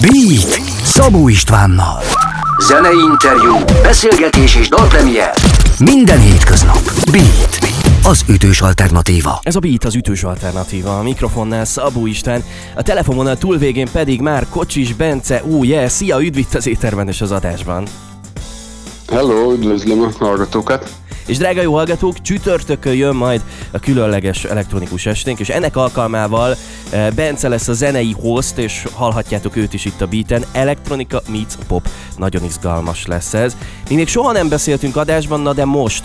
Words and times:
Beat 0.00 0.60
Szabó 0.82 1.28
Istvánnal. 1.28 2.00
Zenei 2.58 2.98
interjú, 3.10 3.54
beszélgetés 3.82 4.56
és 4.56 4.68
dalpremier. 4.68 5.34
Minden 5.78 6.20
hétköznap. 6.20 6.80
Beat. 7.10 7.58
Az 8.02 8.24
ütős 8.28 8.60
alternatíva. 8.60 9.38
Ez 9.42 9.56
a 9.56 9.58
Beat 9.58 9.84
az 9.84 9.94
ütős 9.94 10.22
alternatíva. 10.22 10.98
A 10.98 11.02
mikrofonnál 11.02 11.64
Szabó 11.64 12.06
István, 12.06 12.44
a 12.74 12.82
telefonon 12.82 13.26
a 13.26 13.36
túlvégén 13.36 13.88
pedig 13.92 14.20
már 14.20 14.46
Kocsis 14.48 14.94
Bence. 14.94 15.42
Ó, 15.50 15.56
oh, 15.56 15.66
yeah, 15.66 15.88
szia, 15.88 16.22
üdv 16.22 16.38
itt 16.38 16.54
az 16.54 16.66
éterben 16.66 17.08
és 17.08 17.20
az 17.20 17.32
adásban. 17.32 17.86
Hello, 19.08 19.52
üdvözlöm 19.52 20.02
a 20.02 20.08
hallgatókat. 20.18 20.90
És 21.26 21.36
drága 21.36 21.62
jó 21.62 21.74
hallgatók, 21.74 22.22
csütörtökön 22.22 22.94
jön 22.94 23.16
majd 23.16 23.42
a 23.70 23.78
különleges 23.78 24.44
elektronikus 24.44 25.06
esténk, 25.06 25.40
és 25.40 25.48
ennek 25.48 25.76
alkalmával 25.76 26.56
eh, 26.90 27.10
Bence 27.10 27.48
lesz 27.48 27.68
a 27.68 27.72
zenei 27.72 28.14
host, 28.20 28.58
és 28.58 28.86
hallhatjátok 28.92 29.56
őt 29.56 29.74
is 29.74 29.84
itt 29.84 30.00
a 30.00 30.06
beaten. 30.06 30.44
Elektronika 30.52 31.22
meets 31.28 31.54
pop. 31.66 31.88
Nagyon 32.16 32.44
izgalmas 32.44 33.06
lesz 33.06 33.34
ez. 33.34 33.56
Mi 33.88 33.94
még 33.94 34.08
soha 34.08 34.32
nem 34.32 34.48
beszéltünk 34.48 34.96
adásban, 34.96 35.40
na 35.40 35.52
de 35.52 35.64
most 35.64 36.04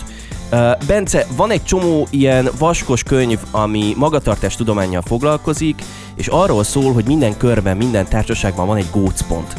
Uh, 0.54 0.72
Bence, 0.88 1.26
van 1.36 1.52
egy 1.52 1.64
csomó 1.64 2.08
ilyen 2.10 2.50
vaskos 2.58 3.04
könyv, 3.04 3.40
ami 3.52 3.94
magatartás 3.98 4.56
tudományjal 4.56 5.02
foglalkozik, 5.02 5.82
és 6.16 6.28
arról 6.28 6.64
szól, 6.64 6.94
hogy 6.94 7.06
minden 7.06 7.38
körben, 7.38 7.78
minden 7.78 8.08
társaságban 8.08 8.68
van 8.68 8.78
egy 8.78 8.90
gócpont 8.92 9.56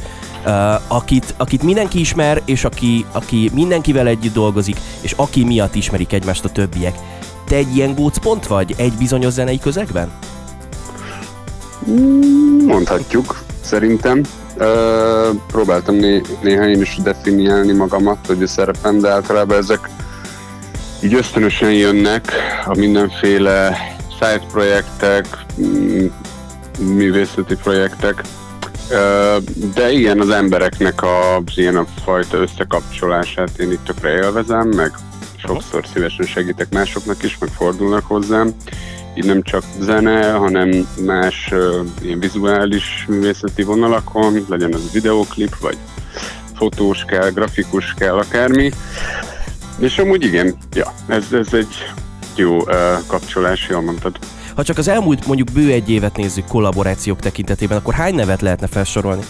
akit, 0.89 1.35
akit 1.37 1.63
mindenki 1.63 2.01
ismer, 2.01 2.43
és 2.45 2.65
aki, 2.65 3.05
aki 3.13 3.51
mindenkivel 3.55 4.07
együtt 4.07 4.35
dolgozik, 4.35 4.77
és 5.01 5.13
aki 5.13 5.45
miatt 5.45 5.75
ismerik 5.75 6.13
egymást 6.13 6.45
a 6.45 6.49
többiek. 6.49 6.95
Te 7.45 7.57
egy 7.57 7.77
ilyen 7.77 7.95
gócpont 7.95 8.47
vagy 8.47 8.75
egy 8.77 8.93
bizonyos 8.93 9.33
zenei 9.33 9.59
közegben? 9.59 10.13
Mm, 11.91 12.67
mondhatjuk, 12.67 13.43
szerintem. 13.61 14.21
Uh, 14.59 15.37
próbáltam 15.47 15.95
né- 15.95 16.43
néha 16.43 16.69
én 16.69 16.81
is 16.81 16.97
definiálni 17.03 17.73
magamat, 17.73 18.27
hogy 18.27 18.43
a 18.43 18.47
szerepem, 18.47 19.01
de 19.01 19.09
általában 19.09 19.57
ezek 19.57 19.91
így 21.03 21.15
ösztönösen 21.15 21.73
jönnek 21.73 22.33
a 22.67 22.77
mindenféle 22.77 23.77
side 24.11 24.43
projektek, 24.51 25.27
mm, 25.61 26.07
művészeti 26.79 27.55
projektek, 27.55 28.23
de 29.75 29.93
igen, 29.93 30.21
az 30.21 30.31
embereknek 30.31 31.03
az 31.03 31.53
ilyen 31.55 31.77
a 31.77 31.87
fajta 32.05 32.37
összekapcsolását 32.37 33.59
én 33.59 33.73
itt 33.73 33.85
tökre 33.85 34.11
élvezem, 34.11 34.69
meg 34.69 34.93
sokszor 35.37 35.87
szívesen 35.93 36.27
segítek 36.27 36.73
másoknak 36.73 37.23
is, 37.23 37.39
meg 37.39 37.49
fordulnak 37.49 38.07
hozzám. 38.07 38.55
Így 39.15 39.25
nem 39.25 39.43
csak 39.43 39.63
zene, 39.81 40.31
hanem 40.31 40.89
más 41.07 41.49
uh, 41.53 41.87
ilyen 42.03 42.21
vizuális 42.21 43.05
művészeti 43.09 43.63
vonalakon, 43.63 44.45
legyen 44.49 44.75
az 44.75 44.93
videóklip, 44.93 45.59
vagy 45.61 45.77
fotós 46.57 47.05
kell, 47.05 47.31
grafikus 47.31 47.95
kell, 47.99 48.15
akármi. 48.15 48.71
És 49.79 49.99
amúgy 49.99 50.25
igen, 50.25 50.55
ja, 50.73 50.93
ez, 51.07 51.25
ez 51.33 51.53
egy 51.53 51.93
jó 52.37 52.57
uh, 52.57 52.67
kapcsolás, 53.07 53.67
jól 53.71 53.83
mondtad. 53.83 54.19
Ha 54.55 54.63
csak 54.63 54.79
az 54.79 54.89
elmúlt 54.89 55.27
mondjuk 55.27 55.51
bő 55.53 55.71
egy 55.71 55.91
évet 55.91 56.17
nézzük 56.17 56.47
kollaborációk 56.47 57.21
tekintetében, 57.21 57.79
akkor 57.79 57.95
hány 57.95 58.15
nevet 58.15 58.41
lehetne 58.41 58.67
felsorolni? 58.67 59.23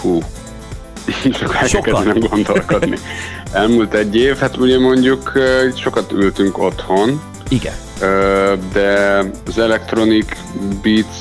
Hú, 0.00 0.22
sokat 1.66 2.04
nem 2.04 2.18
gondolkodni. 2.18 2.98
Elmúlt 3.52 3.94
egy 3.94 4.16
év, 4.16 4.36
hát 4.36 4.56
ugye 4.56 4.78
mondjuk 4.78 5.32
sokat 5.74 6.12
ültünk 6.12 6.58
otthon. 6.58 7.20
Igen. 7.48 7.74
De 8.72 9.18
az 9.46 9.58
Electronic 9.58 10.26
Beats 10.82 11.16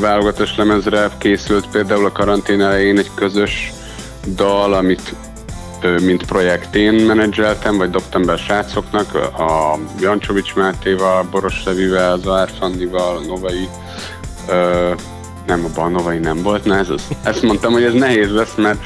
válogatós 0.00 0.56
lemezre 0.56 1.10
készült 1.18 1.66
például 1.66 2.04
a 2.04 2.12
karantén 2.12 2.60
elején 2.60 2.98
egy 2.98 3.10
közös 3.14 3.72
dal, 4.34 4.74
amit 4.74 5.14
mint 5.84 6.24
projekt 6.24 6.74
én 6.74 6.92
menedzseltem, 6.92 7.76
vagy 7.76 7.90
dobtam 7.90 8.24
be 8.24 8.32
a 8.32 8.36
srácoknak, 8.36 9.14
a 9.14 9.78
Jancsovics 10.00 10.54
Mátéval, 10.54 11.22
Boros 11.30 11.62
Levivel, 11.64 12.12
az 12.12 12.28
Árfandival, 12.28 13.16
a 13.16 13.26
Novai, 13.26 13.68
ö, 14.48 14.92
nem, 15.46 15.66
a 15.74 15.88
Novai 15.88 16.18
nem 16.18 16.42
volt, 16.42 16.64
na 16.64 16.76
ez 16.76 16.90
az. 16.90 17.02
Ezt 17.22 17.42
mondtam, 17.42 17.72
hogy 17.72 17.82
ez 17.82 17.92
nehéz 17.92 18.30
lesz, 18.30 18.54
mert 18.56 18.80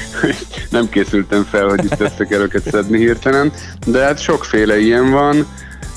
nem 0.70 0.88
készültem 0.88 1.44
fel, 1.50 1.68
hogy 1.68 1.84
itt 1.84 2.00
össze 2.00 2.24
kell 2.24 2.40
őket 2.40 2.70
szedni 2.70 2.98
hirtelen, 2.98 3.52
de 3.86 4.04
hát 4.04 4.20
sokféle 4.20 4.80
ilyen 4.80 5.10
van. 5.10 5.46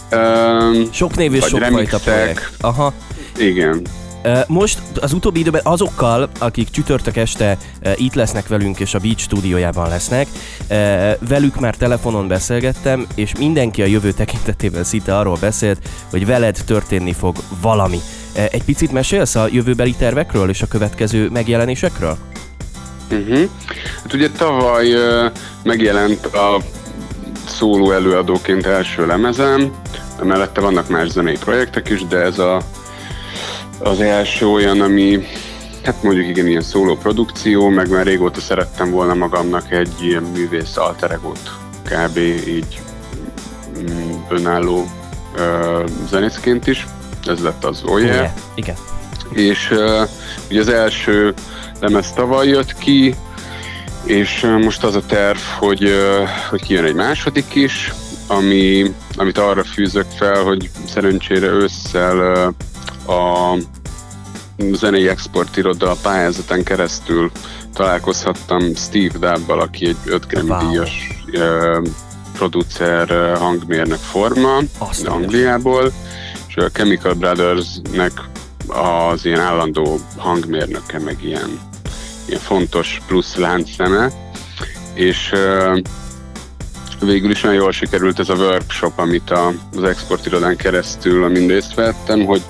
Ö, 0.10 0.82
sok 0.92 1.16
név 1.16 1.34
és 1.34 1.44
sok 1.44 1.60
fajta 1.60 2.00
projekt. 2.00 2.50
Aha. 2.60 2.94
Igen, 3.38 3.82
most 4.48 4.80
az 5.02 5.14
utóbbi 5.14 5.40
időben 5.40 5.62
azokkal, 5.64 6.30
akik 6.40 6.70
csütörtök 6.70 7.18
este 7.18 7.58
itt 7.96 8.14
lesznek 8.14 8.48
velünk 8.48 8.80
és 8.80 8.94
a 8.94 9.00
Beach 9.00 9.20
stúdiójában 9.20 9.90
lesznek, 9.90 10.28
velük 11.20 11.60
már 11.60 11.76
telefonon 11.76 12.28
beszélgettem, 12.28 13.08
és 13.16 13.32
mindenki 13.38 13.82
a 13.82 13.86
jövő 13.86 14.12
tekintetében 14.12 14.84
szinte 14.84 15.18
arról 15.18 15.38
beszélt, 15.40 15.90
hogy 16.10 16.26
veled 16.26 16.58
történni 16.66 17.14
fog 17.14 17.36
valami. 17.62 18.00
Egy 18.34 18.64
picit 18.64 18.92
mesélsz 18.92 19.36
a 19.36 19.48
jövőbeli 19.52 19.94
tervekről 19.94 20.50
és 20.50 20.62
a 20.62 20.68
következő 20.68 21.30
megjelenésekről? 21.30 22.18
Uh-huh. 23.12 23.50
Hát 24.04 24.14
ugye 24.14 24.30
tavaly 24.30 24.88
megjelent 25.64 26.26
a 26.26 26.62
szóló 27.48 27.92
előadóként 27.92 28.66
első 28.66 29.06
lemezem, 29.06 29.72
mellette 30.24 30.62
vannak 30.62 30.90
más 30.90 31.10
zenei 31.10 31.38
projektek 31.38 31.90
is, 31.90 32.06
de 32.06 32.18
ez 32.18 32.40
a 32.40 32.62
az 33.80 34.02
első 34.02 34.48
olyan, 34.48 34.82
ami 34.82 35.26
hát 35.84 36.04
mondjuk 36.04 36.28
igen, 36.28 36.48
ilyen 36.48 36.62
szóló 36.62 36.96
produkció, 36.96 37.70
meg 37.70 37.90
már 37.90 38.06
régóta 38.06 38.40
szerettem 38.40 38.92
volna 38.92 39.14
magamnak 39.14 39.72
egy 39.72 39.94
ilyen 40.02 40.24
művész 40.24 40.78
alteregót 40.78 41.52
kb. 41.84 42.18
így 42.48 42.80
mm, 43.80 44.12
önálló 44.30 44.88
uh, 45.36 45.90
zenészként 46.10 46.68
is. 46.68 46.88
Ez 47.26 47.40
lett 47.40 47.66
az. 47.66 47.82
Oh 47.86 48.02
yeah. 48.02 48.30
Igen. 48.56 48.76
És 49.30 49.72
uh, 49.72 50.10
ugye 50.50 50.60
az 50.60 50.70
első 50.70 51.34
lemez 51.80 52.12
tavaly 52.12 52.48
jött 52.48 52.74
ki, 52.78 53.16
és 54.04 54.42
most 54.62 54.84
az 54.84 54.96
a 54.96 55.06
terv, 55.06 55.40
hogy, 55.58 55.92
hogy 56.50 56.62
kijön 56.62 56.86
egy 56.86 56.94
második 56.94 57.56
is, 57.56 57.94
ami, 58.28 58.94
amit 59.16 59.38
arra 59.38 59.64
fűzök 59.64 60.06
fel, 60.18 60.44
hogy 60.44 60.70
szerencsére 60.88 61.48
ősszel 61.48 62.54
a 63.08 63.58
zenei 64.72 65.08
exportiroda 65.08 65.96
pályázatán 66.02 66.64
keresztül 66.64 67.32
találkozhattam 67.74 68.76
Steve 68.76 69.18
Dabbal, 69.18 69.60
aki 69.60 69.88
egy 69.88 69.98
5 70.06 70.28
Grammy 70.28 70.66
díjas 70.70 71.08
producer, 72.34 73.38
hangmérnök 73.38 74.00
forma 74.00 74.58
Azt 74.78 75.08
Angliából, 75.08 75.92
és 76.48 76.56
a 76.56 76.70
Chemical 76.72 77.14
Brothers-nek 77.14 78.12
az 78.68 79.26
ilyen 79.26 79.40
állandó 79.40 80.00
hangmérnöke, 80.18 81.00
meg 81.00 81.24
ilyen, 81.24 81.60
ilyen 82.26 82.42
fontos 82.42 83.02
plusz 83.08 83.36
láncszeme, 83.36 84.12
és 84.94 85.34
végül 87.00 87.32
is 87.32 87.42
nagyon 87.42 87.62
jól 87.62 87.72
sikerült 87.72 88.20
ez 88.20 88.30
a 88.30 88.36
workshop, 88.36 89.00
amit 89.00 89.32
az 89.76 89.84
exportirodán 89.84 90.56
keresztül, 90.56 91.24
amin 91.24 91.48
részt 91.48 91.74
vettem, 91.74 92.26
hogy 92.26 92.42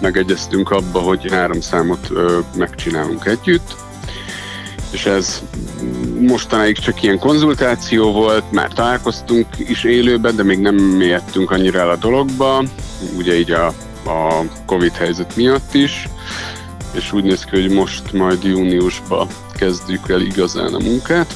megegyeztünk 0.00 0.70
abba, 0.70 0.98
hogy 0.98 1.30
három 1.30 1.60
számot 1.60 2.10
megcsinálunk 2.56 3.26
együtt, 3.26 3.76
és 4.90 5.06
ez 5.06 5.42
mostanáig 6.20 6.78
csak 6.78 7.02
ilyen 7.02 7.18
konzultáció 7.18 8.12
volt, 8.12 8.52
már 8.52 8.72
találkoztunk 8.72 9.46
is 9.58 9.84
élőben, 9.84 10.36
de 10.36 10.42
még 10.42 10.58
nem 10.58 10.74
mélyedtünk 10.74 11.50
annyira 11.50 11.78
el 11.78 11.90
a 11.90 11.96
dologba, 11.96 12.64
ugye 13.16 13.38
így 13.38 13.50
a, 13.50 13.66
a 14.04 14.44
Covid 14.66 14.92
helyzet 14.92 15.36
miatt 15.36 15.74
is, 15.74 16.08
és 16.92 17.12
úgy 17.12 17.24
néz 17.24 17.44
ki, 17.44 17.60
hogy 17.60 17.70
most 17.70 18.12
majd 18.12 18.44
júniusban 18.44 19.26
kezdjük 19.56 20.08
el 20.08 20.20
igazán 20.20 20.74
a 20.74 20.78
munkát. 20.78 21.34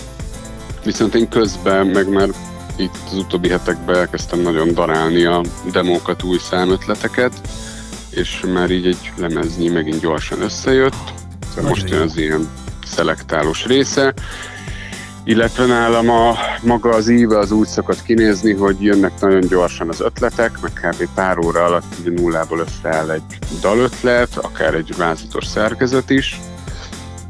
Viszont 0.85 1.15
én 1.15 1.29
közben, 1.29 1.87
meg 1.87 2.09
már 2.09 2.29
itt 2.77 2.97
az 3.07 3.17
utóbbi 3.17 3.49
hetekben 3.49 3.97
elkezdtem 3.97 4.41
nagyon 4.41 4.75
darálni 4.75 5.25
a 5.25 5.41
demókat, 5.73 6.23
új 6.23 6.39
számötleteket, 6.39 7.33
és 8.15 8.45
már 8.53 8.71
így 8.71 8.87
egy 8.87 9.13
lemeznyi 9.17 9.69
megint 9.69 10.01
gyorsan 10.01 10.43
összejött. 10.43 11.13
Szóval 11.55 11.71
most 11.71 11.91
jön 11.91 12.01
az 12.01 12.17
ilyen 12.17 12.49
szelektálós 12.85 13.67
része. 13.67 14.15
Illetve 15.25 15.67
nálam 15.67 16.11
a, 16.11 16.37
maga 16.63 16.91
az 16.91 17.09
íve 17.09 17.39
az 17.39 17.51
úgy 17.51 17.67
szokott 17.67 18.03
kinézni, 18.03 18.53
hogy 18.53 18.83
jönnek 18.83 19.21
nagyon 19.21 19.41
gyorsan 19.41 19.89
az 19.89 20.01
ötletek, 20.01 20.61
meg 20.61 20.73
kb. 20.73 21.09
pár 21.15 21.39
óra 21.39 21.65
alatt 21.65 21.95
ugye 22.01 22.11
nullából 22.11 22.59
összeáll 22.59 23.11
egy 23.11 23.39
dalötlet, 23.61 24.37
akár 24.37 24.75
egy 24.75 24.97
vázatos 24.97 25.47
szerkezet 25.47 26.11
is, 26.11 26.41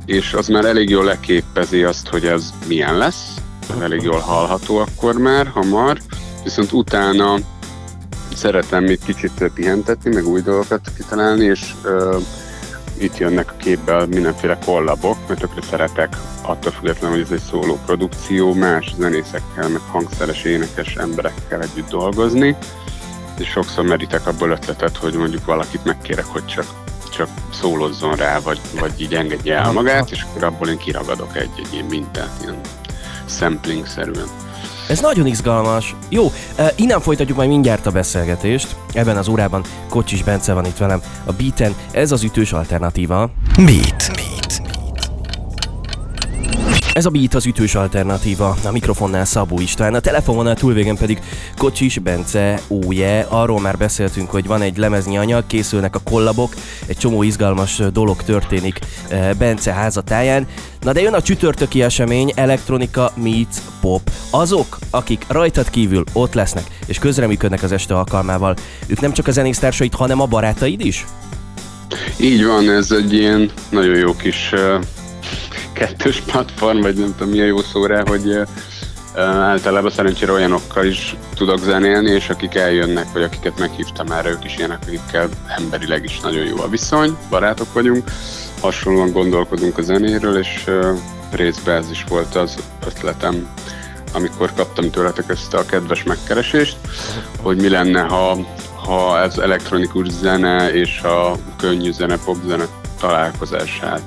és 0.06 0.32
az 0.32 0.48
már 0.48 0.64
elég 0.64 0.88
jól 0.88 1.04
leképezi 1.04 1.82
azt, 1.82 2.08
hogy 2.08 2.26
ez 2.26 2.52
milyen 2.66 2.96
lesz, 2.96 3.34
elég 3.80 4.02
jól 4.02 4.18
hallható 4.18 4.76
akkor 4.76 5.18
már, 5.18 5.46
hamar, 5.46 5.98
viszont 6.44 6.72
utána 6.72 7.38
szeretem 8.36 8.84
még 8.84 8.98
kicsit 9.04 9.50
pihentetni, 9.54 10.14
meg 10.14 10.26
új 10.26 10.40
dolgokat 10.40 10.80
kitalálni, 10.96 11.44
és 11.44 11.74
ö, 11.82 12.18
itt 12.98 13.18
jönnek 13.18 13.50
a 13.50 13.56
képbe 13.56 14.06
mindenféle 14.06 14.58
kollabok, 14.64 15.16
mert 15.28 15.40
tökre 15.40 15.62
szeretek, 15.62 16.16
attól 16.42 16.72
függetlenül, 16.72 17.16
hogy 17.16 17.26
ez 17.26 17.40
egy 17.40 17.48
szóló 17.50 17.78
produkció, 17.86 18.54
más 18.54 18.94
zenészekkel, 18.98 19.68
meg 19.68 19.80
hangszeres, 19.90 20.44
énekes 20.44 20.96
emberekkel 20.96 21.62
együtt 21.62 21.88
dolgozni, 21.88 22.56
és 23.38 23.48
sokszor 23.48 23.84
merítek 23.84 24.26
abból 24.26 24.50
ötletet, 24.50 24.96
hogy 24.96 25.14
mondjuk 25.14 25.44
valakit 25.44 25.84
megkérek, 25.84 26.24
hogy 26.24 26.46
csak, 26.46 26.66
csak 27.16 27.28
szólozzon 27.52 28.16
rá, 28.16 28.40
vagy, 28.40 28.60
vagy 28.80 29.00
így 29.00 29.14
engedje 29.14 29.56
el 29.56 29.72
magát, 29.72 30.10
és 30.10 30.22
akkor 30.22 30.44
abból 30.44 30.68
én 30.68 30.78
kiragadok 30.78 31.36
egy-egy 31.36 31.72
ilyen 31.72 31.84
mintát, 31.84 32.30
ilyen 32.42 32.60
sampling-szerűen. 33.26 34.28
Ez 34.88 35.00
nagyon 35.00 35.26
izgalmas. 35.26 35.94
Jó, 36.08 36.32
innen 36.76 37.00
folytatjuk 37.00 37.36
majd 37.36 37.48
mindjárt 37.48 37.86
a 37.86 37.90
beszélgetést. 37.90 38.76
Ebben 38.92 39.16
az 39.16 39.28
órában 39.28 39.62
Kocsis 39.88 40.22
Bence 40.22 40.52
van 40.52 40.64
itt 40.64 40.76
velem 40.76 41.02
a 41.24 41.32
Beaten. 41.32 41.74
Ez 41.90 42.12
az 42.12 42.22
ütős 42.22 42.52
alternatíva. 42.52 43.30
Beat. 43.56 44.10
Beat. 44.14 44.51
Ez 46.92 47.06
a 47.06 47.10
Beat 47.10 47.34
az 47.34 47.46
ütős 47.46 47.74
alternatíva, 47.74 48.56
a 48.64 48.70
mikrofonnál 48.70 49.24
Szabó 49.24 49.60
István, 49.60 49.94
a 49.94 50.00
telefononál 50.00 50.56
túlvégen 50.56 50.96
pedig 50.96 51.20
Kocsis 51.56 51.98
Bence, 51.98 52.60
óje. 52.68 53.26
Arról 53.28 53.60
már 53.60 53.76
beszéltünk, 53.76 54.30
hogy 54.30 54.46
van 54.46 54.62
egy 54.62 54.76
lemeznyi 54.76 55.18
anyag, 55.18 55.46
készülnek 55.46 55.94
a 55.94 56.00
kollabok, 56.04 56.54
egy 56.86 56.96
csomó 56.96 57.22
izgalmas 57.22 57.82
dolog 57.92 58.22
történik 58.22 58.78
eh, 59.08 59.30
Bence 59.38 59.72
házatáján. 59.72 60.46
Na 60.80 60.92
de 60.92 61.00
jön 61.00 61.14
a 61.14 61.22
csütörtöki 61.22 61.82
esemény, 61.82 62.32
elektronika 62.34 63.12
meets 63.22 63.56
pop. 63.80 64.10
Azok, 64.30 64.78
akik 64.90 65.24
rajtad 65.28 65.70
kívül 65.70 66.04
ott 66.12 66.34
lesznek 66.34 66.64
és 66.86 66.98
közreműködnek 66.98 67.62
az 67.62 67.72
este 67.72 67.94
alkalmával, 67.94 68.56
ők 68.86 69.00
nem 69.00 69.12
csak 69.12 69.26
a 69.26 69.30
zenésztársait, 69.30 69.94
hanem 69.94 70.20
a 70.20 70.26
barátaid 70.26 70.84
is? 70.84 71.06
Így 72.20 72.44
van, 72.44 72.70
ez 72.70 72.90
egy 72.90 73.12
ilyen 73.12 73.50
nagyon 73.70 73.96
jó 73.96 74.16
kis 74.16 74.52
uh 74.52 74.80
kettős 75.72 76.20
platform, 76.20 76.80
vagy 76.80 76.94
nem 76.94 77.14
tudom 77.16 77.32
milyen 77.32 77.46
jó 77.46 77.60
szó 77.60 77.86
rá, 77.86 78.02
hogy 78.06 78.38
általában 79.20 79.90
szerencsére 79.90 80.32
olyanokkal 80.32 80.84
is 80.84 81.16
tudok 81.34 81.58
zenélni, 81.58 82.10
és 82.10 82.28
akik 82.28 82.54
eljönnek, 82.54 83.12
vagy 83.12 83.22
akiket 83.22 83.58
meghívtam 83.58 84.10
erre, 84.10 84.30
ők 84.30 84.44
is 84.44 84.56
ilyenek, 84.56 84.78
akikkel 84.86 85.28
emberileg 85.58 86.04
is 86.04 86.20
nagyon 86.20 86.44
jó 86.44 86.60
a 86.60 86.68
viszony, 86.68 87.16
barátok 87.30 87.72
vagyunk, 87.72 88.04
hasonlóan 88.60 89.12
gondolkodunk 89.12 89.78
a 89.78 89.82
zenéről, 89.82 90.38
és 90.38 90.64
részben 91.30 91.76
ez 91.76 91.90
is 91.90 92.04
volt 92.08 92.34
az 92.34 92.56
ötletem, 92.86 93.48
amikor 94.12 94.52
kaptam 94.56 94.90
tőletek 94.90 95.28
ezt 95.28 95.54
a 95.54 95.66
kedves 95.66 96.02
megkeresést, 96.02 96.76
hogy 97.42 97.56
mi 97.56 97.68
lenne, 97.68 98.00
ha, 98.00 98.38
ha 98.74 99.20
ez 99.20 99.38
elektronikus 99.38 100.08
zene 100.08 100.72
és 100.72 101.00
a 101.00 101.36
könnyű 101.56 101.92
zene, 101.92 102.16
popzene 102.24 102.64
találkozását 103.00 104.02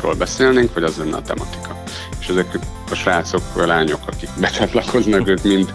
ról 0.00 0.14
beszélnénk, 0.14 0.74
vagy 0.74 0.82
az 0.82 0.96
lenne 0.96 1.16
a 1.16 1.22
tematika. 1.22 1.82
És 2.20 2.28
ezek 2.28 2.58
a 2.90 2.94
srácok, 2.94 3.42
a 3.56 3.66
lányok, 3.66 4.00
akik 4.06 4.28
becsatlakoznak, 4.40 5.28
ők 5.28 5.42
mind 5.42 5.74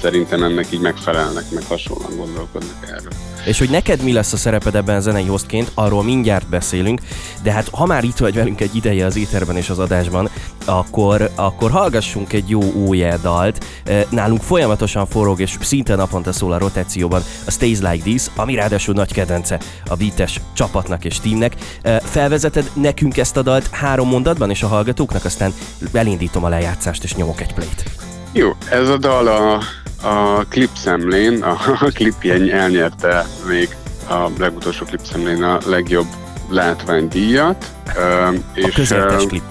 szerintem 0.00 0.42
ennek 0.42 0.66
így 0.72 0.80
megfelelnek, 0.80 1.44
meg 1.50 1.64
hasonlóan 1.68 2.16
gondolkodnak 2.16 2.76
erről. 2.82 3.12
És 3.44 3.58
hogy 3.58 3.70
neked 3.70 4.02
mi 4.02 4.12
lesz 4.12 4.32
a 4.32 4.36
szereped 4.36 4.74
ebben 4.74 4.96
a 4.96 5.00
zenei 5.00 5.24
hostként, 5.24 5.70
arról 5.74 6.04
mindjárt 6.04 6.48
beszélünk, 6.48 7.00
de 7.42 7.52
hát 7.52 7.68
ha 7.68 7.86
már 7.86 8.04
itt 8.04 8.16
vagy 8.16 8.34
velünk 8.34 8.60
egy 8.60 8.76
ideje 8.76 9.06
az 9.06 9.16
éterben 9.16 9.56
és 9.56 9.70
az 9.70 9.78
adásban, 9.78 10.30
akkor, 10.64 11.30
akkor 11.34 11.70
hallgassunk 11.70 12.32
egy 12.32 12.48
jó 12.48 12.60
óje 12.74 13.18
dalt. 13.22 13.64
Nálunk 14.10 14.42
folyamatosan 14.42 15.06
forog 15.06 15.40
és 15.40 15.56
szinte 15.60 15.94
naponta 15.94 16.32
szól 16.32 16.52
a 16.52 16.58
rotációban 16.58 17.22
a 17.46 17.50
Stays 17.50 17.78
Like 17.78 18.02
This, 18.02 18.22
ami 18.36 18.54
ráadásul 18.54 18.94
nagy 18.94 19.12
kedvence 19.12 19.60
a 19.86 19.94
Beates 19.94 20.40
csapatnak 20.52 21.04
és 21.04 21.20
teamnek. 21.20 21.54
Felvezeted 22.02 22.70
nekünk 22.74 23.16
ezt 23.16 23.36
a 23.36 23.42
dalt 23.42 23.68
három 23.70 24.08
mondatban 24.08 24.50
és 24.50 24.62
a 24.62 24.66
hallgatóknak, 24.66 25.24
aztán 25.24 25.54
elindítom 25.92 26.44
a 26.44 26.48
lejátszást 26.48 27.04
és 27.04 27.14
nyomok 27.14 27.40
egy 27.40 27.54
playt. 27.54 27.84
Jó, 28.32 28.52
ez 28.70 28.88
a 28.88 28.96
dal 28.96 29.26
a 29.26 29.62
a 30.06 30.44
klipszemlén, 30.48 31.42
a, 31.42 31.58
a 31.80 31.90
klipje 31.94 32.52
elnyerte 32.52 33.26
még 33.48 33.68
a 34.08 34.28
legutolsó 34.38 34.84
klipszemlén 34.84 35.42
a 35.42 35.58
legjobb 35.66 36.06
látványdíjat. 36.48 37.64
A 37.84 38.32
és 38.54 38.74
közértes 38.74 39.26
klip. 39.26 39.42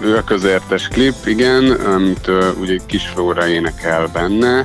Ő 0.00 0.16
a 0.16 0.24
közértes 0.24 0.88
klip, 0.88 1.14
igen, 1.24 1.70
amit 1.70 2.30
ugye 2.60 2.76
Kis 2.86 3.06
Flóra 3.06 3.48
énekel 3.48 4.06
benne, 4.12 4.64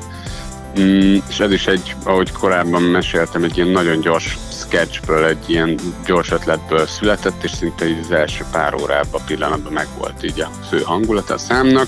mm, 0.79 1.17
és 1.29 1.39
ez 1.39 1.51
is 1.51 1.67
egy, 1.67 1.95
ahogy 2.03 2.31
korábban 2.31 2.81
meséltem, 2.81 3.43
egy 3.43 3.57
ilyen 3.57 3.69
nagyon 3.69 3.99
gyors 3.99 4.37
sketchből, 4.51 5.25
egy 5.25 5.49
ilyen 5.49 5.79
gyors 6.05 6.31
ötletből 6.31 6.87
született, 6.87 7.43
és 7.43 7.51
szinte 7.51 7.87
így 7.87 7.99
az 8.01 8.11
első 8.11 8.45
pár 8.51 8.73
órában, 8.73 9.21
pillanatban 9.25 9.73
megvolt 9.73 10.23
így 10.23 10.41
a 10.41 10.49
fő 10.69 10.81
hangulata 10.81 11.33
a 11.33 11.37
számnak. 11.37 11.87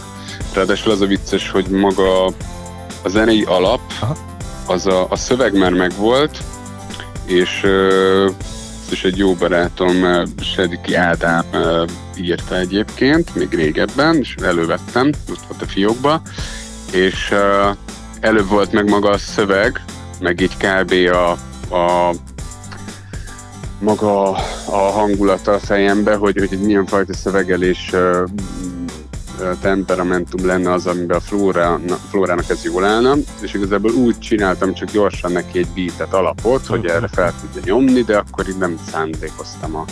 Ráadásul 0.53 0.91
az 0.91 1.01
a 1.01 1.06
vicces, 1.06 1.50
hogy 1.50 1.68
maga 1.68 2.33
a 3.04 3.10
zenei 3.10 3.44
alap, 3.44 3.82
az 4.66 4.86
a, 4.86 5.06
a 5.10 5.16
szöveg 5.16 5.58
már 5.58 5.74
megvolt, 5.74 6.44
és 7.26 7.64
ez 8.86 8.92
is 8.92 9.04
egy 9.04 9.18
jó 9.18 9.34
barátom, 9.34 10.24
Sediki 10.42 10.96
Ádám 10.96 11.46
írta 12.16 12.58
egyébként, 12.58 13.36
még 13.36 13.54
régebben, 13.54 14.16
és 14.16 14.36
elővettem, 14.36 15.08
ott 15.30 15.46
volt 15.48 15.62
a 15.62 15.66
fiókba, 15.66 16.22
és 16.92 17.34
előbb 18.20 18.48
volt 18.48 18.72
meg 18.72 18.90
maga 18.90 19.10
a 19.10 19.18
szöveg, 19.18 19.82
meg 20.20 20.42
így 20.42 20.58
kb. 20.58 20.94
a, 21.12 21.32
a 21.76 22.14
maga 23.80 24.32
a 24.66 24.78
hangulata 24.78 25.52
a 25.52 25.60
fejembe, 25.60 26.16
hogy, 26.16 26.38
hogy 26.38 26.60
milyen 26.60 26.86
fajta 26.86 27.14
szövegelés 27.14 27.92
temperamentum 29.62 30.45
lenne 30.45 30.71
az, 30.71 30.88
amiben 30.88 31.18
a 31.18 31.19
flóra, 31.19 31.80
flórának 32.09 32.50
ez 32.50 32.63
jól 32.63 32.85
állna, 32.85 33.15
és 33.41 33.53
igazából 33.53 33.91
úgy 33.91 34.19
csináltam 34.19 34.74
csak 34.74 34.91
gyorsan 34.91 35.31
neki 35.31 35.57
egy 35.57 35.68
beatet 35.75 36.13
alapot, 36.13 36.65
hogy 36.65 36.85
erre 36.85 37.07
fel 37.07 37.33
tudja 37.41 37.62
nyomni, 37.74 38.01
de 38.01 38.18
akkor 38.18 38.47
így 38.47 38.57
nem 38.57 38.80
szándékoztam 38.91 39.75
a 39.75 39.85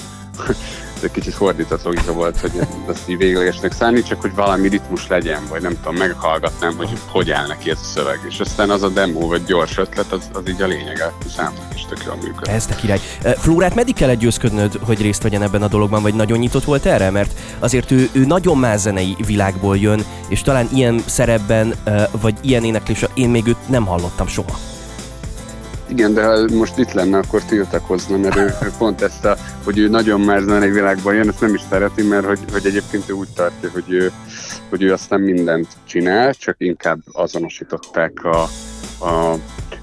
ez 1.01 1.07
egy 1.07 1.21
kicsit 1.21 1.33
fordított 1.33 1.83
logika 1.83 2.13
volt, 2.13 2.39
hogy 2.39 2.51
azt 2.85 3.09
így 3.09 3.17
véglegesnek 3.17 3.73
szállni, 3.73 4.03
csak 4.03 4.21
hogy 4.21 4.35
valami 4.35 4.67
ritmus 4.67 5.07
legyen, 5.07 5.41
vagy 5.49 5.61
nem 5.61 5.75
tudom, 5.81 5.95
meghallgatnám, 5.95 6.77
hogy 6.77 6.89
hogy 7.07 7.31
áll 7.31 7.47
neki 7.47 7.69
ez 7.69 7.79
a 7.81 7.85
szöveg. 7.85 8.19
És 8.29 8.39
aztán 8.39 8.69
az 8.69 8.83
a 8.83 8.89
demo, 8.89 9.27
vagy 9.27 9.43
gyors 9.43 9.77
ötlet, 9.77 10.11
az, 10.11 10.29
az 10.33 10.41
így 10.49 10.61
a 10.61 10.67
lényege 10.67 11.05
a 11.05 11.13
számnak 11.35 11.65
is 11.75 11.85
tök 11.89 12.03
jól 12.05 12.15
működik. 12.15 12.53
Ez 12.53 12.65
te 12.65 12.75
király. 12.75 12.99
Flórát 13.37 13.75
meddig 13.75 13.95
kellett 13.95 14.19
győzködnöd, 14.19 14.79
hogy 14.81 15.01
részt 15.01 15.23
vegyen 15.23 15.41
ebben 15.41 15.61
a 15.61 15.67
dologban, 15.67 16.01
vagy 16.01 16.13
nagyon 16.13 16.39
nyitott 16.39 16.63
volt 16.63 16.85
erre? 16.85 17.09
Mert 17.09 17.39
azért 17.59 17.91
ő, 17.91 18.09
ő 18.11 18.25
nagyon 18.25 18.57
más 18.57 18.79
zenei 18.79 19.15
világból 19.25 19.77
jön, 19.77 20.05
és 20.27 20.41
talán 20.41 20.69
ilyen 20.73 21.03
szerepben, 21.05 21.73
vagy 22.21 22.35
ilyen 22.41 22.63
éneklésre 22.63 23.07
én 23.13 23.29
még 23.29 23.47
őt 23.47 23.69
nem 23.69 23.85
hallottam 23.85 24.27
soha. 24.27 24.57
Igen, 25.91 26.13
de 26.13 26.25
ha 26.25 26.47
most 26.53 26.77
itt 26.77 26.91
lenne, 26.91 27.17
akkor 27.17 27.43
tiltakozna, 27.43 28.17
mert 28.17 28.35
ő, 28.35 28.55
ő 28.63 28.71
pont 28.77 29.01
ezt 29.01 29.25
a, 29.25 29.37
hogy 29.63 29.77
ő 29.77 29.87
nagyon 29.87 30.21
már 30.21 30.41
zenei 30.41 30.69
világban 30.69 31.15
jön, 31.15 31.27
ezt 31.27 31.41
nem 31.41 31.53
is 31.53 31.61
szereti, 31.69 32.01
mert 32.01 32.25
hogy, 32.25 32.39
hogy 32.51 32.65
egyébként 32.65 33.09
ő 33.09 33.13
úgy 33.13 33.27
tartja, 33.35 33.69
hogy 33.73 33.83
ő, 33.87 34.11
hogy 34.69 34.81
ő 34.81 34.93
aztán 34.93 35.21
mindent 35.21 35.67
csinál, 35.87 36.33
csak 36.33 36.55
inkább 36.57 36.99
azonosították 37.11 38.23
a, 38.23 38.41
a 39.05 39.35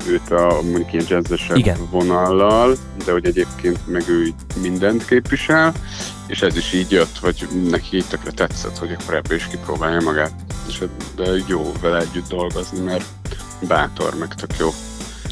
őt 0.09 0.31
a 0.31 0.63
mondjuk 0.63 0.93
ilyen 0.93 1.05
jazzesebb 1.09 1.91
vonallal, 1.91 2.77
de 3.05 3.13
hogy 3.13 3.27
egyébként 3.27 3.79
meg 3.87 4.03
ő 4.09 4.29
mindent 4.63 5.05
képvisel, 5.05 5.73
és 6.27 6.43
ez 6.43 6.57
is 6.57 6.73
így 6.73 6.91
jött, 6.91 7.19
vagy 7.19 7.49
neki 7.71 7.97
így 7.97 8.09
tökre 8.09 8.31
tetszett, 8.31 8.79
hogy 8.79 8.97
akkor 9.01 9.15
ebből 9.15 9.37
is 9.37 9.47
kipróbálja 9.47 10.01
magát. 10.01 10.33
És 10.69 10.83
de 11.17 11.31
jó 11.47 11.73
vele 11.81 11.99
együtt 11.99 12.29
dolgozni, 12.29 12.81
mert 12.81 13.05
bátor, 13.69 14.15
meg 14.15 14.35
tök 14.35 14.59
jó 14.59 14.69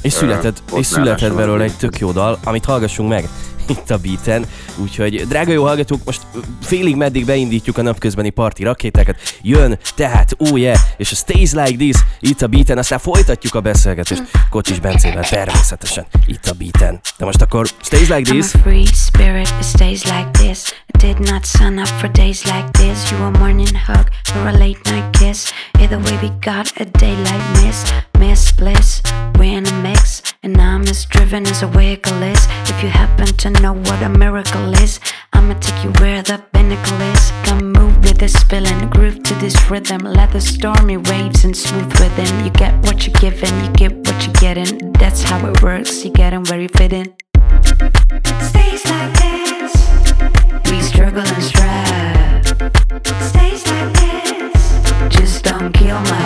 és 0.07 0.13
született, 0.13 0.63
és 0.77 0.87
született 0.87 1.35
belőle 1.35 1.65
egy 1.65 1.77
tök 1.77 1.99
jó 1.99 2.13
dal, 2.13 2.39
amit 2.45 2.65
hallgassunk 2.65 3.09
meg 3.09 3.29
itt 3.69 3.91
a 3.91 3.97
beaten. 3.97 4.47
Úgyhogy, 4.77 5.27
drága 5.29 5.53
jó 5.53 5.65
hallgatók, 5.65 6.05
most 6.05 6.21
félig 6.63 6.97
meddig 6.97 7.25
beindítjuk 7.25 7.79
a 7.79 7.83
napközbeni 7.83 8.31
parti 8.31 8.63
rakétákat. 8.63 9.17
Jön, 9.43 9.79
tehát, 9.95 10.35
oh 10.39 10.61
yeah, 10.61 10.79
és 10.97 11.13
a 11.13 11.15
Stays 11.15 11.53
Like 11.53 11.77
This 11.77 11.97
itt 12.21 12.43
a 12.43 12.47
beaten, 12.47 12.79
aztán 12.79 12.99
folytatjuk 12.99 13.55
a 13.55 13.61
beszélgetést 13.61 14.23
Kocsis 14.51 14.81
Bencével 14.81 15.29
természetesen 15.29 16.07
itt 16.27 16.47
a 16.47 16.53
beaten. 16.53 17.01
De 17.19 17.25
most 17.25 17.43
akkor 17.43 17.67
Stays 17.83 18.09
Like 18.09 18.31
This. 18.31 18.53
I'm 18.53 18.59
a 18.59 18.63
free 18.63 18.87
spirit, 18.87 19.49
it 19.61 19.65
stays 19.65 20.05
like 20.05 20.31
this. 20.31 20.73
I 20.95 20.99
did 20.99 21.19
not 21.19 21.45
sign 21.45 21.79
up 21.79 21.87
for 21.87 22.09
days 22.09 22.45
like 22.45 22.71
this. 22.71 23.11
You 23.11 23.25
a 23.25 23.31
morning 23.39 23.77
hug 23.87 24.07
or 24.35 24.47
a 24.47 24.53
late 24.53 24.91
night 24.91 25.19
kiss. 25.19 25.53
Either 25.81 25.99
way 25.99 26.19
we 26.23 26.31
got 26.41 26.73
a 26.81 26.85
daylight 26.85 27.65
miss. 27.65 27.93
miss 28.19 28.53
bliss. 28.53 29.03
We're 29.39 29.59
in 29.59 29.67
a 29.67 29.83
mix, 29.83 30.23
and 30.43 30.57
I'm 30.57 30.83
as 30.83 31.05
driven 31.07 31.47
as 31.47 31.63
a 31.63 31.69
wiggle 31.69 32.23
is. 32.23 32.47
If 32.69 32.83
you 32.83 32.89
happen 32.89 33.27
to 33.27 33.51
know 33.51 33.75
what 33.75 34.03
a 34.03 34.09
miracle 34.09 34.73
is, 34.75 35.01
I'ma 35.33 35.55
take 35.55 35.85
you 35.85 35.91
where 36.01 36.23
the 36.23 36.43
pinnacle 36.53 37.01
is. 37.13 37.33
Come 37.45 37.73
move 37.73 37.97
with 37.99 38.19
this 38.19 38.43
feeling, 38.45 38.89
groove 38.91 39.23
to 39.23 39.35
this 39.35 39.57
rhythm. 39.71 40.03
Let 40.03 40.33
the 40.33 40.41
stormy 40.41 40.97
waves 40.97 41.45
and 41.45 41.57
smooth 41.57 41.93
within. 42.01 42.45
You 42.45 42.51
get 42.51 42.75
what 42.87 43.07
you're 43.07 43.19
giving, 43.21 43.55
you 43.65 43.71
get 43.73 43.93
what 43.95 44.25
you're 44.25 44.35
getting. 44.35 44.93
That's 44.93 45.23
how 45.23 45.47
it 45.47 45.63
works, 45.63 46.05
You're 46.05 46.15
getting 46.15 46.45
where 46.45 46.61
you 46.61 46.69
fit 46.69 46.93
in. 46.93 47.15
Stays 48.51 48.85
like 48.87 49.13
this, 49.25 49.73
we 50.71 50.81
struggle 50.81 51.27
and 51.27 51.43
strive. 51.43 52.47
Stays 53.31 53.67
like 53.67 53.93
this, 53.95 55.17
just 55.17 55.45
don't 55.45 55.73
kill 55.73 56.01
my. 56.01 56.26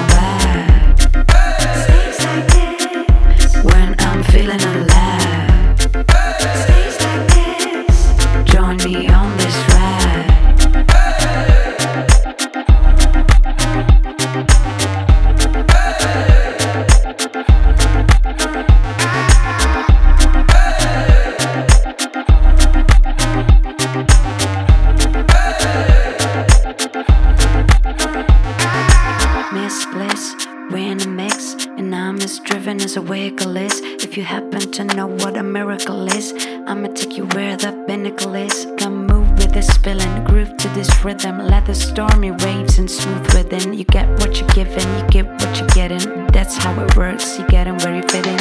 You 34.21 34.27
happen 34.27 34.61
to 34.71 34.85
know 34.85 35.07
what 35.07 35.35
a 35.39 35.43
miracle 35.43 36.07
is, 36.09 36.35
I'ma 36.67 36.89
take 36.89 37.17
you 37.17 37.25
where 37.29 37.57
the 37.57 37.73
pinnacle 37.87 38.35
is. 38.35 38.67
Come 38.77 39.07
move 39.07 39.31
with 39.39 39.53
this 39.55 39.71
feeling, 39.79 40.25
groove 40.25 40.55
to 40.59 40.69
this 40.69 40.91
rhythm. 41.03 41.39
Let 41.39 41.65
the 41.65 41.75
stormy 41.75 42.31
waves 42.31 42.79
and 42.79 42.91
smooth 42.91 43.35
within. 43.35 43.73
You 43.73 43.85
get 43.85 44.09
what 44.21 44.39
you're 44.39 44.51
given, 44.51 44.87
you 44.99 45.09
get 45.09 45.27
what 45.27 45.59
you're 45.59 45.69
getting. 45.69 46.27
That's 46.27 46.55
how 46.59 46.79
it 46.85 46.95
works. 46.97 47.39
You 47.39 47.47
get 47.49 47.67
'em 47.67 47.79
where 47.79 47.97
you 47.97 48.03
fit 48.09 48.27
in. 48.27 48.39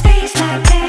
Stays 0.00 0.34
like 0.36 0.62
this. 0.68 0.85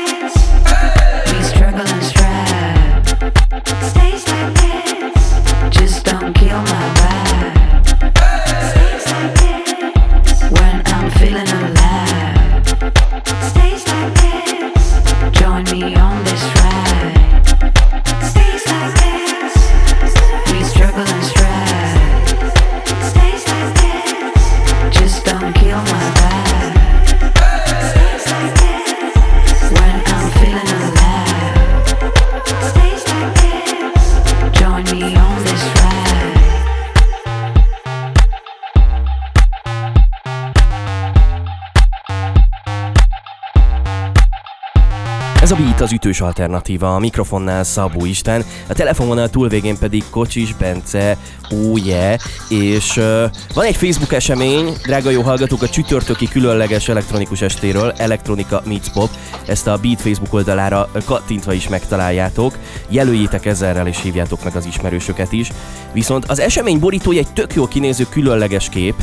Az 45.88 45.94
ütős 45.94 46.22
alternatíva, 46.22 46.96
a 46.96 47.00
mikrofonnál 47.00 47.64
Szabó 47.64 48.06
Isten, 48.06 48.44
a 48.68 48.74
telefonvonal 48.74 49.30
túlvégén 49.30 49.78
pedig 49.78 50.04
Kocsis 50.10 50.54
Bence, 50.54 51.18
oh 51.50 51.86
yeah, 51.86 52.20
és 52.50 52.98
uh, 52.98 53.24
van 53.54 53.66
egy 53.66 53.76
Facebook 53.76 54.14
esemény, 54.14 54.74
drága 54.84 55.10
jó 55.10 55.22
hallgatók, 55.22 55.62
a 55.62 55.70
csütörtöki 55.70 56.28
különleges 56.28 56.90
elektronikus 56.90 57.42
estéről, 57.42 57.92
Elektronika 57.98 58.62
Meets 58.66 58.92
Pop, 58.92 59.10
ezt 59.46 59.68
a 59.68 59.78
Beat 59.78 60.02
Facebook 60.02 60.34
oldalára 60.34 60.90
kattintva 61.06 61.54
is 61.54 61.68
megtaláljátok, 61.68 62.58
jelöljétek 62.90 63.46
ezerrel 63.46 63.88
és 63.88 64.02
hívjátok 64.02 64.44
meg 64.44 64.56
az 64.56 64.66
ismerősöket 64.66 65.32
is, 65.32 65.52
viszont 65.94 66.26
az 66.26 66.40
esemény 66.40 66.80
borítója 66.80 67.20
egy 67.20 67.34
tök 67.34 67.54
jól 67.54 67.68
kinéző 67.68 68.06
különleges 68.10 68.70
kép, 68.70 68.96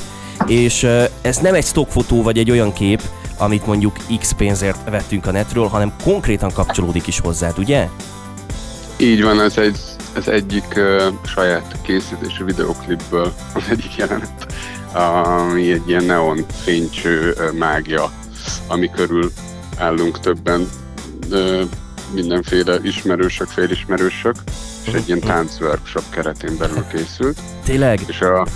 és 0.47 0.83
uh, 0.83 1.05
ez 1.23 1.37
nem 1.37 1.55
egy 1.55 1.64
stockfotó 1.64 2.23
vagy 2.23 2.38
egy 2.38 2.50
olyan 2.50 2.73
kép, 2.73 3.03
amit 3.38 3.67
mondjuk 3.67 3.97
X 4.19 4.33
pénzért 4.33 4.91
vettünk 4.91 5.26
a 5.26 5.31
netről, 5.31 5.67
hanem 5.67 5.93
konkrétan 6.03 6.53
kapcsolódik 6.53 7.07
is 7.07 7.21
hozzád, 7.21 7.59
ugye? 7.59 7.88
Így 8.97 9.23
van, 9.23 9.41
ez 9.41 9.59
egy 9.59 9.79
ez 10.17 10.29
egyik 10.29 10.64
uh, 10.76 11.03
saját 11.26 11.76
készítésű 11.83 12.45
videoklipből 12.45 13.35
az 13.55 13.62
egyik 13.71 13.97
jelenet, 13.97 14.53
ami 14.93 15.73
egy 15.73 15.88
ilyen 15.88 16.05
neon 16.05 16.47
fénycső 16.62 17.35
uh, 17.37 17.53
mágia, 17.53 18.11
ami 18.67 18.91
körül 18.91 19.33
állunk 19.79 20.21
többen, 20.21 20.69
uh, 21.31 21.62
mindenféle 22.12 22.79
ismerősök, 22.83 23.49
félismerősök, 23.49 24.35
és 24.87 24.93
egy 24.93 25.07
ilyen 25.07 25.21
táncworkshop 25.21 26.05
keretén 26.11 26.57
belül 26.59 26.85
készült. 26.93 27.41
Tényleg? 27.64 28.00
És 28.07 28.21
a, 28.21 28.47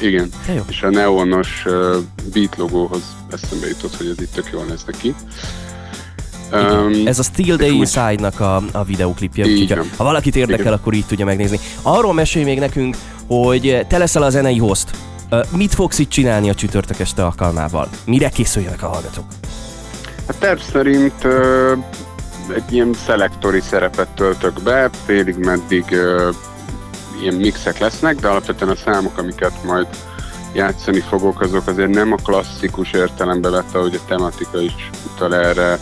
igen, 0.00 0.28
De 0.46 0.52
jó. 0.54 0.62
és 0.68 0.82
a 0.82 0.90
neonos 0.90 1.62
uh, 1.66 1.96
beat 2.32 2.56
logóhoz 2.56 3.02
eszembe 3.32 3.66
jutott, 3.68 3.96
hogy 3.96 4.06
ez 4.06 4.20
itt 4.22 4.32
tök 4.32 4.48
jól 4.52 4.64
néz 4.64 4.82
neki. 4.86 5.14
Um, 6.52 7.06
Ez 7.06 7.18
a 7.18 7.22
Still 7.22 7.56
Day 7.56 7.76
Inside-nak 7.76 8.40
a, 8.40 8.62
a 8.72 8.84
videoklipje, 8.84 9.44
Így 9.46 9.60
úgyhogy 9.60 9.76
van. 9.76 9.90
ha 9.96 10.04
valakit 10.04 10.36
érdekel, 10.36 10.60
Igen. 10.60 10.72
akkor 10.72 10.92
így 10.94 11.06
tudja 11.06 11.24
megnézni. 11.24 11.58
Arról 11.82 12.12
mesélj 12.14 12.44
még 12.44 12.58
nekünk, 12.58 12.96
hogy 13.26 13.84
te 13.88 13.98
leszel 13.98 14.22
a 14.22 14.30
zenei 14.30 14.58
host. 14.58 14.90
Mit 15.56 15.74
fogsz 15.74 15.98
itt 15.98 16.08
csinálni 16.08 16.50
a 16.50 16.54
csütörtök 16.54 16.98
este 16.98 17.24
alkalmával? 17.24 17.88
Mire 18.04 18.28
készüljenek 18.28 18.82
a 18.82 18.88
hallgatók? 18.88 19.24
A 20.26 20.38
terv 20.38 20.58
szerint 20.72 21.24
ö, 21.24 21.72
egy 22.54 22.72
ilyen 22.72 22.94
szelektori 23.06 23.60
szerepet 23.60 24.08
töltök 24.08 24.62
be, 24.62 24.90
félig 25.06 25.36
meddig 25.36 25.84
ö, 25.90 26.30
ilyen 27.20 27.34
mixek 27.34 27.78
lesznek, 27.78 28.16
de 28.16 28.28
alapvetően 28.28 28.70
a 28.70 28.76
számok, 28.76 29.18
amiket 29.18 29.64
majd 29.64 29.86
játszani 30.54 31.00
fogok, 31.00 31.40
azok 31.40 31.66
azért 31.66 31.90
nem 31.90 32.12
a 32.12 32.16
klasszikus 32.16 32.92
értelembe 32.92 33.50
vett, 33.50 33.74
ahogy 33.74 33.94
a 33.94 34.08
tematika 34.08 34.60
is 34.60 34.90
utal 35.14 35.34
erre 35.36 35.78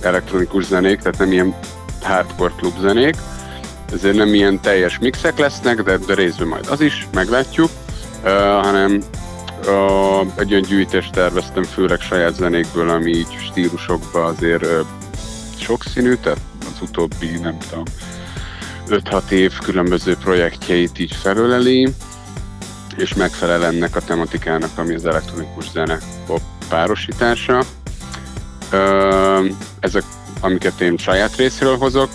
elektronikus 0.00 0.64
zenék, 0.64 0.98
tehát 0.98 1.18
nem 1.18 1.32
ilyen 1.32 1.54
hardcore 2.02 2.52
klub 2.56 2.80
zenék, 2.80 3.14
ezért 3.92 4.16
nem 4.16 4.34
ilyen 4.34 4.60
teljes 4.60 4.98
mixek 4.98 5.38
lesznek, 5.38 5.82
de, 5.82 5.96
de 5.96 6.14
részben 6.14 6.48
majd 6.48 6.66
az 6.68 6.80
is, 6.80 7.08
meglátjuk, 7.12 7.70
uh, 8.24 8.30
hanem 8.62 9.02
uh, 9.66 10.26
egy 10.36 10.50
olyan 10.50 10.64
gyűjtést 10.68 11.12
terveztem, 11.12 11.62
főleg 11.62 12.00
saját 12.00 12.34
zenékből, 12.34 12.88
ami 12.88 13.10
így 13.10 13.36
stílusokban 13.50 14.24
azért 14.24 14.62
uh, 14.62 14.70
sokszínű, 15.58 16.14
tehát 16.14 16.40
az 16.60 16.88
utóbbi, 16.88 17.38
nem 17.42 17.58
tudom, 17.68 17.84
5-6 18.90 19.30
év 19.30 19.58
különböző 19.58 20.16
projektjeit 20.16 20.98
így 20.98 21.12
felöleli, 21.12 21.88
és 22.96 23.14
megfelel 23.14 23.64
ennek 23.64 23.96
a 23.96 24.00
tematikának, 24.00 24.70
ami 24.76 24.94
az 24.94 25.06
elektronikus 25.06 25.70
zene 25.70 25.98
pop 26.26 26.40
párosítása. 26.68 27.64
Ezek, 29.80 30.02
amiket 30.40 30.80
én 30.80 30.96
saját 30.96 31.36
részről 31.36 31.76
hozok, 31.76 32.08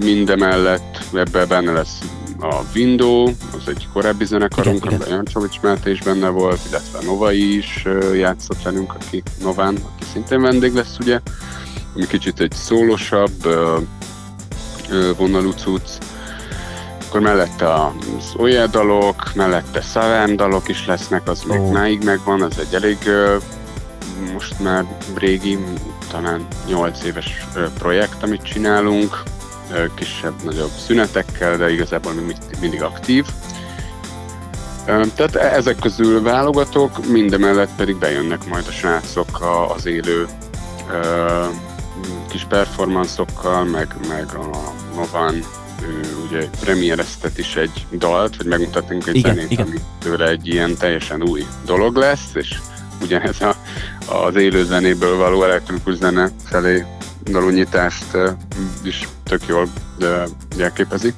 mindemellett 0.00 0.98
ebben 1.12 1.48
benne 1.48 1.72
lesz 1.72 1.98
a 2.40 2.54
Window, 2.74 3.24
az 3.26 3.68
egy 3.68 3.88
korábbi 3.92 4.24
zenekarunk, 4.24 4.84
amiben 4.84 5.08
Jancsovics 5.08 5.60
Máté 5.60 5.90
is 5.90 6.00
benne 6.00 6.28
volt, 6.28 6.60
illetve 6.68 6.98
Novai 7.04 7.56
is 7.56 7.84
játszott 8.14 8.62
velünk, 8.62 8.94
aki 8.94 9.22
Nován, 9.42 9.74
aki 9.74 10.04
szintén 10.12 10.40
vendég 10.40 10.74
lesz, 10.74 10.96
ugye, 11.00 11.20
ami 11.94 12.06
kicsit 12.06 12.40
egy 12.40 12.52
szólosabb 12.52 13.48
vonalú 15.16 15.50
cucc, 15.50 15.88
akkor 17.08 17.20
mellette 17.20 17.74
az 17.74 18.34
Oye 18.36 18.66
dalok, 18.66 19.34
mellette 19.34 19.80
Szaván 19.80 20.36
dalok 20.36 20.68
is 20.68 20.86
lesznek, 20.86 21.28
az 21.28 21.42
még 21.42 21.60
Ó. 21.60 21.70
máig 21.70 22.04
megvan, 22.04 22.42
az 22.42 22.58
egy 22.58 22.74
elég 22.74 22.98
most 24.32 24.60
már 24.60 24.84
régi, 25.14 25.58
talán 26.10 26.46
8 26.66 27.04
éves 27.04 27.46
projekt, 27.78 28.22
amit 28.22 28.42
csinálunk, 28.42 29.22
kisebb-nagyobb 29.94 30.70
szünetekkel, 30.86 31.56
de 31.56 31.70
igazából 31.70 32.12
még 32.12 32.24
mind- 32.24 32.60
mindig 32.60 32.82
aktív. 32.82 33.26
Tehát 34.84 35.34
e- 35.34 35.54
ezek 35.54 35.78
közül 35.78 36.22
válogatok, 36.22 37.06
mindemellett 37.06 37.74
pedig 37.76 37.96
bejönnek 37.96 38.48
majd 38.48 38.64
a 38.68 38.72
srácok 38.72 39.40
az 39.76 39.86
élő 39.86 40.26
kis 42.28 42.44
performanszokkal, 42.44 43.64
meg, 43.64 43.94
meg 44.08 44.34
a 44.34 44.72
Novan 44.94 45.44
ugye 46.28 46.48
premiereztet 46.60 47.38
is 47.38 47.56
egy 47.56 47.86
dalt, 47.92 48.36
vagy 48.36 48.46
megmutatunk 48.46 49.06
egy 49.06 49.16
Igen, 49.16 49.34
zenét, 49.34 49.50
igen. 49.50 49.66
ami 49.66 49.76
tőle 49.98 50.28
egy 50.28 50.46
ilyen 50.46 50.76
teljesen 50.76 51.22
új 51.22 51.46
dolog 51.64 51.96
lesz, 51.96 52.30
és 52.34 52.58
ugyanez 53.02 53.40
a, 53.40 53.56
az 54.06 54.34
élő 54.36 54.64
zenéből 54.64 55.16
való 55.16 55.42
elektronikus 55.42 55.94
zene 55.94 56.30
felé 56.44 56.84
való 57.32 57.48
nyitást 57.48 58.06
is 58.82 59.08
tök 59.24 59.40
jól 59.46 59.68
jelképezi. 60.56 61.14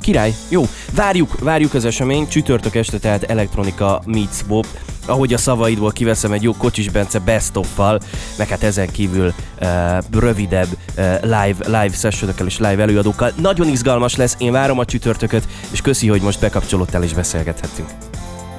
Király, 0.00 0.34
jó, 0.48 0.68
várjuk, 0.94 1.38
várjuk 1.38 1.74
az 1.74 1.84
esemény, 1.84 2.28
csütörtök 2.28 2.74
este 2.74 2.98
tehát 2.98 3.22
elektronika 3.22 4.02
meets 4.06 4.44
Bob, 4.46 4.66
ahogy 5.10 5.32
a 5.32 5.38
szavaidból 5.38 5.90
kiveszem 5.92 6.32
egy 6.32 6.42
jó 6.42 6.52
Kocsis 6.52 6.88
Bence 6.88 7.18
best 7.18 7.56
of-val, 7.56 8.00
meg 8.38 8.48
hát 8.48 8.62
ezen 8.62 8.90
kívül 8.90 9.34
uh, 9.60 9.68
rövidebb 10.10 10.68
uh, 10.96 11.22
live, 11.22 11.56
live 11.64 11.90
sessionökkel 11.92 12.46
és 12.46 12.58
live 12.58 12.82
előadókkal. 12.82 13.32
Nagyon 13.36 13.68
izgalmas 13.68 14.16
lesz, 14.16 14.34
én 14.38 14.52
várom 14.52 14.78
a 14.78 14.84
csütörtököt, 14.84 15.48
és 15.70 15.80
köszi, 15.80 16.08
hogy 16.08 16.22
most 16.22 16.40
bekapcsolódtál 16.40 17.02
és 17.02 17.12
beszélgethettünk. 17.12 17.88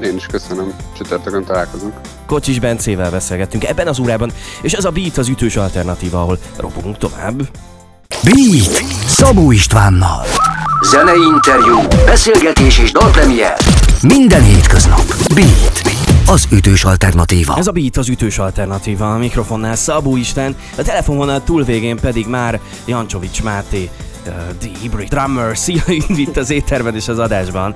Én 0.02 0.16
is 0.16 0.26
köszönöm, 0.26 0.74
csütörtökön 0.98 1.44
találkozunk. 1.44 1.94
Kocsis 2.26 2.60
Bencével 2.60 3.12
beszélgettünk 3.12 3.64
ebben 3.64 3.88
az 3.88 4.00
órában, 4.00 4.32
és 4.62 4.74
ez 4.74 4.86
a 4.86 4.90
Beat 4.90 5.18
az 5.18 5.28
ütős 5.28 5.56
alternatíva, 5.56 6.22
ahol 6.22 6.38
robogunk 6.58 6.98
tovább. 6.98 7.42
Beat 8.24 8.84
Szabó 9.06 9.52
Istvánnal 9.52 10.26
Zenei 10.82 11.22
interjú, 11.34 11.80
beszélgetés 12.06 12.78
és 12.80 12.92
dalpremier 12.92 13.58
Minden 14.02 14.44
hétköznap 14.44 15.16
Beat 15.34 15.91
az 16.32 16.48
ütős 16.52 16.84
alternatíva. 16.84 17.58
Ez 17.58 17.68
a 17.68 17.72
Beat 17.72 17.98
az 17.98 18.10
ütős 18.10 18.38
alternatíva, 18.38 19.14
a 19.14 19.18
mikrofonnál 19.18 19.76
Szabó 19.76 20.18
Isten, 20.18 20.56
a 20.78 20.82
telefonvonal 20.82 21.44
túlvégén 21.44 21.98
pedig 22.00 22.28
már 22.28 22.60
Jancsovics 22.86 23.44
Máté, 23.44 23.90
uh, 24.26 24.34
The 24.58 24.70
Hybrid 24.82 25.08
Drummer, 25.08 25.58
szia 25.58 25.82
itt 26.08 26.38
az 26.38 26.50
étterben 26.50 26.96
és 26.96 27.08
az 27.08 27.20
adásban. 27.20 27.74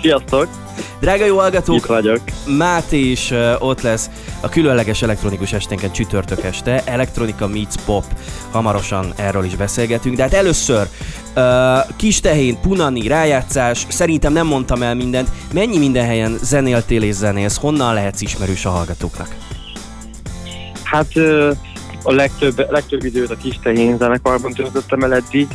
Sziasztok! 0.00 0.63
Drága 1.00 1.24
jó 1.24 1.38
hallgatók! 1.38 1.76
Itt 1.76 1.86
vagyok. 1.86 2.20
Máté 2.46 3.10
is 3.10 3.32
ott 3.58 3.80
lesz 3.80 4.10
a 4.40 4.48
különleges 4.48 5.02
elektronikus 5.02 5.52
esténken 5.52 5.92
csütörtök 5.92 6.42
este. 6.42 6.82
Elektronika 6.84 7.46
meets 7.46 7.74
pop. 7.84 8.04
Hamarosan 8.50 9.12
erről 9.16 9.44
is 9.44 9.56
beszélgetünk. 9.56 10.16
De 10.16 10.22
hát 10.22 10.32
először 10.32 10.86
uh, 11.36 11.96
kis 11.96 12.20
tehén, 12.20 12.60
punani, 12.60 13.06
rájátszás. 13.06 13.86
Szerintem 13.88 14.32
nem 14.32 14.46
mondtam 14.46 14.82
el 14.82 14.94
mindent. 14.94 15.28
Mennyi 15.52 15.78
minden 15.78 16.04
helyen 16.04 16.38
zenéltél 16.42 17.02
és 17.02 17.14
zenélsz? 17.14 17.58
Honnan 17.58 17.94
lehetsz 17.94 18.20
ismerős 18.20 18.64
a 18.64 18.70
hallgatóknak? 18.70 19.28
Hát 20.82 21.16
a 22.02 22.12
legtöbb, 22.12 22.70
legtöbb 22.70 23.04
időt 23.04 23.30
a 23.30 23.36
kis 23.36 23.58
tehén 23.62 23.96
zenekarban 23.96 24.52
töltöttem 24.52 25.02
el 25.02 25.14
eddig. 25.14 25.48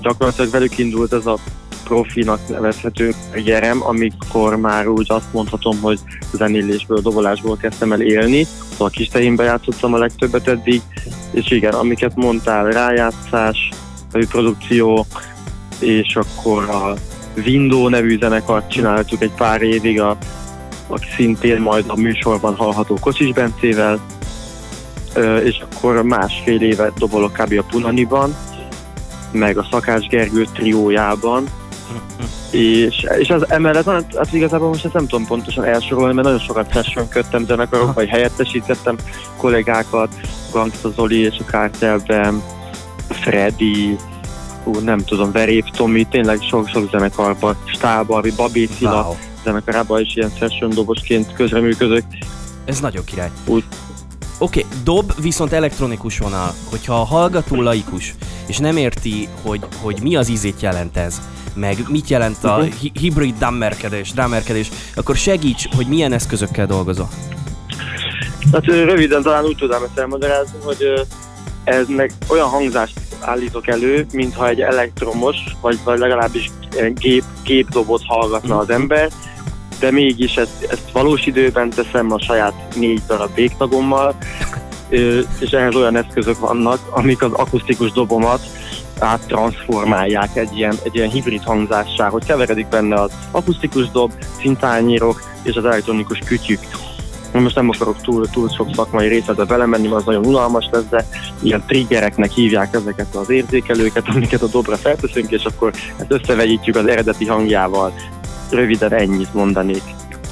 Gyakorlatilag 0.00 0.50
velük 0.50 0.78
indult 0.78 1.12
ez 1.12 1.26
a 1.26 1.38
profinak 1.90 2.48
nevezhető 2.48 3.14
gyerem, 3.44 3.86
amikor 3.86 4.56
már 4.56 4.88
úgy 4.88 5.06
azt 5.08 5.32
mondhatom, 5.32 5.80
hogy 5.80 5.98
zenélésből, 6.32 7.00
dobolásból 7.00 7.56
kezdtem 7.56 7.92
el 7.92 8.00
élni. 8.00 8.44
Szóval 8.44 8.86
a 8.86 8.90
kis 8.90 9.08
tehénbe 9.08 9.44
játszottam 9.44 9.94
a 9.94 9.98
legtöbbet 9.98 10.48
eddig, 10.48 10.82
és 11.30 11.50
igen, 11.50 11.72
amiket 11.72 12.16
mondtál, 12.16 12.64
rájátszás, 12.64 13.68
produkció, 14.10 15.06
és 15.78 16.16
akkor 16.16 16.68
a 16.68 16.94
Window 17.36 17.88
nevű 17.88 18.18
zenekart 18.18 18.70
csináltuk 18.70 19.22
egy 19.22 19.32
pár 19.36 19.62
évig, 19.62 20.00
a, 20.00 20.10
a 20.88 20.98
szintén 21.16 21.60
majd 21.60 21.84
a 21.86 21.96
műsorban 21.96 22.54
hallható 22.54 22.98
Kocsis 23.00 23.32
Bencével, 23.32 24.00
és 25.44 25.62
akkor 25.70 26.02
másfél 26.02 26.62
évet 26.62 26.98
dobolok 26.98 27.32
kb. 27.32 27.58
a 27.58 27.64
Punaniban, 27.70 28.36
meg 29.32 29.58
a 29.58 29.68
Szakács 29.70 30.06
Gergő 30.06 30.46
triójában, 30.52 31.48
és, 32.50 33.06
és 33.18 33.30
az 33.30 33.50
emellett 33.50 33.84
van, 33.84 34.06
hát 34.16 34.32
igazából 34.32 34.68
most 34.68 34.84
ezt 34.84 34.94
nem 34.94 35.06
tudom 35.06 35.26
pontosan 35.26 35.64
elsorolni, 35.64 36.14
mert 36.14 36.26
nagyon 36.26 36.42
sokat 36.42 36.72
sessionködtem 36.72 37.44
zenekarok, 37.46 37.94
vagy 37.94 38.08
helyettesítettem 38.08 38.96
kollégákat, 39.36 40.08
Gangsta 40.52 40.90
Zoli 40.90 41.18
és 41.18 41.36
a 41.38 41.44
Kártelben, 41.44 42.42
Freddy, 43.08 43.96
hú, 44.64 44.78
nem 44.80 44.98
tudom, 44.98 45.32
Verép 45.32 45.64
Tomi, 45.70 46.04
tényleg 46.04 46.40
sok-sok 46.42 46.90
zenekarban, 46.90 47.56
Stába, 47.64 48.22
Babé 48.36 48.68
Szila 48.76 49.02
wow. 49.02 49.14
zenekarában 49.44 50.00
is 50.00 50.16
ilyen 50.16 50.32
session 50.38 50.70
dobosként 50.70 51.32
közreműködök. 51.32 52.04
Ez 52.64 52.80
nagyon 52.80 53.04
király. 53.04 53.30
Úgy. 53.46 53.64
Oké, 54.38 54.64
okay, 54.64 54.78
dob 54.84 55.12
viszont 55.20 55.52
elektronikus 55.52 56.18
vonal. 56.18 56.54
Hogyha 56.70 57.00
a 57.00 57.04
hallgató 57.04 57.62
laikus, 57.62 58.14
és 58.46 58.58
nem 58.58 58.76
érti, 58.76 59.28
hogy, 59.42 59.60
hogy 59.82 59.98
mi 60.02 60.16
az 60.16 60.28
ízét 60.28 60.60
jelent 60.60 60.96
ez, 60.96 61.20
meg 61.54 61.76
mit 61.88 62.08
jelent 62.08 62.44
a 62.44 62.56
uh-huh. 62.56 62.74
hibrid 63.00 63.34
drummerkedés, 63.38 64.12
drummerkedés, 64.12 64.68
akkor 64.94 65.16
segíts, 65.16 65.68
hogy 65.76 65.86
milyen 65.86 66.12
eszközökkel 66.12 66.66
dolgozol. 66.66 67.08
Hát 68.52 68.66
röviden 68.66 69.22
talán 69.22 69.44
úgy 69.44 69.56
tudnám 69.56 69.82
ezt 69.82 69.98
elmagyarázni, 69.98 70.58
hogy 70.62 71.06
eznek 71.64 72.12
olyan 72.28 72.48
hangzást 72.48 73.00
állítok 73.20 73.68
elő, 73.68 74.06
mintha 74.12 74.48
egy 74.48 74.60
elektromos, 74.60 75.36
vagy, 75.60 75.78
vagy 75.84 75.98
legalábbis 75.98 76.50
gép, 76.94 77.24
gépdobot 77.44 78.02
hallgatna 78.06 78.58
az 78.58 78.70
ember, 78.70 79.10
de 79.80 79.90
mégis 79.90 80.36
ezt, 80.36 80.66
ezt 80.70 80.90
valós 80.92 81.26
időben 81.26 81.70
teszem 81.70 82.12
a 82.12 82.20
saját 82.20 82.74
négy 82.76 83.02
darab 83.06 83.34
végtagommal, 83.34 84.14
és 85.40 85.50
ehhez 85.50 85.74
olyan 85.74 85.96
eszközök 85.96 86.38
vannak, 86.38 86.78
amik 86.90 87.22
az 87.22 87.32
akusztikus 87.32 87.92
dobomat 87.92 88.40
áttransformálják 89.00 90.36
egy 90.36 90.56
ilyen, 90.56 90.74
egy 90.82 90.94
ilyen 90.94 91.08
hibrid 91.08 91.42
hangzássá, 91.42 92.08
hogy 92.08 92.24
keveredik 92.24 92.68
benne 92.68 93.00
az 93.00 93.12
akusztikus 93.30 93.90
dob, 93.90 94.12
szintányírok 94.40 95.22
és 95.42 95.56
az 95.56 95.64
elektronikus 95.64 96.18
kütyük. 96.18 96.60
Most 97.32 97.54
nem 97.54 97.68
akarok 97.68 98.02
túl, 98.02 98.28
túl 98.28 98.48
sok 98.48 98.74
szakmai 98.74 99.08
részletbe 99.08 99.44
belemenni, 99.44 99.86
mert 99.88 100.00
az 100.00 100.04
nagyon 100.04 100.26
unalmas 100.26 100.68
lesz, 100.70 100.88
de 100.90 101.06
ilyen 101.42 101.62
triggereknek 101.66 102.30
hívják 102.30 102.74
ezeket 102.74 103.14
az 103.14 103.30
érzékelőket, 103.30 104.08
amiket 104.14 104.42
a 104.42 104.46
dobra 104.46 104.76
felteszünk, 104.76 105.30
és 105.30 105.44
akkor 105.44 105.72
ezt 105.96 106.12
összevegyítjük 106.12 106.76
az 106.76 106.86
eredeti 106.86 107.26
hangjával. 107.26 107.92
Röviden 108.50 108.92
ennyit 108.92 109.34
mondanék. 109.34 109.82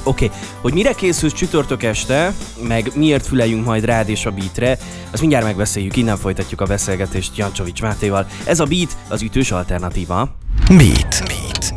Oké, 0.03 0.25
okay. 0.25 0.37
hogy 0.61 0.73
mire 0.73 0.93
készülsz 0.93 1.33
csütörtök 1.33 1.83
este, 1.83 2.33
meg 2.67 2.91
miért 2.95 3.27
füleljünk 3.27 3.65
majd 3.65 3.85
rád 3.85 4.09
és 4.09 4.25
a 4.25 4.31
beatre, 4.31 4.77
azt 5.11 5.21
mindjárt 5.21 5.45
megbeszéljük, 5.45 5.95
innen 5.95 6.17
folytatjuk 6.17 6.61
a 6.61 6.65
beszélgetést 6.65 7.37
Jancsovics 7.37 7.81
Mátéval. 7.81 8.27
Ez 8.45 8.59
a 8.59 8.65
beat 8.65 8.97
az 9.07 9.21
ütős 9.21 9.51
alternatíva. 9.51 10.35
Beat. 10.67 11.23
beat. 11.27 11.73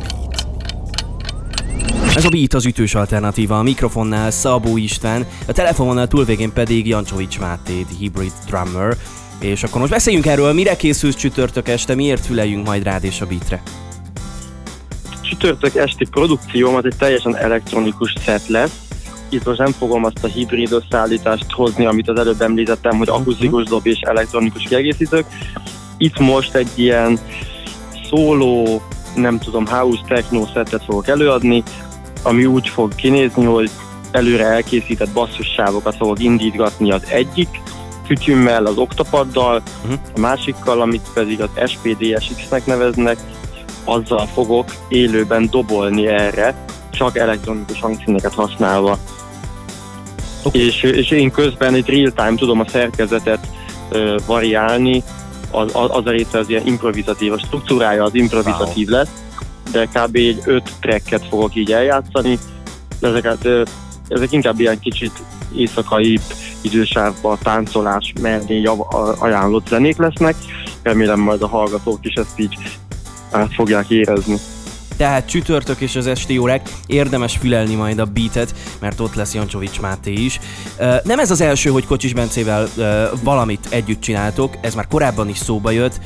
Ez 2.15 2.25
a 2.25 2.29
Beat 2.29 2.53
az 2.53 2.65
ütős 2.65 2.95
alternatíva, 2.95 3.59
a 3.59 3.63
mikrofonnál 3.63 4.31
Szabó 4.31 4.77
István, 4.77 5.25
a 5.47 5.51
telefononál 5.51 6.07
túlvégén 6.07 6.53
pedig 6.53 6.87
Jancsovics 6.87 7.39
Máté, 7.39 7.81
the 7.81 7.95
Hybrid 7.99 8.31
Drummer. 8.45 8.97
És 9.39 9.63
akkor 9.63 9.79
most 9.79 9.91
beszéljünk 9.91 10.25
erről, 10.25 10.53
mire 10.53 10.75
készülsz 10.75 11.15
csütörtök 11.15 11.67
este, 11.67 11.95
miért 11.95 12.25
füleljünk 12.25 12.65
majd 12.65 12.83
rád 12.83 13.03
és 13.03 13.21
a 13.21 13.25
beatre 13.25 13.61
csütörtök 15.37 15.75
esti 15.75 16.05
produkcióm 16.05 16.75
az 16.75 16.85
egy 16.85 16.95
teljesen 16.97 17.35
elektronikus 17.35 18.13
set 18.19 18.47
lesz. 18.47 18.81
Itt 19.29 19.45
most 19.45 19.59
nem 19.59 19.71
fogom 19.71 20.03
azt 20.05 20.23
a 20.23 20.27
hibrid 20.27 20.71
összeállítást 20.71 21.51
hozni, 21.51 21.85
amit 21.85 22.09
az 22.09 22.19
előbb 22.19 22.41
említettem, 22.41 22.97
hogy 22.97 23.09
akusztikus 23.09 23.63
dob 23.63 23.87
és 23.87 23.99
elektronikus 23.99 24.63
kiegészítők. 24.63 25.25
Itt 25.97 26.19
most 26.19 26.55
egy 26.55 26.71
ilyen 26.75 27.19
szóló, 28.09 28.81
nem 29.15 29.39
tudom, 29.39 29.65
house 29.65 30.01
techno 30.07 30.45
setet 30.53 30.83
fogok 30.83 31.07
előadni, 31.07 31.63
ami 32.23 32.45
úgy 32.45 32.67
fog 32.67 32.95
kinézni, 32.95 33.45
hogy 33.45 33.69
előre 34.11 34.45
elkészített 34.45 35.09
basszussávokat 35.09 35.95
fogok 35.95 36.19
indítgatni 36.19 36.91
az 36.91 37.03
egyik 37.09 37.61
kütyümmel, 38.07 38.65
az 38.65 38.77
oktapaddal, 38.77 39.61
uh-huh. 39.83 39.99
a 40.15 40.19
másikkal, 40.19 40.81
amit 40.81 41.09
pedig 41.13 41.41
az 41.41 41.69
SPDSX-nek 41.69 42.65
neveznek, 42.65 43.17
azzal 43.83 44.25
fogok 44.25 44.73
élőben 44.87 45.47
dobolni 45.51 46.07
erre, 46.07 46.55
csak 46.91 47.17
elektronikus 47.17 47.79
hangszíneket 47.79 48.33
használva. 48.33 48.97
Okay. 50.43 50.65
És, 50.65 50.83
és 50.83 51.11
én 51.11 51.31
közben 51.31 51.73
egy 51.73 51.89
real-time 51.89 52.35
tudom 52.35 52.59
a 52.59 52.67
szerkezetet 52.67 53.47
uh, 53.91 54.15
variálni, 54.25 55.03
az, 55.51 55.71
az 55.73 56.05
a 56.05 56.09
része 56.09 56.37
az 56.37 56.49
ilyen 56.49 56.67
improvizatív, 56.67 57.31
a 57.31 57.37
struktúrája 57.37 58.03
az 58.03 58.15
improvizatív 58.15 58.87
wow. 58.87 58.97
lesz, 58.97 59.09
de 59.71 59.85
kb. 59.85 60.15
egy 60.15 60.41
öt 60.45 60.71
tracket 60.79 61.27
fogok 61.27 61.55
így 61.55 61.71
eljátszani, 61.71 62.39
ezeket, 63.01 63.45
uh, 63.45 63.61
ezek 64.07 64.31
inkább 64.31 64.59
ilyen 64.59 64.79
kicsit 64.79 65.11
éjszakai 65.55 66.19
idősávban 66.61 67.37
táncolás 67.43 68.13
mellé 68.21 68.63
ajánlott 69.19 69.67
zenék 69.67 69.97
lesznek. 69.97 70.35
Remélem 70.83 71.19
majd 71.19 71.41
a 71.41 71.47
hallgatók 71.47 71.99
is 72.01 72.13
ezt 72.13 72.39
így 72.39 72.57
át 73.33 73.53
fogják 73.53 73.89
érezni. 73.89 74.37
Tehát 74.97 75.25
csütörtök 75.27 75.79
és 75.79 75.95
az 75.95 76.07
esti 76.07 76.37
órák, 76.37 76.69
érdemes 76.85 77.37
fülelni 77.37 77.75
majd 77.75 77.99
a 77.99 78.05
beatet, 78.05 78.55
mert 78.79 78.99
ott 78.99 79.15
lesz 79.15 79.33
Jancsovics 79.33 79.79
Máté 79.81 80.11
is. 80.11 80.39
Nem 81.03 81.19
ez 81.19 81.31
az 81.31 81.41
első, 81.41 81.69
hogy 81.69 81.85
Kocsis 81.85 82.13
Bencével 82.13 82.67
valamit 83.23 83.67
együtt 83.69 84.01
csináltok, 84.01 84.57
ez 84.61 84.75
már 84.75 84.87
korábban 84.87 85.29
is 85.29 85.37
szóba 85.37 85.71
jött. 85.71 85.99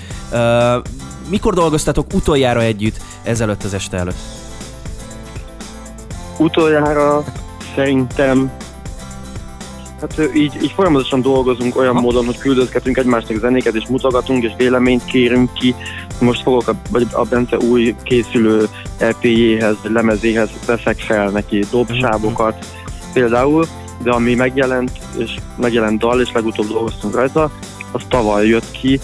Mikor 1.29 1.53
dolgoztatok 1.53 2.13
utoljára 2.13 2.61
együtt 2.61 2.99
ezelőtt 3.23 3.63
az 3.63 3.73
este 3.73 3.97
előtt? 3.97 4.17
Utoljára 6.37 7.23
szerintem 7.75 8.51
Hát 10.01 10.29
így, 10.35 10.57
így 10.63 10.71
folyamatosan 10.71 11.21
dolgozunk 11.21 11.77
olyan 11.77 11.93
ha. 11.93 12.01
módon, 12.01 12.25
hogy 12.25 12.37
küldözgetünk 12.37 12.97
egymásnak 12.97 13.37
zenéket, 13.37 13.75
és 13.75 13.87
mutogatunk, 13.89 14.43
és 14.43 14.51
véleményt 14.57 15.05
kérünk 15.05 15.53
ki. 15.53 15.75
Most 16.19 16.41
fogok 16.41 16.67
a, 16.67 16.75
vagy 16.89 17.07
a 17.11 17.23
Bence 17.23 17.57
új 17.57 17.95
készülő 18.03 18.67
EP-jéhez, 18.97 19.75
lemezéhez 19.83 20.49
veszek 20.65 20.99
fel 20.99 21.29
neki 21.29 21.65
dobsávokat 21.71 22.65
például, 23.13 23.65
de 24.03 24.11
ami 24.11 24.35
megjelent, 24.35 24.91
és 25.17 25.35
megjelent 25.55 25.99
dal, 25.99 26.21
és 26.21 26.31
legutóbb 26.33 26.67
dolgoztunk 26.67 27.15
rajta, 27.15 27.51
az 27.91 28.01
tavaly 28.07 28.47
jött 28.47 28.71
ki 28.71 28.99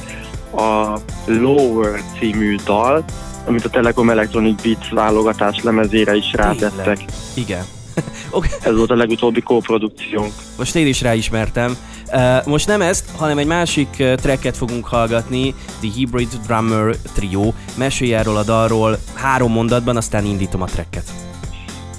a 0.56 1.00
Lower 1.26 2.02
című 2.20 2.56
dal, 2.66 3.04
amit 3.46 3.66
a 3.66 3.70
Telekom 3.70 4.10
Electronic 4.10 4.62
Beats 4.62 4.90
válogatás 4.90 5.64
lemezére 5.64 6.16
is 6.16 6.34
rátettek. 6.34 7.06
Igen. 7.34 7.64
okay. 8.32 8.50
Ez 8.62 8.76
volt 8.76 8.90
a 8.90 8.96
legutóbbi 8.96 9.42
kóprodukciónk. 9.42 10.34
Most 10.58 10.76
én 10.76 10.88
is 10.88 11.02
ráismertem. 11.02 11.78
Uh, 12.14 12.46
most 12.46 12.68
nem 12.68 12.82
ezt, 12.82 13.06
hanem 13.18 13.38
egy 13.38 13.46
másik 13.46 13.90
tracket 14.16 14.58
fogunk 14.58 14.86
hallgatni, 14.86 15.54
The 15.80 15.90
Hybrid 15.96 16.40
Drummer 16.46 16.96
Trio. 17.16 17.54
Mesélj 17.78 18.14
erről 18.14 18.38
a 18.38 18.44
dalról 18.44 18.98
három 19.14 19.52
mondatban, 19.52 19.98
aztán 19.98 20.26
indítom 20.26 20.62
a 20.62 20.66
tracket. 20.66 21.04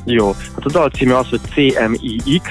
Jó, 0.05 0.33
hát 0.33 0.65
a 0.65 0.71
dal 0.71 0.89
címe 0.89 1.19
az, 1.19 1.29
hogy 1.29 1.41
CMIX, 1.55 2.43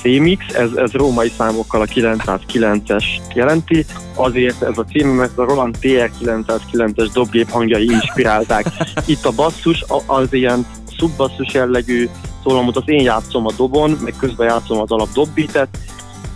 CMix, 0.00 0.54
ez, 0.54 0.72
ez 0.72 0.92
római 0.92 1.32
számokkal 1.36 1.80
a 1.80 1.86
909-es 1.86 3.04
jelenti, 3.34 3.84
azért 4.14 4.62
ez 4.62 4.78
a 4.78 4.84
cím, 4.84 5.08
mert 5.08 5.38
a 5.38 5.44
Roland 5.44 5.76
TR-909-es 5.80 7.08
dobgép 7.12 7.50
hangjai 7.50 7.84
inspirálták. 7.84 8.66
Itt 9.06 9.24
a 9.24 9.30
basszus 9.30 9.84
az 10.06 10.32
ilyen 10.32 10.66
szubbasszus 10.98 11.54
jellegű 11.54 12.08
szólamot, 12.44 12.76
az 12.76 12.82
én 12.86 13.02
játszom 13.02 13.46
a 13.46 13.52
dobon, 13.56 13.98
meg 14.04 14.14
közben 14.18 14.46
játszom 14.46 14.80
az 14.80 14.90
alap 14.90 15.08
dobbitet, 15.12 15.68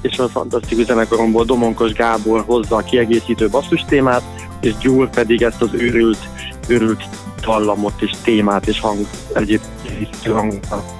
és 0.01 0.19
a 0.19 0.29
fantasztikus 0.29 0.85
zenekaromból 0.85 1.45
Domonkos 1.45 1.93
Gábor 1.93 2.45
hozza 2.47 2.77
a 2.77 2.83
kiegészítő 2.83 3.49
basszus 3.49 3.85
témát, 3.89 4.23
és 4.61 4.77
Gyúr 4.77 5.11
pedig 5.11 5.43
ezt 5.43 5.63
az 5.63 5.71
őrült, 5.73 6.29
őrült 6.69 7.05
dallamot 7.41 8.03
és 8.03 8.11
témát 8.23 8.67
és 8.67 8.81
hang 8.81 9.07
egyéb 9.35 9.61
hangokat 10.25 10.97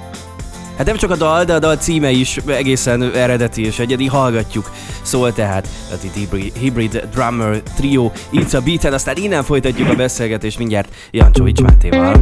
Hát 0.79 0.87
nem 0.87 0.97
csak 0.97 1.11
a 1.11 1.15
dal, 1.15 1.43
de 1.43 1.53
a 1.53 1.59
dal 1.59 1.75
címe 1.75 2.09
is 2.09 2.37
egészen 2.45 3.01
eredeti 3.01 3.65
és 3.65 3.79
egyedi, 3.79 4.07
hallgatjuk. 4.07 4.71
Szól 5.01 5.33
tehát 5.33 5.67
a 5.91 6.07
Hybrid, 6.13 6.53
Hybrid 6.57 7.07
Drummer 7.11 7.61
Trio, 7.61 8.11
It's 8.31 8.55
a 8.55 8.61
Beat, 8.61 8.83
aztán 8.83 9.15
innen 9.15 9.43
folytatjuk 9.43 9.89
a 9.89 9.95
beszélgetést 9.95 10.57
mindjárt 10.57 10.93
Jancsovics 11.11 11.61
Mátéval. 11.61 12.21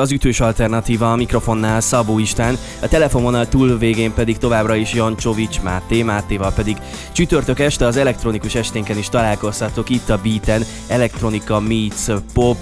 Az 0.00 0.12
ütős 0.12 0.40
alternatíva 0.40 1.12
a 1.12 1.16
mikrofonnál 1.16 1.80
Szabó 1.80 2.18
Istán, 2.18 2.58
a 2.80 2.88
telefonvonal 2.88 3.48
túl 3.48 3.78
végén 3.78 4.12
pedig 4.12 4.38
továbbra 4.38 4.74
is 4.74 4.94
Jancsovics 4.94 5.60
Máté, 5.60 6.02
Mátéval 6.02 6.52
pedig 6.52 6.76
csütörtök 7.12 7.58
este 7.58 7.86
az 7.86 7.96
elektronikus 7.96 8.54
esténken 8.54 8.98
is 8.98 9.08
találkozhatok 9.08 9.90
itt 9.90 10.10
a 10.10 10.20
Beaten, 10.22 10.62
elektronika 10.86 11.60
meets 11.60 12.22
pop. 12.32 12.56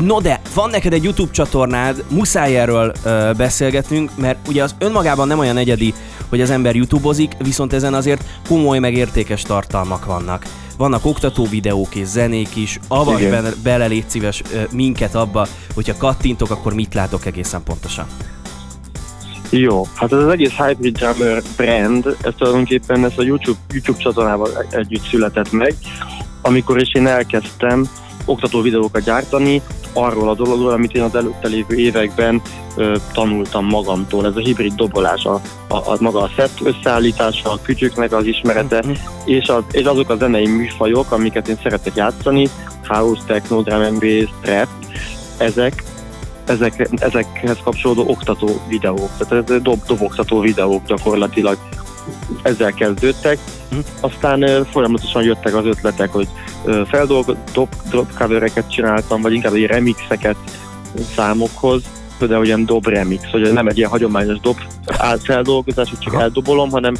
No 0.00 0.20
de, 0.20 0.40
van 0.54 0.70
neked 0.70 0.92
egy 0.92 1.04
YouTube 1.04 1.32
csatornád, 1.32 2.04
muszáj 2.08 2.58
erről 2.58 2.92
beszélgetnünk, 3.36 4.10
mert 4.16 4.48
ugye 4.48 4.62
az 4.62 4.74
önmagában 4.78 5.26
nem 5.26 5.38
olyan 5.38 5.56
egyedi, 5.56 5.94
hogy 6.28 6.40
az 6.40 6.50
ember 6.50 6.74
YouTubeozik, 6.74 7.32
viszont 7.38 7.72
ezen 7.72 7.94
azért 7.94 8.24
komoly 8.48 8.78
meg 8.78 8.94
értékes 8.94 9.42
tartalmak 9.42 10.04
vannak. 10.04 10.44
Vannak 10.80 11.04
oktató 11.04 11.46
videók 11.46 11.94
és 11.94 12.06
zenék 12.06 12.56
is, 12.56 12.78
avasd 12.88 13.30
bele, 13.30 13.50
bele, 13.62 13.86
légy 13.86 14.04
szíves 14.06 14.42
minket 14.70 15.14
abba, 15.14 15.46
hogyha 15.74 15.96
kattintok, 15.96 16.50
akkor 16.50 16.74
mit 16.74 16.94
látok 16.94 17.26
egészen 17.26 17.62
pontosan. 17.62 18.06
Jó, 19.50 19.86
hát 19.94 20.12
ez 20.12 20.18
az 20.18 20.28
egész 20.28 20.50
Hybrid 20.50 20.98
Drummer 20.98 21.42
brand, 21.56 22.16
ez 22.22 22.32
tulajdonképpen 22.38 23.04
ez 23.04 23.12
a 23.16 23.22
YouTube, 23.22 23.58
YouTube 23.72 23.98
csatornával 23.98 24.64
együtt 24.70 25.02
született 25.02 25.52
meg, 25.52 25.74
amikor 26.42 26.80
is 26.80 26.94
én 26.94 27.06
elkezdtem 27.06 27.88
oktató 28.24 28.60
videókat 28.60 29.04
gyártani 29.04 29.62
arról 29.92 30.28
a 30.28 30.34
dologról, 30.34 30.70
amit 30.70 30.92
én 30.94 31.02
az 31.02 31.14
előtte 31.14 31.48
lévő 31.48 31.76
években 31.76 32.42
ö, 32.76 32.96
tanultam 33.12 33.64
magamtól. 33.64 34.26
Ez 34.26 34.36
a 34.36 34.40
hibrid 34.40 34.72
dobolás, 34.74 35.24
a, 35.24 35.40
a, 35.68 35.74
a 35.74 35.96
maga 36.00 36.20
a 36.20 36.30
set 36.36 36.50
összeállítása, 36.62 37.50
a 37.50 37.58
kütyüknek 37.62 38.12
az 38.12 38.24
ismerete, 38.24 38.82
Mhm. 38.84 38.92
és, 39.24 39.48
az, 39.48 39.62
és 39.70 39.84
azok 39.84 40.10
a 40.10 40.16
zenei 40.16 40.46
műfajok, 40.46 41.12
amiket 41.12 41.48
én 41.48 41.58
szeretek 41.62 41.94
játszani, 41.94 42.48
house, 42.86 43.22
techno, 43.26 43.62
drum 43.62 43.80
and 43.80 43.98
bass, 44.00 44.30
trap, 44.42 44.68
ezek, 45.38 45.84
ezek, 46.46 46.88
ezekhez 46.98 47.58
kapcsolódó 47.64 48.04
oktató 48.08 48.60
videók, 48.68 49.10
tehát 49.18 49.62
dob, 49.62 49.84
doboktató 49.86 50.40
videók 50.40 50.86
gyakorlatilag 50.86 51.58
ezzel 52.42 52.72
kezdődtek. 52.72 53.38
Mhm. 53.70 53.80
Aztán 54.00 54.66
folyamatosan 54.70 55.22
jöttek 55.22 55.54
az 55.54 55.64
ötletek, 55.64 56.10
hogy 56.10 56.28
ö, 56.64 56.82
feldolgo, 56.86 57.34
dob, 57.52 57.68
dob 57.90 58.06
covereket 58.18 58.70
csináltam, 58.70 59.22
vagy 59.22 59.32
inkább 59.32 59.54
egy 59.54 59.66
remixeket 59.66 60.36
számokhoz, 61.14 61.82
például 62.18 62.44
ilyen 62.44 62.66
dob 62.66 62.86
remix, 62.86 63.30
hogy 63.30 63.52
nem 63.52 63.66
egy 63.66 63.78
ilyen 63.78 63.90
hagyományos 63.90 64.40
dob 64.40 64.56
feldolgozás, 65.22 65.88
hogy 65.88 65.98
csak 65.98 66.14
eldobolom, 66.14 66.70
hanem, 66.70 66.94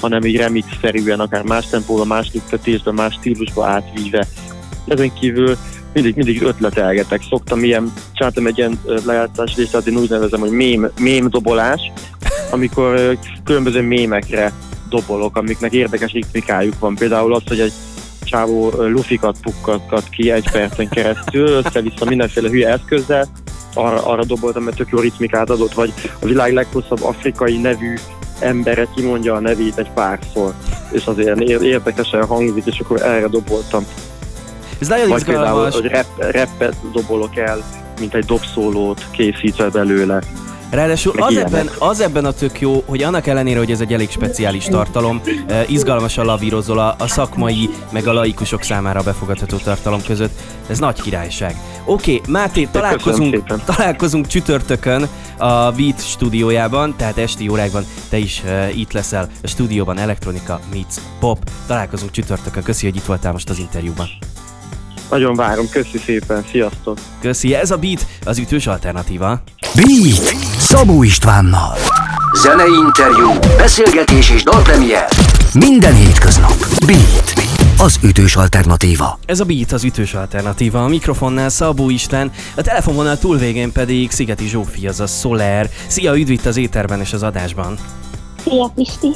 hanem 0.00 0.24
így 0.24 0.36
remix-szerűen, 0.36 1.20
akár 1.20 1.42
más 1.42 1.66
tempóba, 1.66 2.04
más 2.04 2.30
lüktetésbe, 2.32 2.92
más 2.92 3.14
stílusba 3.14 3.66
átvíve. 3.66 4.26
Ezen 4.86 5.12
kívül 5.14 5.56
mindig, 5.92 6.16
mindig 6.16 6.42
ötletelgetek. 6.42 7.22
Szoktam 7.28 7.64
ilyen, 7.64 7.92
csináltam 8.12 8.46
egy 8.46 8.58
ilyen 8.58 8.78
ö, 8.84 8.98
lejátszás 9.04 9.56
listát, 9.56 9.86
én 9.86 9.96
úgy 9.96 10.10
nevezem, 10.10 10.40
hogy 10.40 10.50
mém, 10.50 10.90
mém 11.00 11.28
dobolás, 11.28 11.80
amikor 12.52 13.18
különböző 13.44 13.82
mémekre 13.82 14.52
dobolok, 14.88 15.36
amiknek 15.36 15.72
érdekes 15.72 16.12
ritmikájuk 16.12 16.78
van. 16.78 16.94
Például 16.94 17.34
az, 17.34 17.42
hogy 17.48 17.60
egy 17.60 17.72
csávó 18.24 18.72
lufikat 18.78 19.36
pukkatkat 19.42 20.08
ki 20.08 20.30
egy 20.30 20.50
percen 20.50 20.88
keresztül, 20.88 21.48
össze-vissza 21.48 22.04
mindenféle 22.04 22.48
hülye 22.48 22.68
eszközzel, 22.68 23.28
arra, 23.74 24.06
arra 24.06 24.24
doboltam, 24.24 24.62
mert 24.62 24.76
tök 24.76 24.88
jó 24.90 24.98
ritmikát 24.98 25.50
adott, 25.50 25.74
vagy 25.74 25.92
a 26.20 26.26
világ 26.26 26.52
leghosszabb 26.52 27.02
afrikai 27.02 27.56
nevű 27.56 27.94
embere 28.38 28.88
kimondja 28.94 29.34
a 29.34 29.40
nevét 29.40 29.78
egy 29.78 29.90
párszor, 29.90 30.54
és 30.90 31.06
az 31.06 31.18
ilyen 31.18 31.40
ér- 31.40 31.62
érdekesen 31.62 32.26
hangzik, 32.26 32.66
és 32.66 32.80
akkor 32.80 33.02
erre 33.02 33.26
doboltam. 33.26 33.86
Ez 34.78 34.88
nagyon 34.88 35.08
Vagy 35.08 35.24
például, 35.24 35.66
izgalmas. 35.66 35.74
hogy 35.74 35.90
rap, 35.90 36.32
rappet 36.32 36.76
dobolok 36.92 37.36
el, 37.36 37.62
mint 38.00 38.14
egy 38.14 38.24
dobszólót 38.24 39.06
készítve 39.10 39.68
belőle. 39.68 40.22
Ráadásul 40.72 41.22
az 41.22 41.36
ebben, 41.36 41.70
az 41.78 42.00
ebben 42.00 42.24
a 42.24 42.32
tök 42.32 42.60
jó, 42.60 42.82
hogy 42.86 43.02
annak 43.02 43.26
ellenére, 43.26 43.58
hogy 43.58 43.70
ez 43.70 43.80
egy 43.80 43.92
elég 43.92 44.10
speciális 44.10 44.64
tartalom, 44.64 45.20
eh, 45.46 45.70
izgalmasan 45.70 46.24
lavírozol 46.24 46.78
a, 46.78 46.94
a 46.98 47.08
szakmai, 47.08 47.68
meg 47.90 48.06
a 48.06 48.12
laikusok 48.12 48.62
számára 48.62 49.02
befogadható 49.02 49.56
tartalom 49.56 50.02
között. 50.06 50.40
Ez 50.68 50.78
nagy 50.78 51.02
királyság. 51.02 51.56
Oké, 51.84 52.14
okay, 52.14 52.32
Máté, 52.32 52.68
találkozunk, 52.70 53.44
találkozunk 53.64 54.26
csütörtökön 54.26 55.08
a 55.38 55.70
Beat 55.72 56.00
stúdiójában, 56.06 56.94
tehát 56.96 57.18
esti 57.18 57.48
órákban 57.48 57.84
te 58.08 58.18
is 58.18 58.42
uh, 58.44 58.78
itt 58.78 58.92
leszel 58.92 59.28
a 59.42 59.46
stúdióban, 59.46 59.98
elektronika 59.98 60.60
meets 60.70 60.94
pop. 61.20 61.38
Találkozunk 61.66 62.10
csütörtökön. 62.10 62.62
Köszi, 62.62 62.86
hogy 62.86 62.96
itt 62.96 63.04
voltál 63.04 63.32
most 63.32 63.50
az 63.50 63.58
interjúban. 63.58 64.06
Nagyon 65.10 65.34
várom, 65.34 65.68
köszi 65.68 65.98
szépen, 65.98 66.44
sziasztok! 66.50 66.98
Köszi, 67.20 67.54
ez 67.54 67.70
a 67.70 67.76
Beat, 67.76 68.06
az 68.24 68.38
ütős 68.38 68.66
alternatíva. 68.66 69.42
Beat 69.74 70.41
Szabó 70.72 71.02
Istvánnal 71.02 71.76
Zenei 72.42 72.74
interjú, 72.86 73.30
beszélgetés 73.56 74.30
és 74.30 74.42
dalpremier 74.42 75.08
Minden 75.54 75.94
hétköznap 75.94 76.66
Beat 76.86 77.32
Az 77.78 77.98
ütős 78.02 78.36
alternatíva 78.36 79.18
Ez 79.26 79.40
a 79.40 79.44
Beat 79.44 79.72
az 79.72 79.84
ütős 79.84 80.14
alternatíva, 80.14 80.84
a 80.84 80.88
mikrofonnál 80.88 81.48
Szabó 81.48 81.90
István, 81.90 82.30
a 82.56 82.62
telefonvonal 82.62 83.18
túlvégén 83.18 83.72
pedig 83.72 84.10
Szigeti 84.10 84.48
Zsófi, 84.48 84.86
az 84.86 85.00
a 85.00 85.06
Soler. 85.06 85.70
Szia, 85.86 86.18
üdv 86.18 86.30
itt 86.30 86.46
az 86.46 86.56
éterben 86.56 87.00
és 87.00 87.12
az 87.12 87.22
adásban. 87.22 87.78
Szia 88.44 88.72
Pisti! 88.74 89.08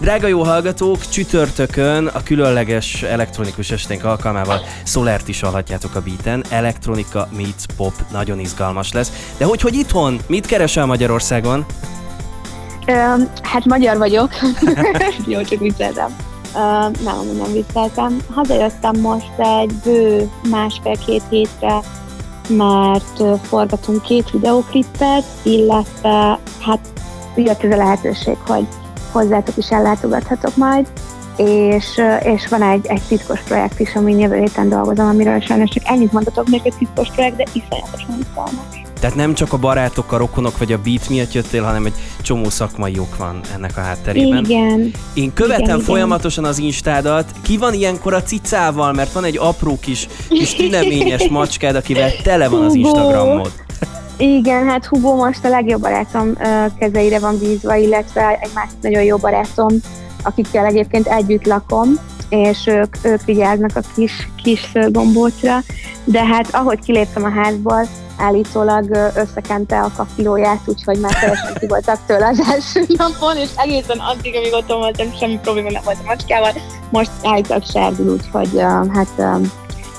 Drága 0.00 0.26
jó 0.26 0.42
hallgatók, 0.42 1.08
csütörtökön 1.08 2.06
a 2.06 2.22
különleges 2.22 3.02
elektronikus 3.02 3.70
esténk 3.70 4.04
alkalmával 4.04 4.60
Solert 4.84 5.28
is 5.28 5.40
hallhatjátok 5.40 5.94
a 5.94 6.00
beaten. 6.00 6.44
Elektronika 6.50 7.28
meets 7.36 7.64
pop, 7.76 7.92
nagyon 8.12 8.38
izgalmas 8.38 8.92
lesz. 8.92 9.32
De 9.36 9.44
hogy, 9.44 9.60
hogy 9.60 9.74
itthon? 9.74 10.18
Mit 10.26 10.46
keresel 10.46 10.86
Magyarországon? 10.86 11.66
Hát 13.42 13.64
magyar 13.64 13.96
vagyok. 13.98 14.30
Jó, 15.26 15.42
csak 15.42 15.58
vicceltem. 15.58 16.16
Ö, 16.54 16.58
nem, 17.04 17.36
nem 17.38 17.52
vicceltem. 17.52 18.16
Hazajöttem 18.34 19.00
most 19.00 19.32
egy 19.38 19.72
bő 19.84 20.30
másfél-két 20.50 21.22
hétre, 21.30 21.80
mert 22.48 23.22
forgatunk 23.42 24.02
két 24.02 24.30
videóklipet, 24.30 25.24
illetve 25.42 26.38
hát 26.60 26.80
jött 27.36 27.62
ez 27.62 27.72
a 27.72 27.76
lehetőség, 27.76 28.36
hogy 28.46 28.66
hozzátok 29.12 29.56
is 29.56 29.70
ellátogathatok 29.70 30.56
majd, 30.56 30.86
és, 31.36 32.00
és 32.22 32.48
van 32.48 32.62
egy, 32.62 32.86
egy 32.86 33.02
titkos 33.08 33.40
projekt 33.40 33.80
is, 33.80 33.94
amin 33.94 34.18
jövő 34.18 34.38
héten 34.38 34.68
dolgozom, 34.68 35.06
amiről 35.06 35.40
sajnos 35.40 35.70
csak 35.70 35.82
ennyit 35.86 36.12
mondhatok, 36.12 36.48
még 36.48 36.60
egy 36.64 36.74
titkos 36.78 37.08
projekt, 37.08 37.36
de 37.36 37.44
iszonyatosan 37.52 38.18
izgalmas. 38.20 38.86
Tehát 39.00 39.16
nem 39.16 39.34
csak 39.34 39.52
a 39.52 39.56
barátok, 39.56 40.12
a 40.12 40.16
rokonok 40.16 40.58
vagy 40.58 40.72
a 40.72 40.78
beat 40.78 41.08
miatt 41.08 41.32
jöttél, 41.32 41.62
hanem 41.62 41.86
egy 41.86 41.92
csomó 42.22 42.48
szakmai 42.48 42.98
ok 42.98 43.16
van 43.16 43.40
ennek 43.54 43.76
a 43.76 43.80
hátterében. 43.80 44.44
Igen, 44.44 44.92
Én 45.14 45.32
követem 45.34 45.62
Igen, 45.64 45.74
igen. 45.74 45.86
folyamatosan 45.86 46.44
az 46.44 46.58
instádat. 46.58 47.30
Ki 47.42 47.56
van 47.56 47.74
ilyenkor 47.74 48.14
a 48.14 48.22
cicával, 48.22 48.92
mert 48.92 49.12
van 49.12 49.24
egy 49.24 49.38
apró 49.38 49.78
kis, 49.80 50.08
kis 50.28 50.54
tüneményes 50.54 51.28
macskád, 51.38 51.76
akivel 51.76 52.10
tele 52.22 52.48
van 52.48 52.64
az. 52.64 52.74
Instagramod. 52.74 53.52
Igen, 54.16 54.68
hát 54.68 54.86
Hugo 54.86 55.14
most 55.14 55.44
a 55.44 55.48
legjobb 55.48 55.80
barátom 55.80 56.34
kezeire 56.78 57.18
van 57.18 57.38
bízva, 57.38 57.74
illetve 57.74 58.38
egy 58.40 58.50
másik 58.54 58.76
nagyon 58.80 59.02
jó 59.02 59.16
barátom, 59.16 59.68
akikkel 60.22 60.66
egyébként 60.66 61.06
együtt 61.06 61.46
lakom, 61.46 61.88
és 62.28 62.66
ők, 62.66 62.96
ők 63.02 63.24
vigyáznak 63.24 63.70
a 63.74 63.80
kis, 63.94 64.28
kis 64.42 64.68
szőrgombócra, 64.72 65.58
de 66.04 66.24
hát 66.24 66.54
ahogy 66.54 66.78
kiléptem 66.80 67.24
a 67.24 67.30
házból, 67.30 67.88
állítólag 68.18 69.12
összekente 69.14 69.80
a 69.80 69.90
kapilóját, 69.96 70.60
úgyhogy 70.66 70.98
már 70.98 71.12
teljesen 71.12 71.54
ki 71.54 71.66
voltak 71.66 71.98
tőle 72.06 72.26
az 72.26 72.40
első 72.40 72.86
napon, 72.96 73.36
és 73.36 73.48
egészen 73.56 73.98
addig, 73.98 74.36
amíg 74.36 74.52
otthon 74.52 74.78
voltam, 74.78 75.12
semmi 75.18 75.38
probléma 75.42 75.70
nem 75.70 75.82
volt 75.84 75.98
a 76.02 76.06
macskával. 76.06 76.52
Most 76.90 77.10
állítólag 77.22 77.64
serdül, 77.70 78.12
úgyhogy 78.12 78.60
hát 78.92 79.42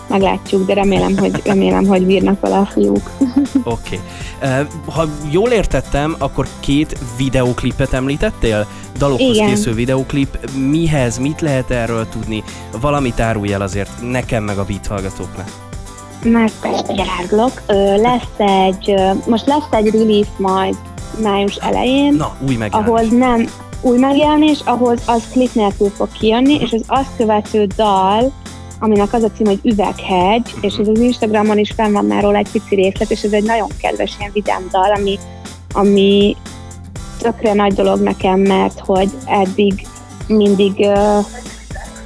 meglátjuk, 0.10 0.65
de 0.65 0.74
remélem, 0.74 1.17
hogy, 1.17 1.41
remélem, 1.45 1.86
hogy 1.86 2.06
bírnak 2.06 2.39
vele 2.39 2.58
a 2.58 2.65
fiúk. 2.65 3.10
Oké. 3.63 4.00
Okay. 4.39 4.65
Ha 4.86 5.06
jól 5.32 5.50
értettem, 5.50 6.15
akkor 6.17 6.48
két 6.60 6.98
videóklipet 7.17 7.93
említettél? 7.93 8.67
Dalokhoz 8.98 9.36
Igen. 9.36 9.48
készül 9.48 9.74
videóklip. 9.74 10.50
Mihez, 10.69 11.17
mit 11.17 11.41
lehet 11.41 11.72
erről 11.72 12.08
tudni? 12.10 12.43
Valamit 12.82 13.19
árulj 13.19 13.54
el 13.54 13.62
azért 13.62 13.89
nekem 14.12 14.43
meg 14.43 14.58
a 14.58 14.65
beat 14.65 14.88
hallgatóknak. 14.88 15.52
Már 16.24 16.52
persze. 16.62 17.54
Ö, 17.65 18.02
Lesz 18.02 18.38
egy, 18.67 18.93
most 19.26 19.45
lesz 19.45 19.72
egy 19.72 19.91
release 19.91 20.30
majd 20.38 20.76
május 21.22 21.56
elején, 21.56 22.13
Na, 22.13 22.36
új 22.48 22.56
megjelenés. 22.56 22.88
ahol 22.88 23.17
nem 23.17 23.48
új 23.82 23.98
megjelenés, 23.98 24.60
ahhoz 24.65 25.02
az 25.06 25.24
klip 25.32 25.54
nélkül 25.54 25.89
fog 25.89 26.08
kijönni, 26.12 26.54
és 26.54 26.72
az 26.72 26.84
azt 26.88 27.15
követő 27.17 27.67
dal, 27.76 28.32
aminek 28.80 29.13
az 29.13 29.24
a 29.24 29.32
cím, 29.36 29.46
hogy 29.46 29.60
Üveghegy, 29.63 30.54
és 30.62 30.76
ez 30.76 30.88
az 30.88 31.00
Instagramon 31.00 31.58
is 31.58 31.72
fenn 31.72 31.92
van 31.92 32.06
már 32.06 32.24
róla 32.24 32.38
egy 32.38 32.52
pici 32.52 32.76
részlet, 32.76 33.12
és 33.12 33.24
ez 33.24 33.32
egy 33.32 33.44
nagyon 33.44 33.70
kedves 33.82 34.15
ilyen 34.20 34.32
vidám 34.34 34.68
dal, 34.72 34.92
ami, 34.92 35.20
ami 35.74 36.36
tökre 37.20 37.54
nagy 37.54 37.74
dolog 37.74 38.00
nekem, 38.00 38.39
mert 38.39 38.80
hogy 38.80 39.10
eddig 39.26 39.88
mindig, 40.28 40.86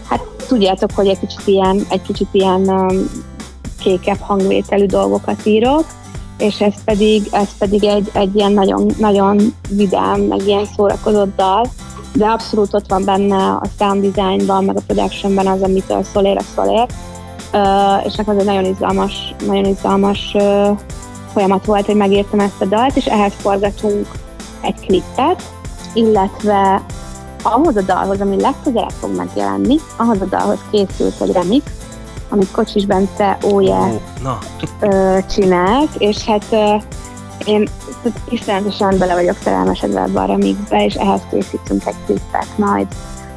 hát 0.08 0.22
tudjátok, 0.48 0.90
hogy 0.96 1.08
egy 1.08 1.20
kicsit 1.20 1.48
ilyen, 1.48 1.86
egy 1.90 2.02
kicsit 2.02 2.28
ilyen 2.32 2.72
kékebb 3.80 4.20
hangvételű 4.20 4.86
dolgokat 4.86 5.46
írok, 5.46 5.86
és 6.38 6.62
ez 6.62 6.74
pedig, 6.86 7.28
ez 7.32 7.58
pedig 7.58 7.84
egy, 7.84 8.10
egy 8.14 8.36
ilyen 8.36 8.52
nagyon, 8.52 8.92
nagyon 8.98 9.54
vidám, 9.70 10.22
meg 10.22 10.48
ilyen 10.48 10.66
szórakozott 10.76 11.36
dal, 11.36 11.70
de 12.14 12.26
abszolút 12.26 12.74
ott 12.74 12.90
van 12.90 13.06
benne 13.06 13.36
a 13.36 13.62
sound 13.80 14.06
designban, 14.06 14.64
meg 14.64 14.78
a 14.78 14.82
productionben 14.88 15.48
az, 15.48 15.62
amitől 15.62 16.04
szolér 16.04 16.38
a 16.38 16.44
szolér, 16.56 16.88
uh, 17.54 18.06
és 18.06 18.16
nekem 18.16 18.36
az 18.36 18.40
egy 18.40 18.46
nagyon 18.46 18.66
izgalmas, 18.66 19.36
nagyon 19.46 19.66
izgalmas 19.66 20.32
uh, 20.34 20.78
folyamat 21.34 21.66
volt, 21.66 21.86
hogy 21.86 21.96
megírtam 21.96 22.40
ezt 22.40 22.62
a 22.62 22.66
dalt, 22.66 22.96
és 22.96 23.06
ehhez 23.06 23.34
forgatunk 23.38 24.08
egy 24.62 24.80
klippet, 24.86 25.44
illetve 25.94 26.82
ahhoz 27.42 27.76
a 27.76 27.82
dalhoz, 27.82 28.22
ami 28.22 28.42
legközelebb 28.42 28.94
fog 29.00 29.16
megjelenni, 29.16 29.76
ahhoz 29.98 30.22
a 30.22 30.26
dalhoz 30.26 30.60
készült 30.72 31.22
egy 31.22 31.32
remix, 31.32 31.66
amit 32.30 32.52
Kocsis 32.52 32.86
Bence 32.86 33.38
óje 33.46 34.02
na, 34.24 34.38
ö, 34.80 35.18
csinált, 35.30 35.90
és 35.98 36.26
hát 36.26 36.46
én 37.46 37.70
iszonyatosan 38.30 38.98
bele 38.98 39.14
vagyok 39.14 39.38
szerelmesedve 39.44 40.02
ebbe 40.02 40.20
a 40.20 40.26
remixbe, 40.26 40.86
és 40.86 40.94
ehhez 40.94 41.22
készítünk 41.32 41.86
egy 41.86 41.96
klippet 42.06 42.58
majd. 42.58 42.88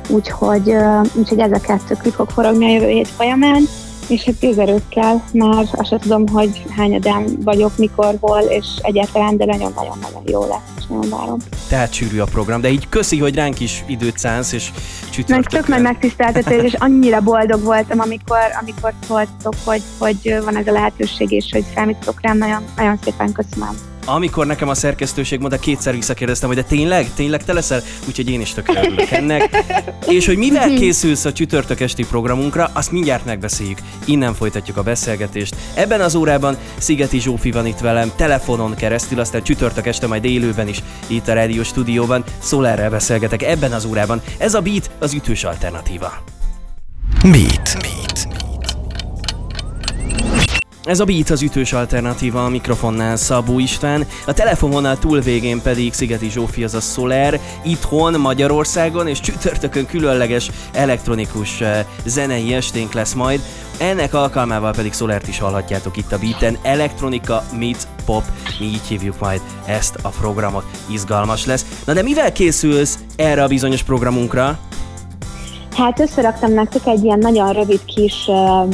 Úgyhogy, 0.09 0.75
úgyhogy 1.13 1.39
ez 1.39 1.53
a 1.53 1.61
kettő 1.61 1.95
klip 1.95 2.15
fog 2.15 2.31
forogni 2.31 2.65
a 2.65 2.69
jövő 2.69 2.89
hét 2.89 3.09
folyamán, 3.09 3.63
és 4.09 4.23
hát 4.23 4.35
tűzerőkkel, 4.35 5.25
már 5.33 5.69
azt 5.73 5.89
sem 5.89 5.99
tudom, 5.99 6.29
hogy 6.29 6.63
hányadán 6.77 7.25
vagyok, 7.45 7.79
mikor, 7.79 8.17
hol, 8.21 8.41
és 8.41 8.67
egyáltalán, 8.83 9.37
de 9.37 9.45
nagyon-nagyon-nagyon 9.45 10.23
jó 10.27 10.41
lesz, 10.41 10.75
és 10.79 10.85
nagyon 10.89 11.09
várom. 11.11 11.39
tehát 11.69 11.93
sűrű 11.93 12.19
a 12.19 12.25
program, 12.25 12.61
de 12.61 12.71
így 12.71 12.89
köszi, 12.89 13.19
hogy 13.19 13.35
ránk 13.35 13.61
is 13.61 13.85
időt 13.87 14.19
szánsz, 14.19 14.53
és 14.53 14.71
Meg 14.73 14.81
tök 14.81 15.11
csütörtökön. 15.11 15.65
nagy 15.69 15.83
megtiszteltetés, 15.83 16.63
és 16.63 16.75
annyira 16.75 17.21
boldog 17.21 17.63
voltam, 17.63 18.01
amikor, 18.01 18.39
amikor 18.61 18.93
szóltok, 19.07 19.55
hogy, 19.65 19.83
hogy 19.99 20.39
van 20.45 20.57
ez 20.57 20.67
a 20.67 20.73
lehetőség, 20.73 21.31
és 21.31 21.49
hogy 21.53 21.65
számítok 21.75 22.19
rám, 22.21 22.39
nagyon, 22.39 22.63
nagyon 22.77 22.99
szépen 23.05 23.33
köszönöm. 23.33 23.96
Amikor 24.09 24.47
nekem 24.47 24.69
a 24.69 24.75
szerkesztőség 24.75 25.41
mondta, 25.41 25.59
kétszer 25.59 25.95
visszakérdeztem, 25.95 26.49
hogy 26.49 26.57
de 26.57 26.63
tényleg, 26.63 27.15
tényleg 27.15 27.45
te 27.45 27.53
leszel? 27.53 27.83
Úgyhogy 28.09 28.31
én 28.31 28.41
is 28.41 28.55
örülök 28.67 29.11
ennek. 29.11 29.65
És 30.07 30.27
hogy 30.27 30.37
mivel 30.37 30.75
készülsz 30.75 31.25
a 31.25 31.33
csütörtök 31.33 31.81
esti 31.81 32.07
programunkra, 32.07 32.71
azt 32.73 32.93
mindjárt 32.93 33.25
megbeszéljük. 33.25 33.79
Innen 34.05 34.35
folytatjuk 34.35 34.77
a 34.77 34.83
beszélgetést. 34.83 35.57
Ebben 35.75 36.01
az 36.01 36.15
órában 36.15 36.57
Szigeti 36.79 37.21
Zsófi 37.21 37.51
van 37.51 37.67
itt 37.67 37.79
velem, 37.79 38.13
telefonon 38.17 38.75
keresztül, 38.75 39.21
aztán 39.21 39.43
csütörtök 39.43 39.87
este 39.87 40.07
majd 40.07 40.25
élőben 40.25 40.69
is 40.69 40.83
itt 41.07 41.29
a 41.29 41.33
rádió 41.33 41.63
stúdióban. 41.63 42.25
Szólerrel 42.39 42.91
beszélgetek 42.91 43.43
ebben 43.43 43.73
az 43.73 43.85
órában. 43.85 44.21
Ez 44.39 44.55
a 44.55 44.61
Beat 44.61 44.91
az 44.99 45.15
ütős 45.15 45.45
alternatíva. 45.45 46.13
Beat. 47.23 47.77
Beat. 47.81 48.46
Ez 50.87 51.01
a 51.01 51.05
Beat 51.05 51.31
az 51.31 51.43
ütős 51.43 51.73
alternatíva 51.73 52.45
a 52.45 52.49
mikrofonnál 52.49 53.17
Szabó 53.17 53.59
István, 53.59 54.07
a 54.27 54.33
telefonvonal 54.33 54.99
túlvégén 54.99 55.63
pedig 55.63 55.93
Szigeti 55.93 56.31
Zsófi, 56.31 56.65
az 56.65 56.75
a 56.75 56.81
Soler, 56.81 57.41
itthon 57.65 58.21
Magyarországon, 58.21 59.09
és 59.09 59.21
csütörtökön 59.21 59.87
különleges 59.87 60.51
elektronikus 60.73 61.63
zenei 62.05 62.55
esténk 62.55 62.93
lesz 62.93 63.13
majd. 63.13 63.41
Ennek 63.79 64.15
alkalmával 64.15 64.73
pedig 64.73 64.93
Solert 64.93 65.29
is 65.29 65.39
hallhatjátok 65.39 65.97
itt 65.97 66.13
a 66.13 66.19
Beaten, 66.19 66.59
elektronika 66.63 67.43
meets 67.59 67.83
pop, 68.05 68.23
mi 68.59 68.67
így 68.67 68.87
hívjuk 68.89 69.21
majd 69.21 69.41
ezt 69.65 69.99
a 70.03 70.09
programot, 70.09 70.65
izgalmas 70.91 71.47
lesz. 71.47 71.67
Na 71.85 71.93
de 71.93 72.03
mivel 72.03 72.33
készülsz 72.33 72.99
erre 73.17 73.43
a 73.43 73.49
bizonyos 73.49 73.83
programunkra? 73.83 74.59
Hát 75.77 76.01
összeraktam 76.01 76.53
nektek 76.53 76.87
egy 76.87 77.05
ilyen 77.05 77.19
nagyon 77.19 77.53
rövid 77.53 77.85
kis 77.85 78.25
uh, 78.27 78.69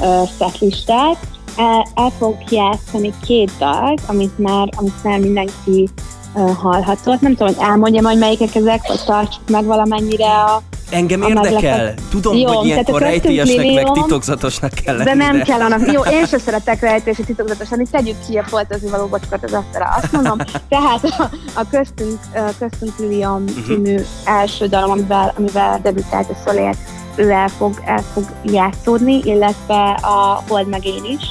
uh, 0.00 0.28
setlistát, 0.38 1.31
el, 1.56 1.86
el 1.94 2.10
fogok 2.18 2.50
játszani 2.50 3.12
két 3.26 3.50
dalt, 3.58 4.00
amit 4.06 4.38
már, 4.38 4.68
amit 4.76 5.02
már 5.04 5.18
mindenki 5.18 5.88
uh, 6.34 6.56
hallhatott. 6.56 7.20
Nem 7.20 7.34
tudom, 7.34 7.54
hogy 7.54 7.64
elmondjam, 7.64 8.04
hogy 8.04 8.18
melyikek 8.18 8.54
ezek, 8.54 8.86
vagy 8.88 9.00
tartsuk 9.04 9.48
meg 9.50 9.64
valamennyire 9.64 10.26
a... 10.28 10.62
Engem 10.90 11.22
A 11.22 11.28
érdekel. 11.28 11.52
meglepet- 11.52 12.00
Tudom, 12.10 12.36
Jó, 12.36 12.46
hogy 12.52 12.66
ilyenkor 12.66 13.00
rejtélyesnek 13.00 13.56
meg 13.56 13.66
millió- 13.66 13.92
titokzatosnak 13.92 14.70
kell 14.70 14.96
lenni. 14.96 15.08
De 15.08 15.14
nem 15.14 15.42
kell 15.42 15.60
annak. 15.60 15.92
Jó, 15.92 16.00
én 16.18 16.26
sem 16.26 16.38
szeretek 16.38 16.80
rejtési 16.80 17.24
titokzatosan, 17.24 17.80
itt 17.80 17.90
tegyük 17.90 18.16
ki 18.28 18.36
a 18.36 18.44
foltozni 18.44 18.88
való 18.90 19.06
bocsokat 19.06 19.44
az 19.44 19.52
asztalra. 19.52 19.88
Azt 19.96 20.12
mondom, 20.12 20.38
tehát 20.68 21.04
a, 21.04 21.30
a 21.54 21.64
köztünk, 21.70 22.18
a 22.34 22.40
köztünk 22.58 22.98
Lilium 22.98 23.42
Mhm. 23.42 23.64
című 23.66 23.96
első 24.24 24.66
dalom, 24.66 24.90
amivel, 24.90 25.32
amivel 25.38 25.80
debütált 25.82 26.30
a 26.30 26.34
Szolér, 26.44 26.76
ő 27.16 27.30
el 27.30 27.48
fog, 27.48 27.82
el 27.84 28.02
fog 28.12 28.24
játszódni, 28.44 29.20
illetve 29.24 29.90
a 30.02 30.42
Hold 30.48 30.68
meg 30.68 30.86
én 30.86 31.04
is. 31.18 31.22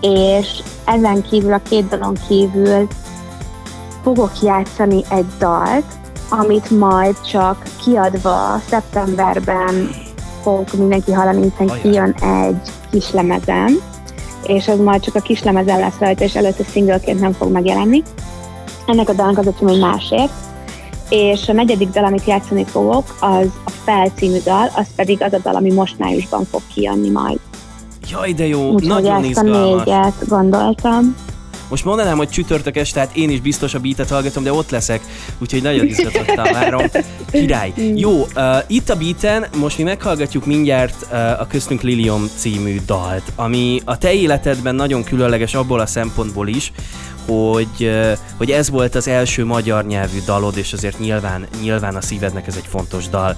És 0.00 0.62
ezen 0.84 1.22
kívül, 1.22 1.52
a 1.52 1.60
két 1.68 1.88
dalon 1.88 2.16
kívül 2.28 2.86
fogok 4.02 4.32
játszani 4.42 5.02
egy 5.10 5.26
dalt, 5.38 5.84
amit 6.28 6.70
majd 6.70 7.20
csak 7.20 7.62
kiadva 7.84 8.60
szeptemberben 8.68 9.90
fog 10.42 10.64
mindenki 10.76 11.12
hallani, 11.12 11.42
hiszen 11.42 11.68
Ajaj. 11.68 11.80
kijön 11.80 12.14
egy 12.20 12.70
kis 12.90 13.10
lemezem, 13.10 13.78
és 14.46 14.68
az 14.68 14.78
majd 14.78 15.00
csak 15.00 15.14
a 15.14 15.20
kis 15.20 15.42
lemezen 15.42 15.78
lesz 15.78 15.98
rajta, 15.98 16.24
és 16.24 16.34
előtte 16.34 16.64
szingleként 16.64 17.20
nem 17.20 17.32
fog 17.32 17.50
megjelenni. 17.50 18.02
Ennek 18.86 19.08
a 19.08 19.12
dalnak 19.12 19.38
az 19.38 19.46
a 19.46 19.52
cím, 19.52 19.68
hogy 19.68 19.78
másért. 19.78 20.32
És 21.08 21.48
a 21.48 21.52
negyedik 21.52 21.88
dal, 21.88 22.04
amit 22.04 22.24
játszani 22.24 22.64
fogok, 22.64 23.16
az 23.20 23.46
a 23.64 23.70
Fel 23.84 24.10
című 24.14 24.38
dal, 24.44 24.70
az 24.74 24.86
pedig 24.96 25.22
az 25.22 25.32
a 25.32 25.38
dal, 25.42 25.54
ami 25.54 25.72
most 25.72 25.98
májusban 25.98 26.44
fog 26.44 26.60
kijönni 26.74 27.10
majd. 27.10 27.38
Jaj, 28.08 28.32
de 28.32 28.46
jó, 28.46 28.70
Úgyhogy 28.70 28.88
nagyon 28.88 29.24
ezt 29.24 29.38
a 29.38 29.42
izgalmas. 29.44 29.84
négyet 29.84 30.28
gondoltam. 30.28 31.14
Most 31.70 31.84
mondanám, 31.84 32.16
hogy 32.16 32.28
csütörtök 32.28 32.76
este, 32.76 32.94
tehát 32.94 33.16
én 33.16 33.30
is 33.30 33.40
biztos 33.40 33.74
a 33.74 33.78
beatet 33.78 34.08
hallgatom, 34.08 34.42
de 34.42 34.52
ott 34.52 34.70
leszek, 34.70 35.00
úgyhogy 35.38 35.62
nagyon 35.62 35.86
izgatottan 35.86 36.52
várom. 36.52 36.82
Király. 37.30 37.72
Jó, 37.94 38.20
uh, 38.20 38.56
itt 38.66 38.90
a 38.90 38.96
beaten 38.96 39.46
most 39.56 39.78
mi 39.78 39.82
meghallgatjuk 39.84 40.46
mindjárt 40.46 41.06
uh, 41.10 41.40
a 41.40 41.46
Köztünk 41.46 41.80
Lilium 41.80 42.28
című 42.36 42.80
dalt, 42.86 43.32
ami 43.36 43.80
a 43.84 43.98
te 43.98 44.12
életedben 44.12 44.74
nagyon 44.74 45.04
különleges 45.04 45.54
abból 45.54 45.80
a 45.80 45.86
szempontból 45.86 46.48
is, 46.48 46.72
hogy, 47.26 47.66
uh, 47.80 48.12
hogy 48.36 48.50
ez 48.50 48.70
volt 48.70 48.94
az 48.94 49.08
első 49.08 49.44
magyar 49.44 49.86
nyelvű 49.86 50.18
dalod, 50.24 50.56
és 50.56 50.72
azért 50.72 50.98
nyilván, 50.98 51.46
nyilván 51.62 51.96
a 51.96 52.00
szívednek 52.00 52.46
ez 52.46 52.56
egy 52.56 52.68
fontos 52.68 53.08
dal. 53.08 53.36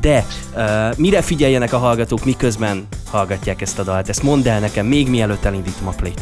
De 0.00 0.26
uh, 0.54 0.96
mire 0.96 1.22
figyeljenek 1.22 1.72
a 1.72 1.78
hallgatók, 1.78 2.24
miközben 2.24 2.86
hallgatják 3.10 3.60
ezt 3.60 3.78
a 3.78 3.82
dalt? 3.82 4.08
Ezt 4.08 4.22
mondd 4.22 4.48
el 4.48 4.60
nekem, 4.60 4.86
még 4.86 5.08
mielőtt 5.08 5.44
elindítom 5.44 5.88
a 5.88 5.92
play-t. 5.92 6.20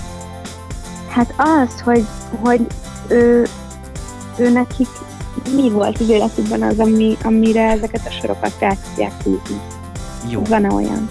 Hát 1.12 1.34
az, 1.36 1.80
hogy, 1.80 2.06
hogy 2.40 2.66
ő, 3.08 3.46
ő 4.38 4.50
nekik 4.50 4.88
mi 5.54 5.70
volt 5.70 6.00
az 6.00 6.08
életükben 6.08 6.62
az, 6.62 6.78
ami, 6.78 7.16
amire 7.22 7.70
ezeket 7.70 8.06
a 8.06 8.10
sorokat 8.10 8.52
rá 8.58 8.74
tudják 8.74 9.12
húzni. 9.22 9.60
Jó. 10.28 10.42
Van-e 10.42 10.72
olyan? 10.72 11.08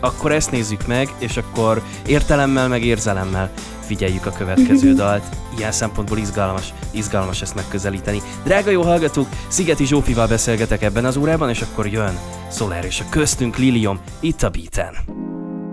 Akkor 0.00 0.32
ezt 0.32 0.50
nézzük 0.50 0.86
meg, 0.86 1.08
és 1.18 1.36
akkor 1.36 1.82
értelemmel 2.06 2.68
meg 2.68 2.84
érzelemmel 2.84 3.50
figyeljük 3.80 4.26
a 4.26 4.32
következő 4.32 4.92
dalt. 5.02 5.22
Ilyen 5.56 5.72
szempontból 5.72 6.18
izgalmas, 6.18 6.74
izgalmas 6.90 7.42
ezt 7.42 7.54
megközelíteni. 7.54 8.22
Drága 8.44 8.70
jó 8.70 8.82
hallgatók, 8.82 9.28
Szigeti 9.48 9.86
Zsófival 9.86 10.26
beszélgetek 10.26 10.82
ebben 10.82 11.04
az 11.04 11.16
órában, 11.16 11.48
és 11.48 11.60
akkor 11.60 11.86
jön 11.86 12.18
Soler 12.50 12.84
és 12.84 13.00
a 13.00 13.04
köztünk 13.10 13.56
Lilium 13.56 14.00
itt 14.20 14.42
a 14.42 14.50
beaten. 14.50 14.94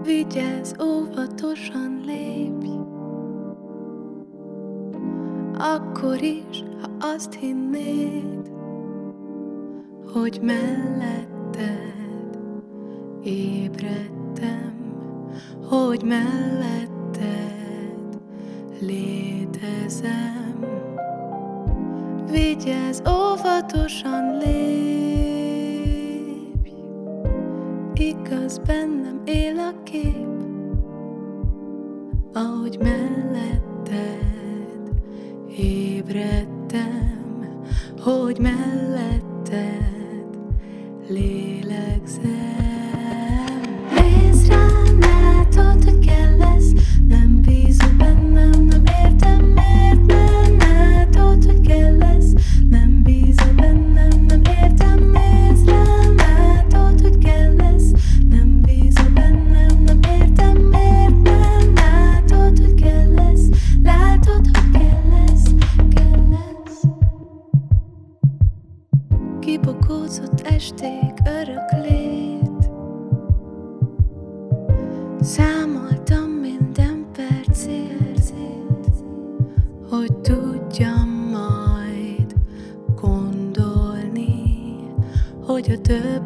Vigyázz, 0.03 0.71
óvatosan 0.81 2.01
lépj 2.05 2.58
Akkor 5.61 6.21
is, 6.21 6.63
ha 6.81 6.89
azt 6.99 7.33
hinnéd 7.33 8.51
Hogy 10.13 10.39
melletted 10.41 11.89
ébredtem 13.23 14.73
Hogy 15.69 16.03
melletted 16.03 17.49
létezem. 18.81 20.65
Vigyázz, 22.31 23.01
óvatosan 23.09 24.37
lépj 24.37 24.59
Igaz, 27.93 28.57
bennem 28.57 29.21
él 29.25 29.57
a 29.57 29.83
kép, 29.83 30.27
ahogy 32.33 32.77
melletted 32.79 34.38
ébredtem, 35.57 37.17
hogy 37.99 38.39
melletted 38.39 40.27
lélegzem. 41.07 42.27
Nézd 43.95 44.47
rám, 44.47 44.99
látod, 44.99 45.83
hogy 45.83 46.05
kell 46.05 46.37
lesz, 46.37 46.71
nem 47.07 47.41
bízom 47.41 47.97
bennem, 47.97 48.65
nem 48.65 48.83
értem, 49.03 49.45
miért 49.45 50.05
nem 50.05 50.57
látod, 50.57 51.45
hogy 51.45 51.67
kell 51.67 51.97
lesz, 51.97 52.33
nem 52.69 53.01
bízom 53.03 53.55
bennem, 53.55 53.88
kibokózott 69.49 70.41
esték 70.41 71.13
örök 71.25 71.87
lét. 71.89 72.69
Számoltam 75.21 76.29
minden 76.29 77.05
perc 77.11 77.65
hogy 79.89 80.13
tudjam 80.13 81.09
majd 81.31 82.33
gondolni, 83.01 84.53
hogy 85.45 85.71
a 85.71 85.81
több 85.81 86.18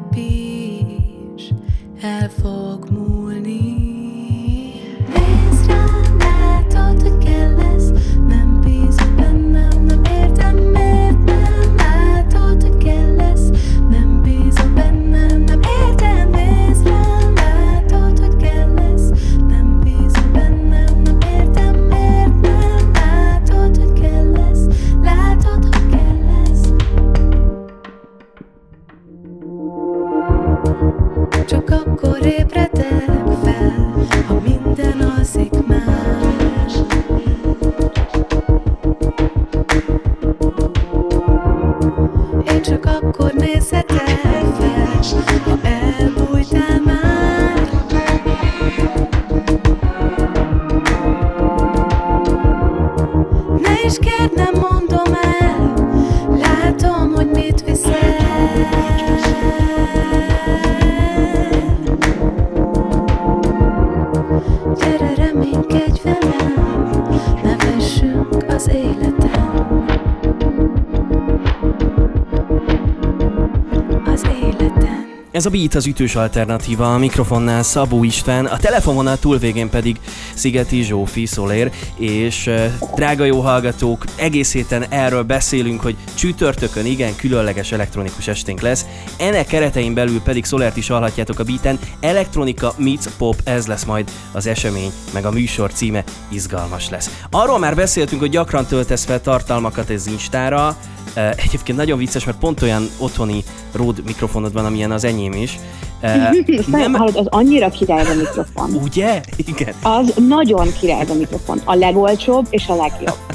Ez 75.44 75.50
a 75.50 75.58
Beat 75.58 75.76
az 75.76 75.86
ütős 75.86 76.16
alternatíva, 76.16 76.94
a 76.94 76.98
mikrofonnál 76.98 77.64
Szabó 77.64 78.04
István, 78.04 78.46
a 78.46 78.58
telefonvonal 78.58 79.18
túlvégén 79.18 79.70
pedig 79.70 80.00
Szigeti 80.34 80.82
Zsófi 80.84 81.26
Szolér, 81.26 81.72
és 81.98 82.50
drága 82.96 83.24
jó 83.24 83.40
hallgatók, 83.40 84.04
egész 84.16 84.54
héten 84.54 84.86
erről 84.90 85.24
beszélünk, 85.24 85.82
hogy 85.82 85.96
csütörtökön 86.14 86.86
igen 86.86 87.16
különleges 87.16 87.72
elektronikus 87.72 88.28
esténk 88.28 88.62
lesz, 88.62 88.86
ennek 89.18 89.48
keretein 89.48 89.94
belül 89.94 90.22
pedig 90.22 90.46
Szolert 90.46 90.78
is 90.78 90.88
hallhatjátok 90.88 91.40
a 91.40 91.44
beaten, 91.44 91.80
elektronika 92.00 92.74
meets 92.78 93.06
pop, 93.18 93.36
ez 93.44 93.68
lesz 93.68 93.84
majd 93.84 94.12
az 94.32 94.48
esemény, 94.48 94.92
meg 95.14 95.26
a 95.26 95.32
műsor 95.32 95.74
címe 95.74 96.04
izgalmas 96.28 96.90
lesz. 96.90 97.24
Arról 97.32 97.60
már 97.60 97.76
beszéltünk, 97.76 98.22
hogy 98.22 98.30
gyakran 98.30 98.66
töltesz 98.66 99.06
fel 99.06 99.22
tartalmakat 99.22 99.90
ez 99.90 100.08
Instára, 100.08 100.78
egyébként 101.14 101.78
nagyon 101.78 101.98
vicces, 101.98 102.24
mert 102.24 102.38
pont 102.38 102.62
olyan 102.62 102.90
otthoni 102.98 103.44
Rode 103.74 104.02
mikrofonod 104.06 104.54
van, 104.54 104.66
amilyen 104.66 104.92
az 104.92 105.04
enyém 105.04 105.32
is. 105.32 105.60
Uh, 106.02 106.68
nem... 106.80 106.94
Hallod, 106.94 107.16
az 107.16 107.28
annyira 107.30 107.70
király 107.70 108.06
a 108.06 108.14
mikrofon. 108.14 108.74
Ugye? 108.74 109.22
Igen. 109.36 109.74
Az 109.82 110.14
nagyon 110.28 110.68
király 110.80 111.06
a 111.10 111.14
mikrofon. 111.14 111.62
A 111.64 111.76
legolcsóbb 111.76 112.48
és 112.50 112.68
a 112.68 112.76
legjobb. 112.76 113.18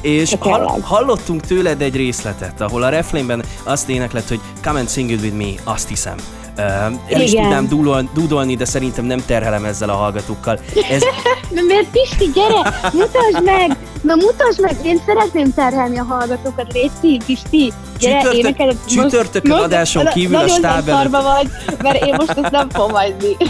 És 0.00 0.34
hall, 0.38 0.80
hallottunk 0.82 1.40
tőled 1.40 1.80
egy 1.80 1.96
részletet, 1.96 2.60
ahol 2.60 2.82
a 2.82 2.88
refrénben 2.88 3.44
azt 3.62 3.88
éneklett, 3.88 4.28
hogy 4.28 4.40
Come 4.62 4.78
and 4.78 4.88
sing 4.88 5.10
it 5.10 5.20
with 5.20 5.36
me, 5.36 5.48
azt 5.64 5.88
hiszem. 5.88 6.16
Uh, 6.58 6.64
el 7.08 7.20
is 7.20 7.32
Igen. 7.32 7.42
tudnám 7.42 7.68
dúlol, 7.68 8.10
dúdolni, 8.14 8.54
de 8.54 8.64
szerintem 8.64 9.04
nem 9.04 9.22
terhelem 9.26 9.64
ezzel 9.64 9.88
a 9.88 9.94
hallgatókkal. 9.94 10.58
Ez, 10.90 11.02
Mert 11.68 11.88
Pisti, 11.90 12.30
gyere, 12.34 12.74
mutasd 12.92 13.44
meg! 13.44 13.73
Na 14.04 14.14
mutasd 14.14 14.60
meg, 14.60 14.76
én 14.84 15.00
szeretném 15.06 15.52
terhelni 15.54 15.98
a 15.98 16.02
hallgatókat, 16.04 16.72
Léci, 16.72 17.20
Pisti, 17.26 17.72
gyere, 17.98 18.16
Csütörtök- 18.18 18.44
énekeled. 18.44 18.76
csütörtökön 18.88 19.50
adáson 19.52 20.02
na- 20.02 20.10
kívül 20.10 20.36
a 20.36 20.48
stáb 20.48 20.88
előtt. 20.88 21.10
vagy, 21.10 21.48
mert 21.82 22.04
én 22.06 22.14
most 22.18 22.30
ezt 22.30 22.50
nem 22.50 22.68
fogom 22.70 22.90
hagyni. 22.92 23.36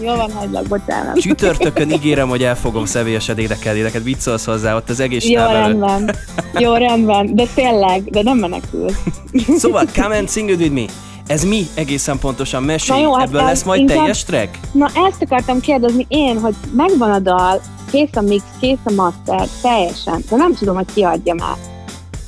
Jó 0.00 0.14
van, 0.14 0.32
hagylak, 0.32 0.66
bocsánat. 0.66 1.18
csütörtökön 1.18 1.90
ígérem, 1.90 2.28
hogy 2.28 2.42
el 2.42 2.56
fogom 2.56 2.84
személyesen 2.84 3.38
énekelni, 3.38 3.80
neked 3.80 4.02
viccolsz 4.02 4.44
hozzá 4.44 4.76
ott 4.76 4.90
az 4.90 5.00
egész 5.00 5.24
Jó, 5.28 5.40
rendben. 5.42 6.14
Jó, 6.58 6.74
rendben. 6.74 7.34
De 7.34 7.44
tényleg, 7.54 8.02
de 8.10 8.22
nem 8.22 8.38
menekül. 8.38 8.86
Szóval, 9.58 9.84
Come 9.94 10.16
and 10.16 10.30
sing 10.30 10.50
it 10.50 10.58
with 10.60 10.72
me. 10.72 10.84
Ez 11.26 11.44
mi 11.44 11.66
egészen 11.74 12.18
pontosan? 12.18 12.62
Mesélj, 12.62 13.00
jó, 13.00 13.14
hát 13.14 13.26
ebből 13.26 13.42
lesz 13.42 13.62
majd 13.62 13.80
inkább- 13.80 13.98
teljes 13.98 14.24
track? 14.24 14.58
Na, 14.72 14.86
ezt 15.08 15.22
akartam 15.22 15.60
kérdezni 15.60 16.06
én, 16.08 16.40
hogy 16.40 16.54
megvan 16.76 17.10
a 17.10 17.18
dal, 17.18 17.60
kész 17.90 18.08
a 18.14 18.20
mix, 18.20 18.42
kész 18.60 18.78
a 18.84 18.92
master, 18.92 19.48
teljesen, 19.62 20.24
de 20.30 20.36
nem 20.36 20.54
tudom, 20.54 20.74
hogy 20.74 20.86
ki 20.94 21.02
adja 21.02 21.34
már. 21.34 21.56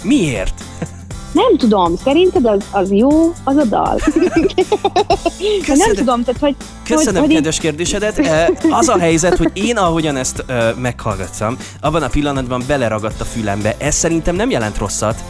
Miért? 0.02 0.60
Nem 1.32 1.56
tudom, 1.56 1.96
szerinted 2.04 2.46
az, 2.46 2.64
az 2.70 2.92
jó, 2.92 3.32
az 3.44 3.56
a 3.56 3.64
dal? 3.64 4.00
De 5.66 5.74
nem 5.74 5.94
tudom, 5.94 6.24
tehát 6.24 6.40
hogy... 6.40 6.56
Köszönöm 6.84 7.22
hogy, 7.22 7.32
kedves 7.32 7.58
kérdésedet. 7.58 8.20
Az 8.70 8.88
a 8.88 8.98
helyzet, 8.98 9.36
hogy 9.36 9.50
én 9.54 9.76
ahogyan 9.76 10.16
ezt 10.16 10.44
ö, 10.46 10.70
meghallgattam, 10.78 11.56
abban 11.80 12.02
a 12.02 12.08
pillanatban 12.08 12.62
beleragadt 12.66 13.20
a 13.20 13.24
fülembe. 13.24 13.74
Ez 13.78 13.94
szerintem 13.94 14.34
nem 14.34 14.50
jelent 14.50 14.78
rosszat. 14.78 15.24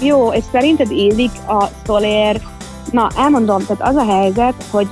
Jó, 0.00 0.32
és 0.32 0.44
szerinted 0.52 0.90
illik 0.90 1.30
a 1.48 1.64
szolér... 1.86 2.40
Na, 2.90 3.08
elmondom, 3.16 3.66
tehát 3.66 3.94
az 3.94 4.02
a 4.02 4.12
helyzet, 4.12 4.54
hogy 4.70 4.88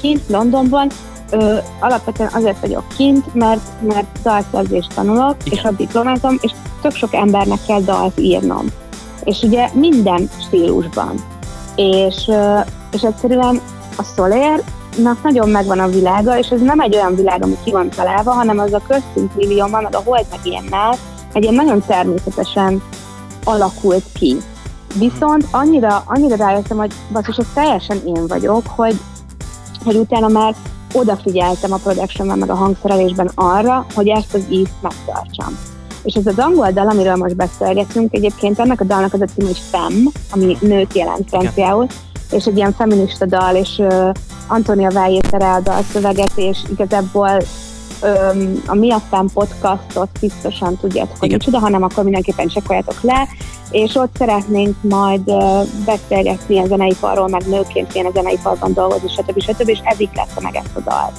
kint 0.00 0.22
Londonban 0.28 0.90
ö, 1.30 1.56
alapvetően 1.80 2.30
azért 2.32 2.60
vagyok 2.60 2.84
kint, 2.96 3.34
mert, 3.34 3.60
mert 3.80 4.06
dalszerzést 4.22 4.94
tanulok, 4.94 5.36
Igen. 5.44 5.58
és 5.58 5.64
a 5.64 5.70
diplomázom, 5.70 6.38
és 6.40 6.52
tök 6.82 6.94
sok 6.94 7.14
embernek 7.14 7.58
kell 7.66 7.80
dalt 7.80 8.20
írnom. 8.20 8.66
És 9.24 9.42
ugye 9.42 9.68
minden 9.72 10.30
stílusban. 10.46 11.24
És, 11.74 12.24
ö, 12.28 12.58
és 12.92 13.02
egyszerűen 13.02 13.60
a 13.96 14.02
szolérnak 14.02 15.22
nagyon 15.22 15.48
megvan 15.48 15.78
a 15.78 15.88
világa, 15.88 16.38
és 16.38 16.48
ez 16.48 16.60
nem 16.60 16.80
egy 16.80 16.94
olyan 16.94 17.14
világ, 17.14 17.42
ami 17.42 17.56
ki 17.64 17.70
van 17.70 17.88
találva, 17.88 18.30
hanem 18.30 18.58
az 18.58 18.72
a 18.72 18.82
köztünk 18.88 19.34
millióban, 19.34 19.82
meg 19.82 19.94
a 19.94 20.02
hold 20.04 20.26
meg 20.30 20.40
ilyennel, 20.42 20.96
egy 21.32 21.42
ilyen 21.42 21.54
nagyon 21.54 21.82
természetesen 21.86 22.82
alakult 23.44 24.04
ki. 24.12 24.36
Viszont 24.98 25.46
annyira, 25.50 26.02
annyira 26.06 26.36
rájöttem, 26.36 26.76
hogy 26.76 26.92
basszus, 27.12 27.36
ez 27.36 27.46
teljesen 27.54 28.00
én 28.06 28.26
vagyok, 28.26 28.66
hogy, 28.66 29.00
hogy 29.84 29.96
utána 29.96 30.28
már 30.28 30.54
odafigyeltem 30.92 31.72
a 31.72 31.76
productionben, 31.76 32.38
meg 32.38 32.50
a 32.50 32.54
hangszerelésben 32.54 33.30
arra, 33.34 33.86
hogy 33.94 34.08
ezt 34.08 34.34
az 34.34 34.44
ízt 34.50 34.74
megtartsam. 34.80 35.58
És 36.02 36.14
ez 36.14 36.26
az 36.26 36.38
angol 36.38 36.70
dal, 36.70 36.88
amiről 36.88 37.16
most 37.16 37.36
beszélgetünk, 37.36 38.14
egyébként 38.14 38.58
ennek 38.58 38.80
a 38.80 38.84
dalnak 38.84 39.12
az 39.12 39.20
a 39.20 39.26
cím, 39.34 39.46
hogy 39.46 39.62
Femme, 39.70 40.10
ami 40.30 40.56
nőt 40.60 40.94
jelent 40.94 41.28
franciául, 41.28 41.86
és 42.30 42.44
egy 42.44 42.56
ilyen 42.56 42.72
feminista 42.72 43.26
dal, 43.26 43.54
és 43.54 43.78
uh, 43.78 44.10
Antonia 44.46 44.90
Váj 44.90 45.12
írta 45.12 45.36
rá 45.36 45.56
a 45.56 45.60
dalszöveget, 45.60 46.32
és 46.34 46.58
igazából 46.70 47.40
öm, 48.02 48.62
a 48.66 48.74
Mi 48.74 48.92
a 48.92 49.00
Femme 49.10 49.30
podcastot 49.34 50.08
biztosan 50.20 50.76
tudjátok, 50.76 51.16
hogy 51.18 51.30
micsoda, 51.30 51.58
hanem 51.58 51.82
akkor 51.82 52.04
mindenképpen 52.04 52.48
csekkoljátok 52.48 53.00
le, 53.02 53.28
és 53.70 53.94
ott 53.94 54.16
szeretnénk 54.18 54.76
majd 54.80 55.32
beszélgetni 55.84 56.54
ilyen 56.54 56.66
zeneiparról, 56.66 57.28
meg 57.28 57.42
nőként 57.48 57.94
a 57.94 58.10
zeneiparban 58.14 58.72
dolgozni, 58.72 59.08
stb. 59.08 59.40
stb. 59.40 59.68
és 59.68 59.78
ez 59.84 59.98
lett 59.98 60.40
meg 60.40 60.56
ezt 60.56 60.76
a 60.76 60.80
dalt. 60.80 61.12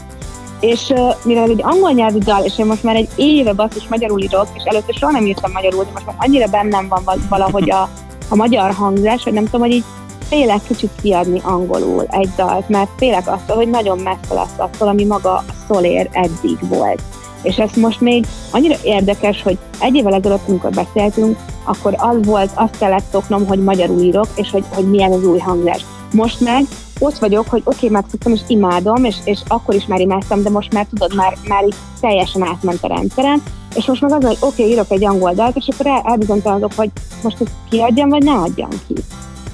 És 0.60 0.94
mivel 1.24 1.50
egy 1.50 1.62
angol 1.64 1.92
nyelvű 1.92 2.18
dal, 2.18 2.44
és 2.44 2.60
én 2.60 2.66
most 2.66 2.84
már 2.84 2.96
egy 2.96 3.10
éve 3.16 3.54
basszus 3.54 3.88
magyarul 3.88 4.22
írok, 4.22 4.48
és 4.54 4.64
előtte 4.64 4.94
soha 4.94 5.12
nem 5.12 5.26
írtam 5.26 5.52
magyarul, 5.52 5.84
de 5.84 5.90
most 5.94 6.06
már 6.06 6.16
annyira 6.20 6.48
bennem 6.48 6.88
van 6.88 7.02
val- 7.06 7.28
valahogy 7.30 7.72
a, 7.72 7.90
a 8.30 8.36
magyar 8.36 8.72
hangzás, 8.72 9.24
hogy 9.24 9.34
nem 9.34 9.46
tudom, 9.46 9.62
hogy 9.62 9.72
így 9.72 9.84
félek 10.30 10.62
kicsit 10.68 10.92
kiadni 11.02 11.42
angolul 11.44 12.06
egy 12.10 12.30
dalt, 12.36 12.70
mert 12.70 12.90
félek 12.98 13.28
attól, 13.28 13.56
hogy 13.56 13.70
nagyon 13.70 14.00
messze 14.00 14.34
lesz 14.34 14.58
attól, 14.58 14.88
ami 14.88 15.06
maga 15.06 15.34
a 15.34 15.44
szolér 15.68 16.10
eddig 16.12 16.58
volt. 16.60 17.02
És 17.48 17.58
ez 17.58 17.70
most 17.76 18.02
még 18.02 18.26
annyira 18.52 18.76
érdekes, 18.84 19.42
hogy 19.42 19.58
egy 19.80 19.96
évvel 19.96 20.14
ezelőtt, 20.14 20.48
amikor 20.48 20.70
beszéltünk, 20.70 21.38
akkor 21.64 21.96
az 21.98 22.26
volt, 22.26 22.52
azt 22.54 22.78
kellett 22.78 23.12
szoknom, 23.12 23.48
hogy 23.48 23.64
magyarul 23.64 24.02
írok, 24.02 24.28
és 24.36 24.52
hogy, 24.52 24.64
hogy 24.70 24.90
milyen 24.90 25.12
az 25.12 25.26
új 25.26 25.40
hangzás. 25.40 25.86
Most 26.12 26.40
meg 26.40 26.66
ott 27.00 27.18
vagyok, 27.18 27.48
hogy 27.48 27.62
oké, 27.66 27.76
okay, 27.76 27.90
megszoktam, 27.90 28.34
és 28.34 28.42
imádom, 28.48 29.04
és, 29.04 29.16
és 29.24 29.40
akkor 29.48 29.76
is 29.76 29.86
már 29.86 30.00
imádtam, 30.00 30.44
de 30.44 30.50
most 30.50 30.74
már 30.74 30.86
tudod, 30.86 31.16
már, 31.16 31.38
már 31.48 31.64
így 31.66 31.76
teljesen 32.00 32.44
átment 32.44 32.84
a 32.84 32.88
rendszeren, 32.88 33.44
és 33.76 33.86
most 33.86 34.02
meg 34.02 34.12
az, 34.12 34.24
hogy 34.24 34.38
oké, 34.40 34.62
okay, 34.62 34.74
írok 34.74 34.92
egy 34.92 35.06
angol 35.06 35.34
dalt, 35.34 35.56
és 35.56 35.68
akkor 35.68 35.86
el, 35.86 36.02
elbizonytalanodok, 36.06 36.74
hogy 36.76 36.90
most 37.24 37.42
ezt 37.42 37.52
kiadjam, 37.70 38.10
vagy 38.10 38.24
ne 38.24 38.34
adjam 38.34 38.70
ki. 38.70 38.94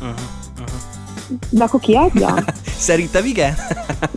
Uh-huh. 0.01 0.32
De 1.49 1.63
akkor 1.63 1.80
kiadjam? 1.80 2.36
Szerintem 2.78 3.26
igen. 3.26 3.55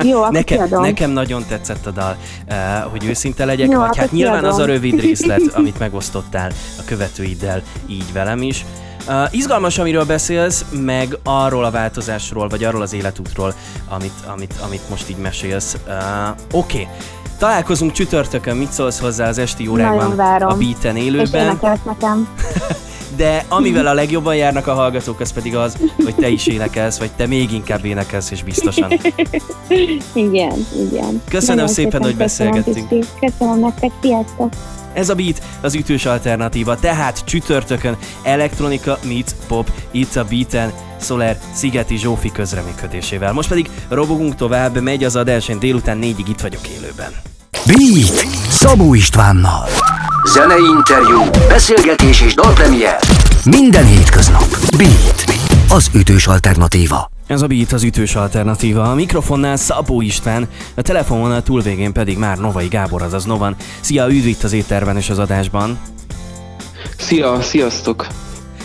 Jó, 0.02 0.18
akkor 0.18 0.32
Nekem, 0.32 0.57
kiadom. 0.57 0.82
nekem 0.82 1.11
nagyon 1.11 1.44
tetszett 1.48 1.86
a 1.86 1.90
dal, 1.90 2.16
uh, 2.48 2.90
hogy 2.90 3.04
őszinte 3.04 3.44
legyek, 3.44 3.70
Jó, 3.70 3.78
vagy 3.78 3.96
hát 3.96 4.12
nyilván 4.12 4.44
az 4.44 4.52
a 4.52 4.57
kiadom. 4.57 4.74
rövid 4.74 5.00
részlet, 5.00 5.42
amit 5.59 5.78
megosztottál 5.78 6.50
a 6.78 6.82
követőiddel, 6.84 7.62
így 7.86 8.12
velem 8.12 8.42
is. 8.42 8.64
Uh, 9.09 9.34
izgalmas, 9.34 9.78
amiről 9.78 10.04
beszélsz, 10.04 10.64
meg 10.70 11.18
arról 11.24 11.64
a 11.64 11.70
változásról, 11.70 12.48
vagy 12.48 12.64
arról 12.64 12.82
az 12.82 12.92
életútról, 12.92 13.54
amit, 13.88 14.12
amit, 14.32 14.54
amit 14.64 14.88
most 14.90 15.11
így 15.11 15.16
mesélsz. 15.16 15.76
Uh, 15.86 15.92
Oké, 16.52 16.80
okay. 16.80 16.88
találkozunk 17.38 17.92
csütörtökön, 17.92 18.57
mit 18.57 18.72
szólsz 18.72 19.00
hozzá 19.00 19.28
az 19.28 19.38
esti 19.38 19.68
órákban 19.68 20.18
a 20.42 20.57
Beaten 20.57 20.96
És 20.96 21.04
élőben, 21.04 21.44
énekelsz 21.44 21.82
nekem. 21.84 22.28
de 23.16 23.44
amivel 23.48 23.86
a 23.86 23.94
legjobban 23.94 24.36
járnak 24.36 24.66
a 24.66 24.74
hallgatók, 24.74 25.20
az 25.20 25.32
pedig 25.32 25.56
az, 25.56 25.76
hogy 26.04 26.14
te 26.14 26.28
is 26.28 26.46
énekelsz, 26.46 26.98
vagy 26.98 27.10
te 27.16 27.26
még 27.26 27.52
inkább 27.52 27.84
énekelsz, 27.84 28.30
és 28.30 28.42
biztosan. 28.42 28.92
Igen, 30.12 30.66
igen. 30.90 31.22
Köszönöm 31.28 31.56
Nagyon 31.56 31.74
szépen, 31.74 32.02
hogy 32.02 32.16
beszélgettünk. 32.16 32.88
Köszönöm 33.20 33.58
nektek, 33.58 33.90
sziasztok! 34.02 34.52
Ez 34.92 35.08
a 35.08 35.14
Beat 35.14 35.42
az 35.60 35.74
ütős 35.74 36.06
alternatíva, 36.06 36.76
tehát 36.76 37.24
csütörtökön 37.24 37.96
elektronika 38.22 38.98
meets 39.04 39.30
pop 39.48 39.70
itt 39.90 40.16
a 40.16 40.24
Beaten 40.24 40.72
Soler 41.00 41.38
Szigeti 41.52 41.96
Zsófi 41.96 42.32
közreműködésével. 42.32 43.32
Most 43.32 43.48
pedig 43.48 43.70
robogunk 43.88 44.34
tovább, 44.34 44.80
megy 44.80 45.04
az 45.04 45.16
adás, 45.16 45.48
én 45.48 45.58
délután 45.58 45.98
négyig 45.98 46.28
itt 46.28 46.40
vagyok 46.40 46.68
élőben. 46.68 47.12
Beat 47.66 48.26
Szabó 48.48 48.94
Istvánnal. 48.94 49.68
Zenei 50.26 50.64
interjú, 50.76 51.22
beszélgetés 51.48 52.20
és 52.20 52.34
dalpremier. 52.34 52.96
Minden 53.44 53.86
hétköznap. 53.86 54.48
Beat. 54.76 55.24
Az 55.68 55.90
ütős 55.94 56.26
alternatíva. 56.26 57.10
Ez 57.26 57.42
a 57.42 57.46
Beat 57.46 57.72
az 57.72 57.82
ütős 57.82 58.14
alternatíva. 58.14 58.90
A 58.90 58.94
mikrofonnál 58.94 59.56
Szabó 59.56 60.00
István, 60.00 60.48
a 60.74 60.82
telefonvonal 60.82 61.42
túlvégén 61.42 61.92
pedig 61.92 62.18
már 62.18 62.38
Novai 62.38 62.68
Gábor, 62.68 63.02
azaz 63.02 63.24
Novan. 63.24 63.56
Szia, 63.80 64.08
üdv 64.08 64.26
itt 64.26 64.42
az 64.42 64.52
étterben 64.52 64.96
és 64.96 65.10
az 65.10 65.18
adásban. 65.18 65.78
Szia, 66.98 67.40
sziasztok! 67.42 68.06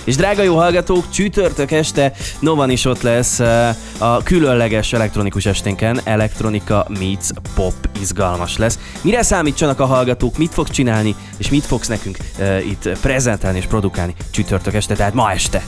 És 0.04 0.16
drága 0.16 0.42
jó 0.42 0.56
hallgatók, 0.56 1.10
csütörtök 1.10 1.72
este 1.72 2.14
Novan 2.40 2.70
is 2.70 2.86
ott 2.86 3.02
lesz 3.02 3.40
eh, 3.40 3.76
a 3.98 4.24
különleges 4.24 4.94
elektronikus 4.94 5.46
esténken. 5.46 6.00
Elektronika 6.04 6.86
meets 7.00 7.28
pop 7.56 7.74
izgalmas 8.02 8.58
lesz. 8.58 8.80
Mire 9.02 9.24
számítsanak 9.24 9.80
a 9.80 9.86
hallgatók, 9.86 10.38
mit 10.38 10.54
fog 10.54 10.70
csinálni, 10.70 11.16
és 11.38 11.50
mit 11.50 11.66
fogsz 11.66 11.88
nekünk 11.88 12.18
uh, 12.40 12.66
itt 12.68 12.90
prezentálni 13.02 13.58
és 13.58 13.66
produkálni 13.66 14.16
csütörtök 14.32 14.74
este, 14.74 14.96
tehát 14.96 15.14
ma 15.14 15.32
este. 15.32 15.64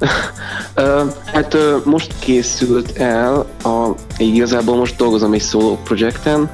Hát 1.24 1.56
most 1.84 2.14
készült 2.18 2.98
el, 2.98 3.46
a, 3.62 3.94
igazából 4.18 4.76
most 4.76 4.96
dolgozom 4.96 5.32
egy 5.32 5.42
solo 5.42 5.76
projekten, 5.76 6.50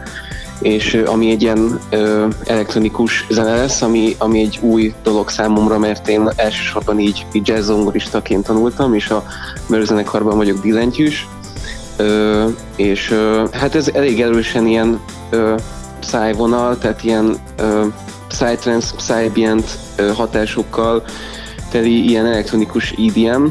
és 0.63 1.03
ami 1.07 1.31
egy 1.31 1.43
ilyen 1.43 1.81
ö, 1.91 2.27
elektronikus 2.45 3.27
zene 3.31 3.57
lesz, 3.57 3.83
ami, 3.83 4.15
ami 4.19 4.41
egy 4.41 4.59
új 4.63 4.95
dolog 5.03 5.29
számomra, 5.29 5.79
mert 5.79 6.09
én 6.09 6.29
elsősorban 6.37 6.99
így, 6.99 7.27
így 7.33 7.49
jazz 7.49 7.67
zongoristaként 7.67 8.47
tanultam, 8.47 8.95
és 8.95 9.11
a 9.11 9.25
mörzenekarban 9.67 10.37
vagyok 10.37 10.61
billentyűs, 10.61 11.29
ö, 11.97 12.49
és 12.77 13.11
ö, 13.11 13.45
hát 13.53 13.75
ez 13.75 13.91
elég 13.95 14.21
erősen 14.21 14.67
ilyen 14.67 15.01
ö, 15.31 15.55
szájvonal, 16.01 16.79
tehát 16.79 17.05
ilyen 17.05 17.37
ö, 17.59 17.87
psytrance, 18.29 18.95
psyambient 18.97 19.79
ö, 19.97 20.13
hatásokkal 20.13 21.05
teli 21.71 22.09
ilyen 22.09 22.27
elektronikus 22.27 22.95
EDM, 22.99 23.45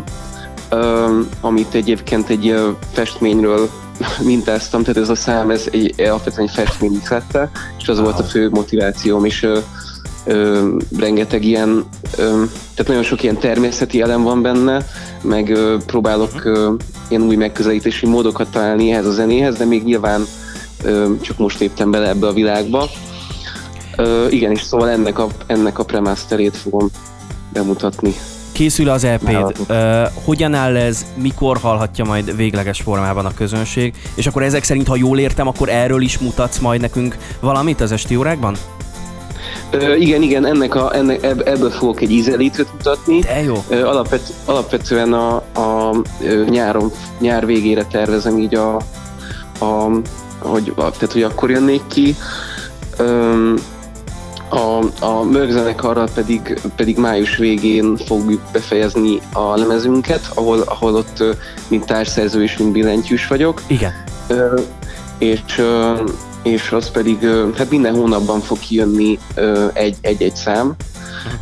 ö, 0.69 1.19
amit 1.41 1.73
egyébként 1.73 2.29
egy 2.29 2.47
ö, 2.47 2.69
festményről 2.91 3.69
mintáztam, 4.23 4.81
tehát 4.81 5.01
ez 5.01 5.09
a 5.09 5.15
szám, 5.15 5.49
ez 5.49 5.67
egy, 5.71 6.01
alapvetően 6.01 6.47
egy 6.47 6.53
festmény 6.53 6.99
ihlette, 7.03 7.51
és 7.79 7.87
az 7.87 7.99
volt 7.99 8.19
a 8.19 8.23
fő 8.23 8.49
motivációm, 8.49 9.25
és 9.25 9.43
ö, 9.43 9.59
ö, 10.25 10.67
rengeteg 10.97 11.45
ilyen, 11.45 11.85
ö, 12.17 12.23
tehát 12.73 12.87
nagyon 12.87 13.03
sok 13.03 13.23
ilyen 13.23 13.37
természeti 13.37 14.01
elem 14.01 14.23
van 14.23 14.41
benne, 14.41 14.85
meg 15.21 15.49
ö, 15.49 15.77
próbálok 15.85 16.45
ö, 16.45 16.73
ilyen 17.07 17.21
új 17.21 17.35
megközelítési 17.35 18.05
módokat 18.05 18.51
találni 18.51 18.91
ehhez 18.91 19.05
a 19.05 19.11
zenéhez, 19.11 19.57
de 19.57 19.65
még 19.65 19.83
nyilván 19.83 20.25
ö, 20.83 21.11
csak 21.21 21.37
most 21.37 21.59
léptem 21.59 21.91
bele 21.91 22.07
ebbe 22.07 22.27
a 22.27 22.33
világba. 22.33 22.89
Ö, 23.97 24.27
igen, 24.27 24.51
és 24.51 24.61
szóval 24.61 24.89
ennek 24.89 25.19
a, 25.19 25.27
ennek 25.45 25.79
a 25.79 25.83
premasterét 25.83 26.57
fogom 26.57 26.89
bemutatni. 27.53 28.15
Készül 28.61 28.89
az 28.89 29.03
EP-d. 29.03 29.31
Nálatok. 29.31 29.69
Uh, 29.69 30.23
hogyan 30.25 30.53
áll 30.53 30.75
ez, 30.75 31.05
mikor 31.15 31.57
hallhatja 31.57 32.05
majd 32.05 32.35
végleges 32.35 32.81
formában 32.81 33.25
a 33.25 33.33
közönség? 33.33 33.93
És 34.15 34.27
akkor 34.27 34.43
ezek 34.43 34.63
szerint, 34.63 34.87
ha 34.87 34.95
jól 34.95 35.19
értem, 35.19 35.47
akkor 35.47 35.69
erről 35.69 36.01
is 36.01 36.17
mutatsz 36.17 36.59
majd 36.59 36.81
nekünk 36.81 37.17
valamit 37.39 37.81
az 37.81 37.91
esti 37.91 38.15
órákban? 38.15 38.55
Ö, 39.69 39.95
igen, 39.95 40.21
igen, 40.21 40.45
ennek 40.45 40.75
a, 40.75 40.95
ennek, 40.95 41.23
ebb- 41.23 41.47
ebből 41.47 41.69
fogok 41.69 42.01
egy 42.01 42.11
ízelítőt 42.11 42.73
mutatni. 42.73 43.19
De 43.19 43.43
jó. 43.43 43.63
Ö, 43.69 43.85
Alapvet, 43.85 44.33
alapvetően 44.45 45.13
a, 45.13 45.35
a 45.35 45.95
nyáron, 46.49 46.91
nyár 47.19 47.45
végére 47.45 47.85
tervezem 47.85 48.37
így 48.37 48.55
a, 48.55 48.75
a 49.59 49.89
hogy, 50.39 50.73
tehát, 50.75 51.11
hogy 51.11 51.23
akkor 51.23 51.49
jönnék 51.49 51.81
ki. 51.87 52.15
Öm, 52.97 53.55
a, 54.51 54.83
a 55.05 55.23
mörgzenekarral 55.23 56.09
pedig, 56.13 56.59
pedig 56.75 56.97
május 56.97 57.37
végén 57.37 57.97
fogjuk 57.97 58.41
befejezni 58.51 59.19
a 59.33 59.55
lemezünket, 59.55 60.31
ahol, 60.33 60.61
ahol 60.61 60.95
ott 60.95 61.23
mint 61.67 61.85
társszerző 61.85 62.43
és 62.43 62.57
mint 62.57 62.71
billentyűs 62.71 63.27
vagyok. 63.27 63.61
Igen. 63.67 63.91
Ö, 64.27 64.59
és, 65.17 65.61
és 66.43 66.71
az 66.71 66.91
pedig, 66.91 67.27
hát 67.55 67.69
minden 67.69 67.95
hónapban 67.95 68.39
fog 68.39 68.59
kijönni 68.59 69.19
egy-egy 70.01 70.35
szám, 70.35 70.75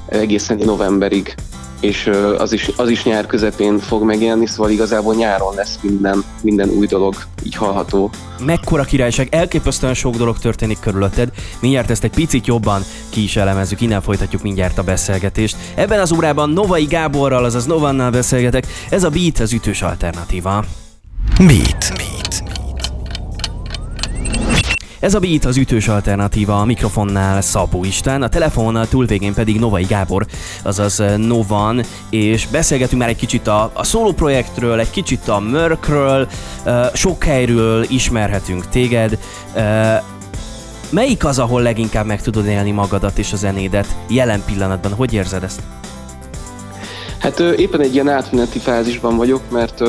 egészen 0.05 0.57
novemberig, 0.57 1.35
és 1.79 2.09
az 2.37 2.53
is, 2.53 2.71
az 2.75 2.89
is 2.89 3.03
nyár 3.03 3.25
közepén 3.25 3.79
fog 3.79 4.03
megjelenni, 4.03 4.47
szóval 4.47 4.71
igazából 4.71 5.15
nyáron 5.15 5.55
lesz 5.55 5.79
minden, 5.81 6.23
minden 6.41 6.69
új 6.69 6.87
dolog 6.87 7.15
így 7.43 7.55
hallható. 7.55 8.09
Mekkora 8.45 8.83
királyság, 8.83 9.27
elképesztően 9.31 9.93
sok 9.93 10.15
dolog 10.15 10.39
történik 10.39 10.79
körülötted. 10.79 11.29
Mindjárt 11.59 11.89
ezt 11.89 12.03
egy 12.03 12.13
picit 12.13 12.47
jobban 12.47 12.81
ki 13.09 13.23
is 13.23 13.35
elemezzük, 13.35 13.81
innen 13.81 14.01
folytatjuk 14.01 14.41
mindjárt 14.41 14.77
a 14.77 14.83
beszélgetést. 14.83 15.55
Ebben 15.75 15.99
az 15.99 16.11
órában 16.11 16.49
Novai 16.49 16.85
Gáborral, 16.85 17.43
azaz 17.43 17.65
Novannal 17.65 18.09
beszélgetek. 18.11 18.67
Ez 18.89 19.03
a 19.03 19.09
Beat 19.09 19.39
az 19.39 19.53
ütős 19.53 19.81
alternatíva. 19.81 20.65
Beat. 21.37 21.93
Beat. 21.95 22.28
Ez 24.99 25.13
a 25.13 25.19
Beat 25.19 25.45
az 25.45 25.57
ütős 25.57 25.87
alternatíva, 25.87 26.59
a 26.59 26.65
mikrofonnál 26.65 27.41
Szabó 27.41 27.83
István, 27.83 28.21
a 28.21 28.27
telefonnal 28.27 28.87
túlvégén 28.87 29.33
pedig 29.33 29.59
Novai 29.59 29.83
Gábor, 29.83 30.25
azaz 30.63 31.03
Novan, 31.17 31.83
és 32.09 32.47
beszélgetünk 32.47 33.01
már 33.01 33.09
egy 33.09 33.15
kicsit 33.15 33.47
a, 33.47 33.71
a 33.73 33.83
solo 33.83 34.11
projektről, 34.11 34.79
egy 34.79 34.89
kicsit 34.89 35.27
a 35.27 35.39
Mörkről, 35.39 36.27
sok 36.93 37.23
helyről 37.23 37.85
ismerhetünk 37.89 38.69
téged. 38.69 39.17
Melyik 40.89 41.25
az, 41.25 41.39
ahol 41.39 41.61
leginkább 41.61 42.05
meg 42.05 42.21
tudod 42.21 42.45
élni 42.45 42.71
magadat 42.71 43.17
és 43.17 43.33
a 43.33 43.35
zenédet 43.35 43.95
jelen 44.07 44.43
pillanatban? 44.45 44.93
Hogy 44.93 45.13
érzed 45.13 45.43
ezt? 45.43 45.61
Hát 47.17 47.39
éppen 47.39 47.81
egy 47.81 47.93
ilyen 47.93 48.09
átmeneti 48.09 48.59
fázisban 48.59 49.17
vagyok, 49.17 49.41
mert 49.51 49.83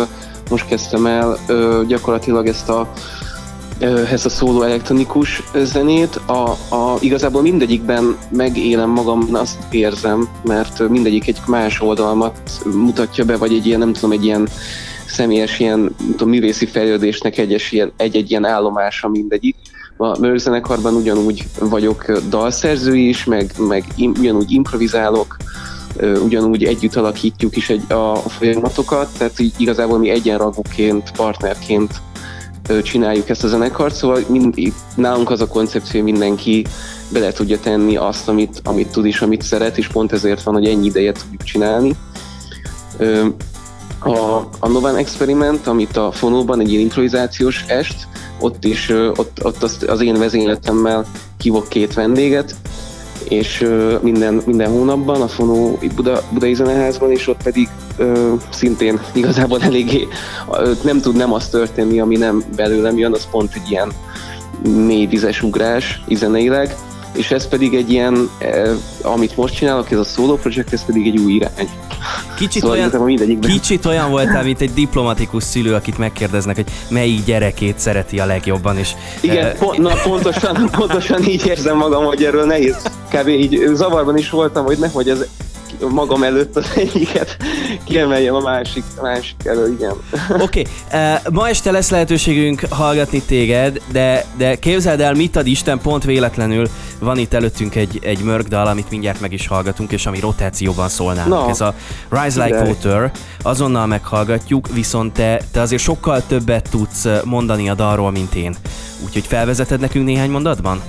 most 0.50 0.66
kezdtem 0.66 1.06
el 1.06 1.38
gyakorlatilag 1.86 2.46
ezt 2.46 2.68
a 2.68 2.92
ezt 3.80 4.26
a 4.26 4.28
szóló 4.28 4.62
elektronikus 4.62 5.42
zenét. 5.54 6.16
A, 6.26 6.50
a, 6.50 6.96
igazából 7.00 7.42
mindegyikben 7.42 8.16
megélem 8.30 8.90
magam, 8.90 9.28
azt 9.32 9.58
érzem, 9.70 10.28
mert 10.44 10.88
mindegyik 10.88 11.28
egy 11.28 11.38
más 11.46 11.80
oldalmat 11.80 12.62
mutatja 12.64 13.24
be, 13.24 13.36
vagy 13.36 13.52
egy 13.52 13.66
ilyen, 13.66 13.78
nem 13.78 13.92
tudom, 13.92 14.12
egy 14.12 14.24
ilyen 14.24 14.48
személyes 15.06 15.58
ilyen, 15.58 15.94
tudom, 16.10 16.28
művészi 16.28 16.66
fejlődésnek 16.66 17.38
egyes 17.38 17.72
ilyen, 17.72 17.92
egy-egy 17.96 18.30
ilyen 18.30 18.44
állomása 18.44 19.08
mindegyik. 19.08 19.56
A 19.96 20.18
mőrzenekarban 20.18 20.94
ugyanúgy 20.94 21.44
vagyok 21.58 22.12
dalszerző 22.28 22.96
is, 22.96 23.24
meg, 23.24 23.52
meg 23.58 23.84
im, 23.96 24.12
ugyanúgy 24.18 24.50
improvizálok, 24.50 25.36
ugyanúgy 26.24 26.64
együtt 26.64 26.96
alakítjuk 26.96 27.56
is 27.56 27.70
egy, 27.70 27.92
a, 27.92 28.12
a 28.12 28.28
folyamatokat, 28.28 29.08
tehát 29.18 29.38
így 29.38 29.52
igazából 29.56 29.98
mi 29.98 30.10
egyenragúként, 30.10 31.10
partnerként 31.16 32.00
csináljuk 32.82 33.28
ezt 33.28 33.44
a 33.44 33.48
zenekart, 33.48 33.94
szóval 33.94 34.24
mind, 34.28 34.54
nálunk 34.94 35.30
az 35.30 35.40
a 35.40 35.46
koncepció, 35.46 36.00
hogy 36.00 36.10
mindenki 36.10 36.66
bele 37.12 37.32
tudja 37.32 37.58
tenni 37.60 37.96
azt, 37.96 38.28
amit, 38.28 38.60
amit 38.64 38.90
tud 38.90 39.06
és 39.06 39.20
amit 39.20 39.42
szeret, 39.42 39.78
és 39.78 39.86
pont 39.86 40.12
ezért 40.12 40.42
van, 40.42 40.54
hogy 40.54 40.66
ennyi 40.66 40.86
ideje 40.86 41.12
tudjuk 41.12 41.42
csinálni. 41.42 41.96
A, 43.98 44.18
a 44.58 44.68
Novan 44.68 44.96
Experiment, 44.96 45.66
amit 45.66 45.96
a 45.96 46.12
Fonóban, 46.12 46.60
egy 46.60 46.70
ilyen 46.70 46.82
improvizációs 46.82 47.64
est, 47.68 48.08
ott 48.40 48.64
is, 48.64 48.88
ott, 49.16 49.44
ott 49.44 49.62
az, 49.62 49.84
az 49.88 50.00
én 50.00 50.18
vezényletemmel 50.18 51.06
hívok 51.42 51.68
két 51.68 51.94
vendéget, 51.94 52.54
és 53.30 53.66
minden, 54.00 54.42
minden 54.46 54.70
hónapban 54.70 55.22
a 55.22 55.28
Fonó 55.28 55.78
Buda, 55.94 56.22
Budai 56.30 56.54
Zeneházban, 56.54 57.10
és 57.10 57.28
ott 57.28 57.42
pedig 57.42 57.68
ö, 57.96 58.32
szintén 58.50 59.00
igazából 59.12 59.62
eléggé 59.62 60.08
nem 60.82 61.00
tud 61.00 61.16
nem 61.16 61.32
az 61.32 61.48
történni, 61.48 62.00
ami 62.00 62.16
nem 62.16 62.44
belőlem 62.56 62.98
jön, 62.98 63.12
az 63.12 63.28
pont 63.30 63.54
egy 63.54 63.70
ilyen 63.70 63.92
mély 64.62 65.06
vizes 65.06 65.42
ugrás 65.42 66.02
ízeneileg, 66.08 66.76
és 67.12 67.30
ez 67.30 67.48
pedig 67.48 67.74
egy 67.74 67.90
ilyen, 67.90 68.30
eh, 68.38 68.70
amit 69.02 69.36
most 69.36 69.54
csinálok, 69.54 69.90
ez 69.90 69.98
a 69.98 70.04
solo 70.04 70.36
project, 70.36 70.72
ez 70.72 70.84
pedig 70.84 71.06
egy 71.06 71.18
új 71.18 71.32
irány. 71.32 71.68
Kicsit 72.36 72.62
Szóval 72.62 72.76
olyan, 72.76 73.40
kicsit 73.40 73.84
olyan 73.84 74.10
voltál, 74.10 74.42
mint 74.42 74.60
egy 74.60 74.72
diplomatikus 74.72 75.42
szülő, 75.42 75.74
akit 75.74 75.98
megkérdeznek, 75.98 76.56
hogy 76.56 76.66
melyik 76.88 77.24
gyerekét 77.24 77.78
szereti 77.78 78.20
a 78.20 78.26
legjobban, 78.26 78.78
és 78.78 78.90
Igen, 79.20 79.46
eh, 79.46 79.52
pont, 79.58 79.78
na 79.78 79.94
pontosan, 80.02 80.70
pontosan 80.70 81.24
így 81.24 81.46
érzem 81.46 81.76
magam, 81.76 82.04
hogy 82.04 82.24
erről 82.24 82.44
nehéz. 82.44 82.76
Kb. 83.10 83.28
így 83.28 83.70
zavarban 83.74 84.16
is 84.16 84.30
voltam, 84.30 84.64
hogy 84.64 84.78
nehogy 84.78 85.08
ez 85.08 85.26
magam 85.88 86.22
előtt 86.22 86.56
az 86.56 86.66
egyiket 86.76 87.36
kiemeljem 87.84 88.34
a 88.34 88.40
másik, 88.40 88.84
a 88.96 89.02
másik 89.02 89.44
elől, 89.44 89.72
igen. 89.72 89.94
Oké, 90.40 90.62
okay. 90.90 91.32
ma 91.32 91.48
este 91.48 91.70
lesz 91.70 91.90
lehetőségünk 91.90 92.60
hallgatni 92.70 93.22
téged, 93.22 93.80
de, 93.92 94.24
de 94.36 94.54
képzeld 94.54 95.00
el, 95.00 95.14
mit 95.14 95.36
ad 95.36 95.46
Isten, 95.46 95.78
pont 95.78 96.04
véletlenül 96.04 96.68
van 96.98 97.18
itt 97.18 97.34
előttünk 97.34 97.74
egy, 97.74 97.98
egy 98.02 98.22
mörgdal, 98.22 98.66
amit 98.66 98.90
mindjárt 98.90 99.20
meg 99.20 99.32
is 99.32 99.46
hallgatunk, 99.46 99.92
és 99.92 100.06
ami 100.06 100.20
rotációban 100.20 100.88
szól 100.88 101.14
nálunk. 101.14 101.44
Na. 101.44 101.48
Ez 101.48 101.60
a 101.60 101.74
Rise 102.08 102.44
Like. 102.44 102.62
Water, 102.62 103.12
azonnal 103.42 103.86
meghallgatjuk, 103.86 104.68
viszont 104.74 105.12
te, 105.12 105.40
te 105.52 105.60
azért 105.60 105.82
sokkal 105.82 106.22
többet 106.26 106.68
tudsz 106.70 107.06
mondani 107.24 107.68
a 107.68 107.74
dalról, 107.74 108.10
mint 108.10 108.34
én. 108.34 108.54
Úgyhogy 109.04 109.26
felvezeted 109.26 109.80
nekünk 109.80 110.04
néhány 110.04 110.30
mondatban? 110.30 110.82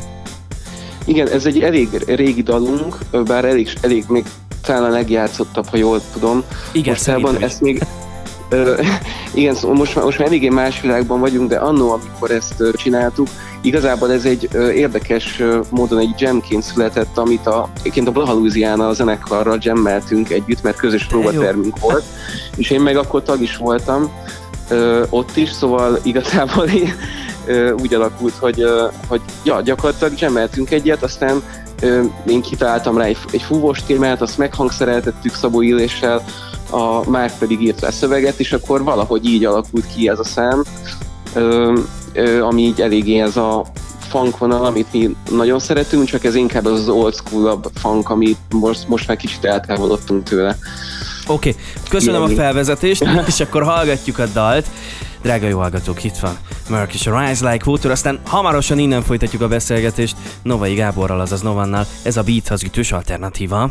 Igen, 1.05 1.27
ez 1.27 1.45
egy 1.45 1.59
elég 1.59 2.03
régi 2.05 2.41
dalunk, 2.41 2.97
bár 3.25 3.45
elég, 3.45 3.69
elég 3.81 4.03
még 4.07 4.25
talán 4.72 4.91
a 4.91 4.93
legjátszottabb, 4.93 5.67
ha 5.67 5.78
jól 5.78 6.01
tudom. 6.13 6.43
Igen, 6.72 6.93
Mostában 6.93 7.43
ezt 7.43 7.61
még... 7.61 7.84
Igen, 9.34 9.55
szóval 9.55 9.78
most 9.78 9.95
már, 9.95 10.05
most 10.05 10.17
már 10.17 10.28
eléggé 10.28 10.49
más 10.49 10.82
világban 10.82 11.19
vagyunk, 11.19 11.49
de 11.49 11.57
annó, 11.57 11.91
amikor 11.91 12.32
ezt 12.32 12.63
csináltuk, 12.74 13.28
igazából 13.61 14.11
ez 14.11 14.26
egy 14.26 14.49
érdekes 14.53 15.41
módon 15.69 15.99
egy 15.99 16.13
jamként 16.17 16.63
született, 16.63 17.17
amit 17.17 17.47
a, 17.47 17.69
egyébként 17.80 18.07
a 18.07 18.11
Blaha 18.11 18.34
Louisiana 18.34 18.88
a 18.88 18.93
zenekarral 18.93 19.57
jammeltünk 19.61 20.30
együtt, 20.30 20.63
mert 20.63 20.78
közös 20.78 21.05
próbatermünk 21.05 21.80
volt, 21.80 22.03
és 22.55 22.69
én 22.69 22.82
meg 22.82 22.97
akkor 22.97 23.24
tag 23.24 23.41
is 23.41 23.57
voltam 23.57 24.11
ott 25.09 25.36
is, 25.36 25.51
szóval 25.51 25.99
igazából 26.03 26.65
én, 26.82 26.93
úgy 27.82 27.93
alakult, 27.93 28.34
hogy, 28.39 28.65
hogy 29.07 29.22
ja, 29.43 29.61
gyakorlatilag 29.61 30.19
jammeltünk 30.19 30.72
egyet, 30.72 31.03
aztán 31.03 31.41
én 32.27 32.41
kitaláltam 32.41 32.97
rá 32.97 33.03
egy, 33.03 33.17
egy 33.32 33.41
fúvós 33.41 33.84
témát, 33.84 34.21
azt 34.21 34.38
meghangszereltettük 34.38 35.36
Szabó 35.36 35.61
Illéssel, 35.61 36.23
a 36.69 37.09
Márk 37.09 37.38
pedig 37.38 37.61
írt 37.61 37.82
rá 37.82 37.89
szöveget, 37.89 38.39
és 38.39 38.53
akkor 38.53 38.84
valahogy 38.84 39.25
így 39.25 39.45
alakult 39.45 39.86
ki 39.95 40.09
ez 40.09 40.19
a 40.19 40.23
szám, 40.23 40.63
ö, 41.34 41.79
ö, 42.13 42.43
ami 42.43 42.61
így 42.61 42.82
eléggé 42.82 43.19
ez 43.19 43.38
a 43.38 43.65
funk 44.09 44.38
vonal, 44.38 44.65
amit 44.65 44.88
mi 44.91 45.15
nagyon 45.29 45.59
szeretünk, 45.59 46.05
csak 46.05 46.23
ez 46.23 46.36
inkább 46.36 46.65
az, 46.65 46.79
az 46.79 46.89
old 46.89 47.13
school 47.13 47.59
funk, 47.73 48.09
amit 48.09 48.38
most, 48.53 48.88
most 48.88 49.07
már 49.07 49.17
kicsit 49.17 49.45
eltávolodtunk 49.45 50.23
tőle. 50.23 50.57
Oké, 51.27 51.49
okay. 51.49 51.61
köszönöm 51.89 52.21
Ilyen. 52.21 52.32
a 52.32 52.41
felvezetést, 52.41 53.05
és 53.27 53.39
akkor 53.39 53.63
hallgatjuk 53.63 54.19
a 54.19 54.25
dalt. 54.34 54.65
Drága 55.22 55.47
jó 55.47 55.59
hallgatók, 55.59 56.03
itt 56.03 56.17
van 56.17 56.38
Merk 56.69 56.93
és 56.93 57.07
a 57.07 57.19
Rise 57.19 57.51
Like 57.51 57.69
Water, 57.69 57.91
aztán 57.91 58.19
hamarosan 58.24 58.80
innen 58.80 59.01
folytatjuk 59.01 59.41
a 59.41 59.47
beszélgetést 59.47 60.15
Novai 60.43 60.74
Gáborral, 60.74 61.19
azaz 61.19 61.41
Novannal. 61.41 61.86
Ez 62.03 62.17
a 62.17 62.24
Beat 62.24 62.49
az 62.49 62.63
ütős 62.63 62.91
alternatíva. 62.91 63.67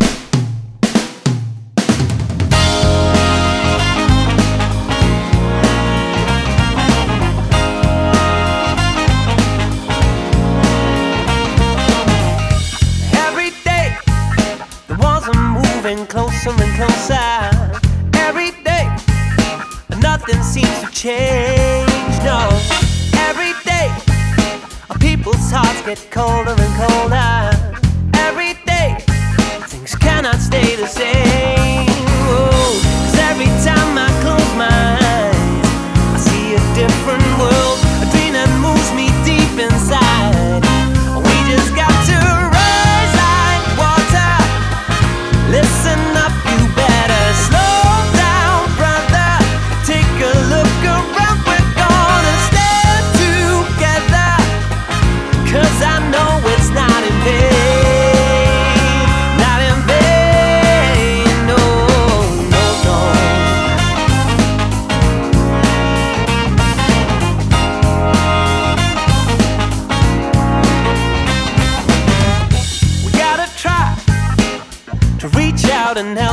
Get 25.90 26.08
colder 26.08 26.54
and 26.56 26.74
colder. 26.76 26.99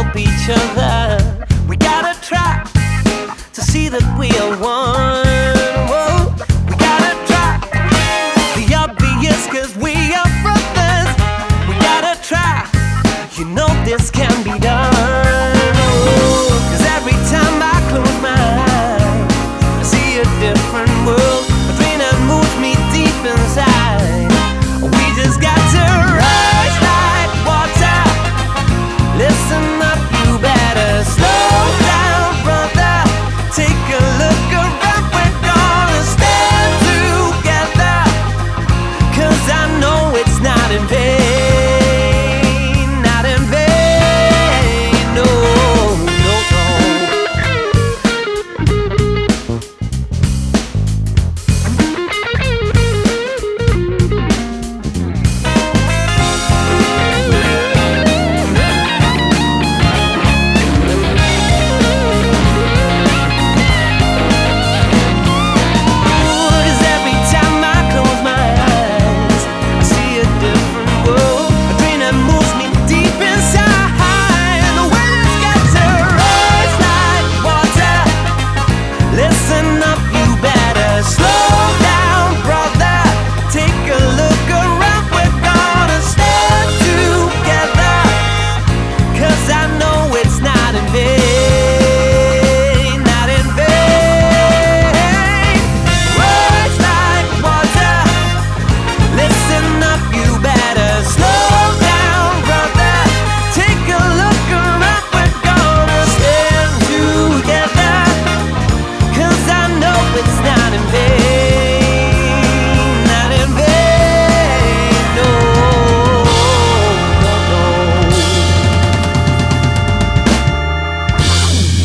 Help 0.07 0.17
each 0.17 0.49
other. 0.49 1.45
We 1.67 1.75
gotta 1.75 2.19
try 2.21 2.63
to 3.53 3.61
see 3.61 3.89
that 3.89 4.17
we 4.17 4.29
are 4.39 4.57
one. 4.61 5.16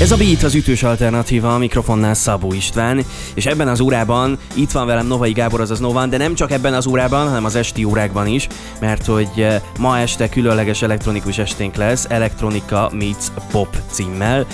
Ez 0.02 0.10
a 0.10 0.16
Beat 0.16 0.42
az 0.42 0.54
ütős 0.54 0.82
alternatíva, 0.82 1.54
a 1.54 1.58
mikrofonnál 1.58 2.14
Szabó 2.14 2.52
István, 2.52 3.04
és 3.34 3.46
ebben 3.46 3.68
az 3.68 3.80
órában 3.80 4.38
itt 4.54 4.70
van 4.70 4.86
velem 4.86 5.06
Novai 5.06 5.32
Gábor, 5.32 5.60
azaz 5.60 5.80
Novan, 5.80 6.10
de 6.10 6.16
nem 6.16 6.34
csak 6.34 6.50
ebben 6.50 6.74
az 6.74 6.86
órában, 6.86 7.26
hanem 7.26 7.44
az 7.44 7.54
esti 7.54 7.84
órákban 7.84 8.26
is, 8.26 8.46
mert 8.80 9.06
hogy 9.06 9.28
eh, 9.36 9.60
ma 9.78 9.98
este 9.98 10.28
különleges 10.28 10.82
elektronikus 10.82 11.38
esténk 11.38 11.74
lesz, 11.74 12.06
Elektronika 12.08 12.90
Meets 12.94 13.26
Pop 13.50 13.76
címmel. 13.90 14.46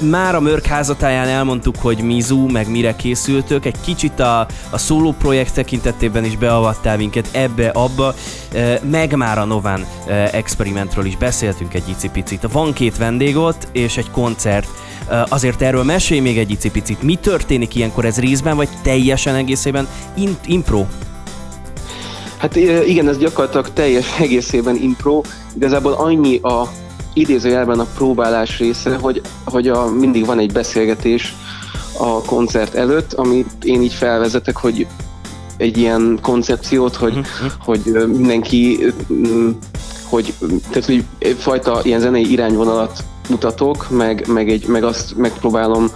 Már 0.00 0.34
a 0.34 0.40
Mörk 0.40 0.66
házatáján 0.66 1.28
elmondtuk, 1.28 1.76
hogy 1.80 1.98
Mizu, 1.98 2.46
meg 2.46 2.70
mire 2.70 2.96
készültök, 2.96 3.64
egy 3.64 3.80
kicsit 3.84 4.20
a, 4.20 4.46
a 4.70 4.78
szóló 4.78 5.14
projekt 5.18 5.54
tekintetében 5.54 6.24
is 6.24 6.36
beavattál 6.36 6.96
minket 6.96 7.28
ebbe-abba, 7.32 8.14
Eh, 8.56 8.78
meg 8.90 9.16
már 9.16 9.38
a 9.38 9.44
Novan 9.44 9.86
eh, 10.06 10.32
experimentről 10.32 11.04
is 11.04 11.16
beszéltünk 11.16 11.74
egy 11.74 11.88
icipicit. 11.88 12.48
Van 12.52 12.72
két 12.72 12.96
vendég 12.96 13.36
és 13.72 13.96
egy 13.96 14.10
koncert. 14.10 14.68
Azért 15.28 15.62
erről 15.62 15.82
mesélj 15.82 16.20
még 16.20 16.38
egy 16.38 16.50
icipicit. 16.50 17.02
Mi 17.02 17.14
történik 17.14 17.74
ilyenkor? 17.74 18.04
Ez 18.04 18.18
részben, 18.18 18.56
vagy 18.56 18.68
teljesen 18.82 19.34
egészében 19.34 19.88
in- 20.14 20.38
impro? 20.46 20.84
Hát 22.36 22.56
igen, 22.86 23.08
ez 23.08 23.18
gyakorlatilag 23.18 23.72
teljes 23.72 24.20
egészében 24.20 24.76
impro. 24.76 25.20
Igazából 25.56 25.92
annyi 25.92 26.36
a 26.36 26.68
idézőjelben 27.16 27.78
a 27.78 27.86
próbálás 27.94 28.58
része, 28.58 28.96
hogy, 28.96 29.20
hogy 29.44 29.68
a, 29.68 29.90
mindig 29.90 30.26
van 30.26 30.38
egy 30.38 30.52
beszélgetés 30.52 31.34
a 31.98 32.22
koncert 32.22 32.74
előtt, 32.74 33.12
amit 33.12 33.64
én 33.64 33.82
így 33.82 33.92
felvezetek, 33.92 34.56
hogy 34.56 34.86
egy 35.56 35.78
ilyen 35.78 36.18
koncepciót, 36.22 36.96
hogy, 36.96 37.20
hogy 37.64 37.80
ö, 37.92 38.06
mindenki, 38.06 38.78
hogy, 40.08 40.34
tehát, 40.70 40.84
hogy 40.84 41.04
egyfajta 41.18 41.80
ilyen 41.82 42.00
zenei 42.00 42.30
irányvonalat 42.30 43.04
mutatok, 43.28 43.90
meg, 43.90 44.26
meg, 44.28 44.50
egy, 44.50 44.66
meg 44.66 44.84
azt 44.84 45.16
megpróbálom 45.16 45.86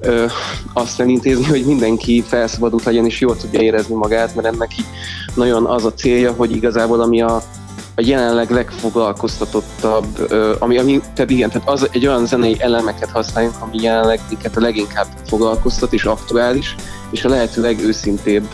ö, 0.00 0.24
azt 0.72 1.00
elintézni, 1.00 1.44
hogy 1.44 1.64
mindenki 1.64 2.24
felszabadult 2.26 2.84
legyen 2.84 3.06
és 3.06 3.20
jól 3.20 3.36
tudja 3.36 3.60
érezni 3.60 3.94
magát, 3.94 4.34
mert 4.34 4.46
ennek 4.46 4.78
így 4.78 4.86
nagyon 5.34 5.66
az 5.66 5.84
a 5.84 5.94
célja, 5.94 6.32
hogy 6.32 6.56
igazából 6.56 7.00
ami 7.00 7.22
a 7.22 7.42
a 8.00 8.06
jelenleg 8.06 8.50
legfoglalkoztatottabb, 8.50 10.32
ami, 10.58 10.78
ami 10.78 11.00
tehát 11.14 11.30
igen, 11.30 11.50
tehát 11.50 11.68
az 11.68 11.88
egy 11.92 12.06
olyan 12.06 12.26
zenei 12.26 12.56
elemeket 12.58 13.10
használjunk, 13.10 13.54
ami 13.60 13.82
jelenleg 13.82 14.20
minket 14.28 14.56
a 14.56 14.60
leginkább 14.60 15.06
foglalkoztat 15.26 15.92
és 15.92 16.04
aktuális, 16.04 16.74
és 17.10 17.24
a 17.24 17.28
lehető 17.28 17.60
legőszintébb 17.60 18.44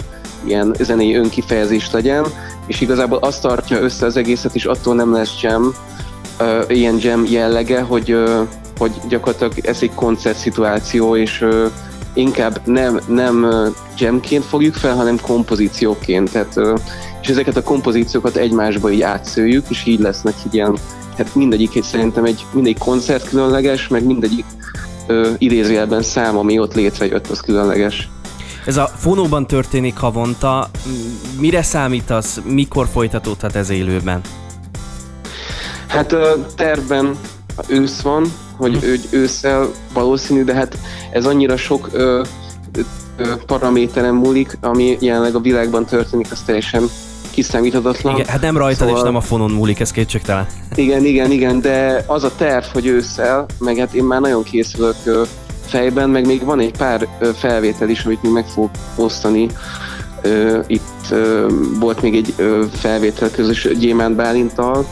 ilyen 0.45 0.75
zenei 0.81 1.15
önkifejezést 1.15 1.93
legyen, 1.93 2.27
és 2.67 2.81
igazából 2.81 3.19
azt 3.19 3.43
tartja 3.43 3.81
össze 3.81 4.07
az 4.07 4.17
egészet, 4.17 4.55
és 4.55 4.65
attól 4.65 4.95
nem 4.95 5.13
lesz 5.13 5.41
jam, 5.41 5.75
ilyen 6.69 6.99
jam 7.01 7.25
jellege, 7.25 7.81
hogy, 7.81 8.17
hogy 8.79 8.93
gyakorlatilag 9.09 9.53
ez 9.63 9.79
egy 9.81 9.95
koncert 9.95 10.39
szituáció, 10.39 11.17
és 11.17 11.47
inkább 12.15 12.61
nem, 12.65 13.01
nem 13.07 13.47
jamként 13.99 14.45
fogjuk 14.45 14.75
fel, 14.75 14.95
hanem 14.95 15.21
kompozícióként. 15.21 16.31
Tehát, 16.31 16.81
és 17.27 17.33
ezeket 17.33 17.57
a 17.57 17.63
kompozíciókat 17.63 18.37
egymásba 18.37 18.91
így 18.91 19.03
átszőjük, 19.03 19.65
és 19.69 19.85
így 19.85 20.01
lesznek 20.01 20.35
így 20.47 20.55
ilyen, 20.55 20.77
hát 21.17 21.35
mindegyik 21.35 21.77
egy 21.77 21.83
szerintem 21.83 22.25
egy, 22.25 22.45
mindegyik 22.53 22.79
koncert 22.79 23.29
különleges, 23.29 23.89
meg 23.89 24.05
mindegyik 24.05 24.45
ö, 25.07 25.31
idézőjelben 25.39 26.03
szám, 26.03 26.37
ami 26.37 26.59
ott 26.59 26.75
létrejött, 26.75 27.27
az 27.29 27.41
különleges. 27.41 28.09
Ez 28.67 28.77
a 28.77 28.87
fonóban 28.97 29.47
történik 29.47 29.97
havonta. 29.97 30.71
Mire 31.39 31.63
számítasz? 31.63 32.41
Mikor 32.45 32.87
folytatódhat 32.93 33.55
ez 33.55 33.71
élőben? 33.71 34.21
Hát 35.87 36.13
ö, 36.13 36.31
tervben 36.57 37.17
ősz 37.67 38.01
van, 38.01 38.33
hogy 38.57 38.79
ő, 38.83 39.01
ősszel 39.11 39.69
valószínű, 39.93 40.45
de 40.45 40.55
hát 40.55 40.79
ez 41.13 41.27
annyira 41.27 41.57
sok 41.57 41.89
ö, 41.93 42.23
ö, 43.17 43.35
paraméteren 43.47 44.15
múlik, 44.15 44.59
ami 44.61 44.97
jelenleg 45.01 45.35
a 45.35 45.41
világban 45.41 45.85
történik, 45.85 46.27
az 46.31 46.43
teljesen 46.43 46.89
kiszámíthatatlan. 47.37 48.15
Igen, 48.15 48.27
hát 48.27 48.41
nem 48.41 48.57
rajtad 48.57 48.79
Szóval- 48.79 48.97
és 48.97 49.03
nem 49.03 49.17
a 49.17 49.21
fonon 49.21 49.51
múlik, 49.51 49.81
ez 49.81 49.91
kétségtelen. 49.91 50.47
Igen, 50.75 51.05
igen, 51.05 51.31
igen, 51.31 51.61
de 51.61 52.05
az 52.07 52.25
a 52.25 52.31
terv, 52.37 52.65
hogy 52.73 52.87
ősszel, 52.87 53.47
meg 53.59 53.77
hát 53.77 53.95
én 53.95 54.05
már 54.05 54.21
nagyon 54.21 54.43
készülök 54.43 54.97
fejben, 55.67 56.11
meg 56.11 56.27
még 56.27 56.45
van 56.45 56.61
egy 56.61 56.77
pár 56.77 57.09
felvétel 57.39 57.89
is, 57.89 58.05
amit 58.05 58.23
még 58.23 58.33
meg 58.33 58.47
fogok 58.47 58.71
osztani. 58.97 59.49
Itt 60.67 61.15
volt 61.79 62.03
még 62.03 62.17
egy 62.17 62.35
felvétel 62.73 63.31
közös 63.31 63.69
Gyémánt 63.79 64.17
Bálintal, 64.17 64.87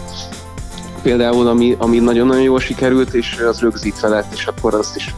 például, 1.03 1.47
ami, 1.47 1.77
ami 1.79 1.99
nagyon-nagyon 1.99 2.43
jól 2.43 2.61
sikerült, 2.61 3.15
és 3.15 3.45
az 3.49 3.61
rögzítve 3.61 4.09
lett, 4.09 4.33
és 4.35 4.47
akkor 4.47 4.75
azt 4.75 4.97
is 4.97 5.15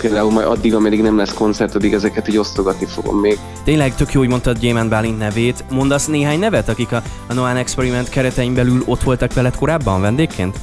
például 0.00 0.30
majd 0.30 0.46
addig, 0.46 0.74
ameddig 0.74 1.02
nem 1.02 1.16
lesz 1.16 1.34
koncert, 1.34 1.74
addig 1.74 1.92
ezeket 1.92 2.28
így 2.28 2.38
osztogatni 2.38 2.86
fogom 2.86 3.16
még. 3.16 3.38
Tényleg 3.64 3.94
tök 3.94 4.12
jó, 4.12 4.20
hogy 4.20 4.28
mondtad 4.28 4.58
Gyémánt 4.58 4.88
Bálint 4.88 5.18
nevét. 5.18 5.64
Mondasz 5.70 6.06
néhány 6.06 6.38
nevet, 6.38 6.68
akik 6.68 6.92
a, 6.92 7.02
a 7.26 7.34
Noan 7.34 7.56
Experiment 7.56 8.08
keretein 8.08 8.54
belül 8.54 8.82
ott 8.86 9.02
voltak 9.02 9.32
veled 9.32 9.56
korábban 9.56 10.00
vendégként? 10.00 10.58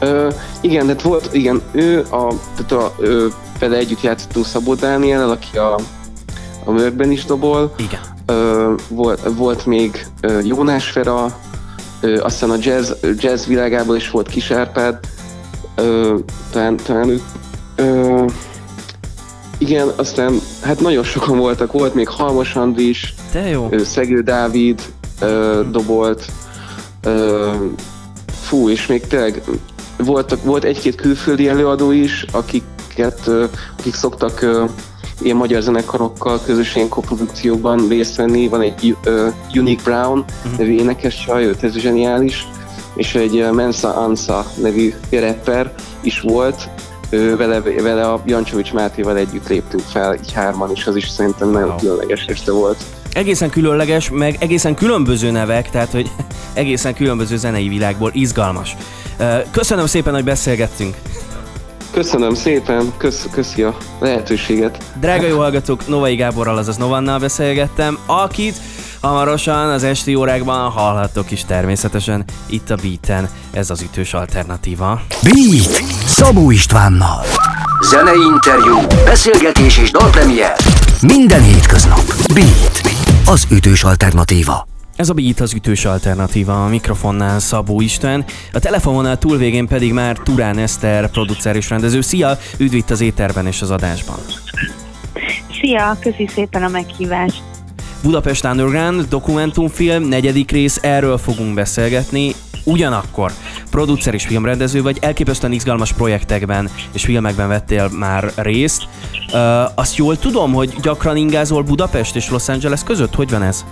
Ö, 0.00 0.28
igen, 0.60 0.86
tehát 0.86 1.02
volt, 1.02 1.34
igen, 1.34 1.62
ő, 1.72 1.98
a, 2.10 2.34
tehát 2.56 2.72
a, 2.72 2.94
ö, 2.98 3.26
vele 3.58 3.76
együtt 3.76 4.00
játszottunk 4.00 4.46
Szabó 4.46 4.74
Dániel, 4.74 5.30
aki 5.30 5.58
a, 5.58 5.74
a 6.64 6.70
Mörkben 6.70 7.10
is 7.10 7.24
dobol. 7.24 7.74
Igen. 7.78 8.00
Ö, 8.26 8.72
volt, 8.88 9.20
volt 9.36 9.66
még 9.66 10.06
ö, 10.20 10.40
Jónás 10.42 10.90
Fera, 10.90 11.38
ö, 12.00 12.20
aztán 12.20 12.50
a 12.50 12.56
jazz, 12.60 12.90
jazz 13.16 13.46
világából 13.46 13.96
is 13.96 14.10
volt 14.10 14.28
Kis 14.28 14.50
Árpád, 14.50 14.98
ö, 15.74 16.16
talán, 16.50 16.76
talán 16.76 17.08
ő, 17.08 17.20
ö, 17.80 18.24
igen, 19.58 19.88
aztán 19.96 20.40
hát 20.62 20.80
nagyon 20.80 21.04
sokan 21.04 21.38
voltak, 21.38 21.72
volt 21.72 21.94
még 21.94 22.08
Halmos 22.08 22.54
Andris, 22.54 23.14
Te 23.32 23.48
jó. 23.48 23.68
ö, 23.70 23.82
Szegő 23.82 24.20
Dávid 24.20 24.80
ö, 25.20 25.60
dobolt, 25.70 26.24
ö, 27.02 27.50
fú, 28.42 28.68
és 28.68 28.86
még 28.86 29.06
tényleg 29.06 29.42
voltak, 29.96 30.44
volt 30.44 30.64
egy-két 30.64 30.94
külföldi 30.94 31.48
előadó 31.48 31.90
is, 31.90 32.24
akiket, 32.32 33.20
ö, 33.26 33.44
akik 33.78 33.94
szoktak 33.94 34.42
ö, 34.42 34.64
ilyen 35.22 35.36
magyar 35.36 35.62
zenekarokkal 35.62 36.40
közös 36.46 36.76
ilyen 36.76 36.88
koprodukciókban 36.88 37.88
részt 37.88 38.16
venni. 38.16 38.48
Van 38.48 38.60
egy 38.60 38.96
ö, 39.04 39.28
Unique 39.54 39.82
Brown 39.84 40.24
nevű 40.58 40.72
énekes 40.78 41.24
csaj, 41.24 41.44
őt 41.44 41.62
ez 41.64 41.76
zseniális, 41.76 42.46
és 42.94 43.14
egy 43.14 43.36
ö, 43.38 43.50
Mensa 43.50 43.96
Ansa 43.96 44.46
nevű 44.62 44.94
rapper 45.10 45.74
is 46.00 46.20
volt, 46.20 46.68
ő, 47.10 47.36
vele, 47.36 47.60
vele 47.60 48.08
a 48.10 48.22
Jancsovics 48.26 48.72
Mátéval 48.72 49.16
együtt 49.16 49.48
léptünk 49.48 49.82
fel, 49.82 50.14
így 50.14 50.32
hárman, 50.32 50.70
és 50.74 50.86
az 50.86 50.96
is 50.96 51.08
szerintem 51.08 51.50
nagyon 51.50 51.68
Wow. 51.68 51.78
különleges 51.78 52.24
este 52.24 52.52
volt. 52.52 52.82
Egészen 53.12 53.50
különleges, 53.50 54.10
meg 54.10 54.36
egészen 54.40 54.74
különböző 54.74 55.30
nevek, 55.30 55.70
tehát 55.70 55.90
hogy 55.90 56.10
egészen 56.52 56.94
különböző 56.94 57.36
zenei 57.36 57.68
világból 57.68 58.10
izgalmas. 58.14 58.76
Köszönöm 59.50 59.86
szépen, 59.86 60.14
hogy 60.14 60.24
beszélgettünk. 60.24 60.96
Köszönöm 61.90 62.34
szépen, 62.34 62.92
kösz, 62.96 63.26
köszi 63.32 63.62
a 63.62 63.76
lehetőséget. 63.98 64.82
Drága 65.00 65.26
jó 65.26 65.38
hallgatók, 65.38 65.88
Novai 65.88 66.14
Gáborral, 66.14 66.56
azaz 66.56 66.76
Novannal 66.76 67.18
beszélgettem, 67.18 67.98
akit 68.06 68.54
hamarosan 69.00 69.68
az 69.70 69.84
esti 69.84 70.14
órákban 70.14 70.70
hallhattok 70.70 71.30
is 71.30 71.44
természetesen 71.44 72.24
itt 72.46 72.70
a 72.70 72.76
Beaten. 72.82 73.28
Ez 73.52 73.70
az 73.70 73.82
ütős 73.82 74.14
alternatíva. 74.14 75.00
Beat 75.22 75.99
Szabó 76.10 76.50
Istvánnal. 76.50 77.22
Zenei 77.90 78.20
interjú, 78.34 78.76
beszélgetés 79.04 79.78
és 79.78 79.90
dalpremier. 79.90 80.56
Minden 81.02 81.42
hétköznap. 81.42 82.02
Beat. 82.34 82.80
Az 83.26 83.46
ütős 83.50 83.84
alternatíva. 83.84 84.66
Ez 84.96 85.08
a 85.08 85.12
Beat 85.12 85.40
az 85.40 85.54
ütős 85.54 85.84
alternatíva, 85.84 86.64
a 86.64 86.68
mikrofonnál 86.68 87.38
Szabó 87.38 87.80
István, 87.80 88.24
a 88.52 88.58
telefononál 88.58 89.18
túlvégén 89.18 89.66
pedig 89.66 89.92
már 89.92 90.16
Turán 90.16 90.58
Eszter, 90.58 91.10
producer 91.10 91.56
és 91.56 91.68
rendező. 91.68 92.00
Szia, 92.00 92.38
üdv 92.58 92.74
itt 92.74 92.90
az 92.90 93.00
éterben 93.00 93.46
és 93.46 93.62
az 93.62 93.70
adásban. 93.70 94.18
Szia, 95.60 95.96
köszi 96.00 96.28
szépen 96.34 96.62
a 96.62 96.68
meghívást. 96.68 97.42
Budapest 98.02 98.44
Underground 98.44 99.08
dokumentumfilm, 99.08 100.02
negyedik 100.02 100.50
rész, 100.50 100.78
erről 100.82 101.18
fogunk 101.18 101.54
beszélgetni. 101.54 102.34
Ugyanakkor 102.64 103.32
producer 103.70 104.14
és 104.14 104.26
filmrendező 104.26 104.82
vagy, 104.82 104.98
elképesztően 105.00 105.52
izgalmas 105.52 105.92
projektekben 105.92 106.70
és 106.92 107.04
filmekben 107.04 107.48
vettél 107.48 107.88
már 107.88 108.32
részt. 108.36 108.82
Uh, 109.32 109.40
azt 109.74 109.96
jól 109.96 110.18
tudom, 110.18 110.52
hogy 110.52 110.74
gyakran 110.82 111.16
ingázol 111.16 111.62
Budapest 111.62 112.16
és 112.16 112.30
Los 112.30 112.48
Angeles 112.48 112.82
között? 112.82 113.14
Hogy 113.14 113.30
van 113.30 113.42
ez? 113.42 113.64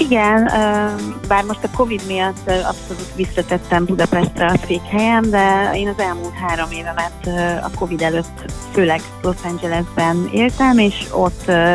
Igen, 0.00 0.50
ö, 0.54 0.88
bár 1.28 1.44
most 1.44 1.64
a 1.64 1.76
Covid 1.76 2.02
miatt 2.06 2.38
ö, 2.46 2.52
abszolút 2.52 3.14
visszatettem 3.16 3.84
Budapestre 3.84 4.46
a 4.46 4.56
székhelyem, 4.66 5.30
de 5.30 5.70
én 5.74 5.88
az 5.88 5.98
elmúlt 5.98 6.34
három 6.34 6.70
évemet 6.70 7.12
ö, 7.26 7.30
a 7.64 7.70
Covid 7.78 8.02
előtt 8.02 8.52
főleg 8.72 9.00
Los 9.22 9.36
Angelesben 9.44 10.28
éltem, 10.32 10.78
és 10.78 11.06
ott 11.12 11.42
ö, 11.46 11.74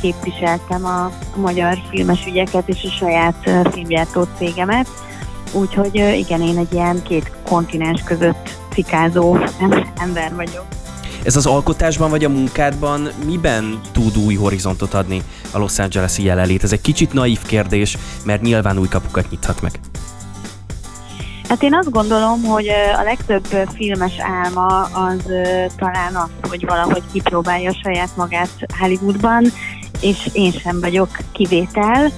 képviseltem 0.00 0.84
a, 0.84 1.04
a 1.04 1.38
magyar 1.38 1.78
filmes 1.90 2.26
ügyeket 2.26 2.68
és 2.68 2.84
a 2.84 2.90
saját 2.90 3.50
filmgyártó 3.72 4.26
cégemet. 4.38 4.88
Úgyhogy 5.52 5.94
igen, 5.94 6.42
én 6.42 6.58
egy 6.58 6.72
ilyen 6.72 7.02
két 7.02 7.32
kontinens 7.44 8.02
között 8.02 8.58
cikázó 8.72 9.38
ember 9.96 10.34
vagyok. 10.34 10.64
Ez 11.24 11.36
az 11.36 11.46
alkotásban 11.46 12.10
vagy 12.10 12.24
a 12.24 12.28
munkádban 12.28 13.08
miben 13.24 13.80
tud 13.92 14.16
új 14.16 14.34
horizontot 14.34 14.94
adni 14.94 15.22
a 15.50 15.58
Los 15.58 15.78
Angeles-i 15.78 16.22
jelenlét? 16.22 16.62
Ez 16.62 16.72
egy 16.72 16.80
kicsit 16.80 17.12
naív 17.12 17.42
kérdés, 17.42 17.98
mert 18.24 18.42
nyilván 18.42 18.78
új 18.78 18.88
kapukat 18.88 19.30
nyithat 19.30 19.62
meg. 19.62 19.80
Hát 21.48 21.62
én 21.62 21.74
azt 21.74 21.90
gondolom, 21.90 22.42
hogy 22.42 22.68
a 22.98 23.02
legtöbb 23.02 23.46
filmes 23.74 24.12
álma 24.18 24.82
az 24.82 25.22
talán 25.76 26.14
az, 26.14 26.48
hogy 26.48 26.66
valahogy 26.66 27.02
kipróbálja 27.12 27.72
saját 27.82 28.16
magát 28.16 28.48
Hollywoodban, 28.78 29.44
és 30.00 30.28
én 30.32 30.52
sem 30.52 30.80
vagyok 30.80 31.08
kivétel. 31.32 32.12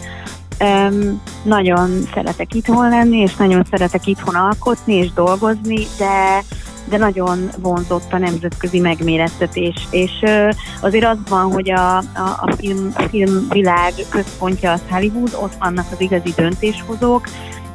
Öm, 0.59 1.21
nagyon 1.43 1.91
szeretek 2.15 2.55
itthon 2.55 2.89
lenni, 2.89 3.19
és 3.19 3.37
nagyon 3.37 3.65
szeretek 3.71 4.07
itthon 4.07 4.35
alkotni 4.35 4.95
és 4.95 5.13
dolgozni, 5.13 5.87
de 5.99 6.43
de 6.89 6.97
nagyon 6.97 7.51
vonzott 7.59 8.13
a 8.13 8.19
nemzetközi 8.19 8.81
megmérettetés. 8.81 9.87
És 9.91 10.11
ö, 10.23 10.51
azért 10.81 11.05
az 11.05 11.17
van, 11.29 11.53
hogy 11.53 11.71
a, 11.71 11.97
a, 11.97 12.03
a, 12.41 12.55
film, 12.57 12.93
a 12.95 13.03
filmvilág 13.03 13.93
központja 14.09 14.73
az 14.73 14.81
Hollywood, 14.91 15.37
ott 15.43 15.55
vannak 15.59 15.87
az 15.93 16.01
igazi 16.01 16.33
döntéshozók, 16.37 17.29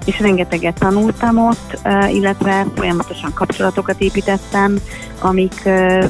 és 0.06 0.20
rengeteget 0.20 0.80
tanultam 0.80 1.38
ott, 1.38 1.80
ö, 1.84 2.06
illetve 2.06 2.66
folyamatosan 2.76 3.34
kapcsolatokat 3.34 4.02
építettem, 4.02 4.80
amik 5.20 5.62
ö, 5.66 6.06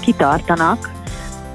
kitartanak, 0.00 0.90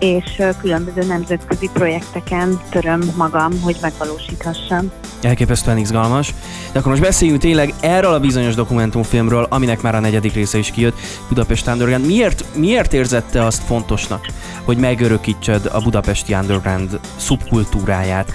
és 0.04 0.42
különböző 0.62 1.08
nemzetközi 1.08 1.70
projekteken 1.74 2.60
töröm 2.70 3.02
magam, 3.18 3.62
hogy 3.62 3.78
megvalósíthassam. 3.82 4.92
Elképesztően 5.22 5.78
izgalmas. 5.78 6.34
De 6.72 6.80
akkor 6.80 6.92
most 6.92 7.04
beszéljünk 7.04 7.40
tényleg 7.40 7.74
erről 7.80 8.14
a 8.14 8.20
bizonyos 8.20 8.56
dokumentumfilmről, 8.56 9.48
aminek 9.50 9.82
már 9.82 9.96
a 9.96 10.00
negyedik 10.00 10.34
része 10.34 10.58
is 10.58 10.72
kijött, 10.72 10.98
Budapest 11.28 11.68
Underground. 11.68 12.06
Miért, 12.06 12.46
miért 12.56 12.94
érzette 12.94 13.46
azt 13.46 13.64
fontosnak, 13.64 14.28
hogy 14.64 14.78
megörökítsed 14.78 15.66
a 15.66 15.82
budapesti 15.82 16.34
underground 16.34 17.00
szubkultúráját? 17.16 18.34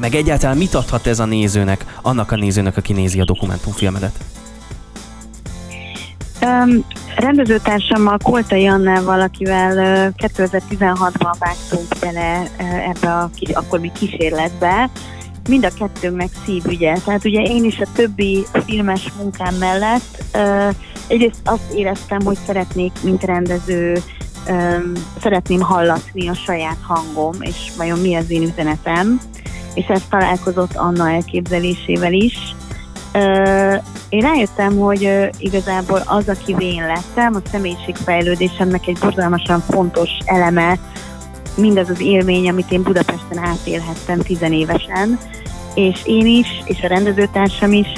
Meg 0.00 0.14
egyáltalán 0.14 0.56
mit 0.56 0.74
adhat 0.74 1.06
ez 1.06 1.18
a 1.18 1.24
nézőnek, 1.24 1.98
annak 2.02 2.32
a 2.32 2.36
nézőnek, 2.36 2.76
aki 2.76 2.92
nézi 2.92 3.20
a 3.20 3.24
dokumentumfilmedet? 3.24 4.14
Um, 6.46 6.84
rendezőtársammal, 7.16 8.18
Koltai 8.22 8.66
Annával, 8.66 9.20
akivel 9.20 9.76
ö, 9.76 10.26
2016-ban 10.26 11.34
vágtunk 11.38 11.86
bele 12.00 12.42
ö, 12.58 12.62
ebbe 12.62 13.12
a 13.12 13.30
kis, 13.34 13.48
akkor 13.48 13.80
még 13.80 13.92
kísérletbe, 13.92 14.90
mind 15.48 15.64
a 15.64 15.70
kettőnknek 15.78 16.28
szívügye. 16.44 16.94
Tehát 17.04 17.24
ugye 17.24 17.40
én 17.40 17.64
is 17.64 17.80
a 17.80 17.86
többi 17.94 18.44
filmes 18.66 19.12
munkám 19.18 19.54
mellett 19.54 20.24
ö, 20.34 20.68
egyrészt 21.08 21.40
azt 21.44 21.72
éreztem, 21.74 22.20
hogy 22.24 22.38
szeretnék, 22.46 22.92
mint 23.02 23.24
rendező, 23.24 23.98
ö, 24.46 24.76
szeretném 25.20 25.60
hallatni 25.60 26.28
a 26.28 26.34
saját 26.34 26.78
hangom, 26.86 27.34
és 27.40 27.72
vajon 27.76 27.98
mi 27.98 28.14
az 28.14 28.30
én 28.30 28.42
üzenetem, 28.42 29.20
és 29.74 29.86
ez 29.86 30.02
találkozott 30.10 30.76
Anna 30.76 31.10
elképzelésével 31.10 32.12
is. 32.12 32.54
Én 34.08 34.20
rájöttem, 34.20 34.78
hogy 34.78 35.30
igazából 35.38 36.02
az, 36.06 36.28
aki 36.28 36.56
én 36.58 36.86
lettem, 36.86 37.34
a 37.34 37.48
személyiségfejlődésemnek 37.50 38.86
egy 38.86 38.98
borzalmasan 39.00 39.60
fontos 39.60 40.10
eleme, 40.24 40.78
mindaz 41.56 41.88
az 41.88 42.00
élmény, 42.00 42.48
amit 42.48 42.70
én 42.70 42.82
Budapesten 42.82 43.38
átélhettem 43.38 44.18
tizenévesen, 44.18 45.18
és 45.74 46.00
én 46.04 46.26
is, 46.26 46.62
és 46.64 46.82
a 46.82 46.86
rendezőtársam 46.86 47.72
is 47.72 47.88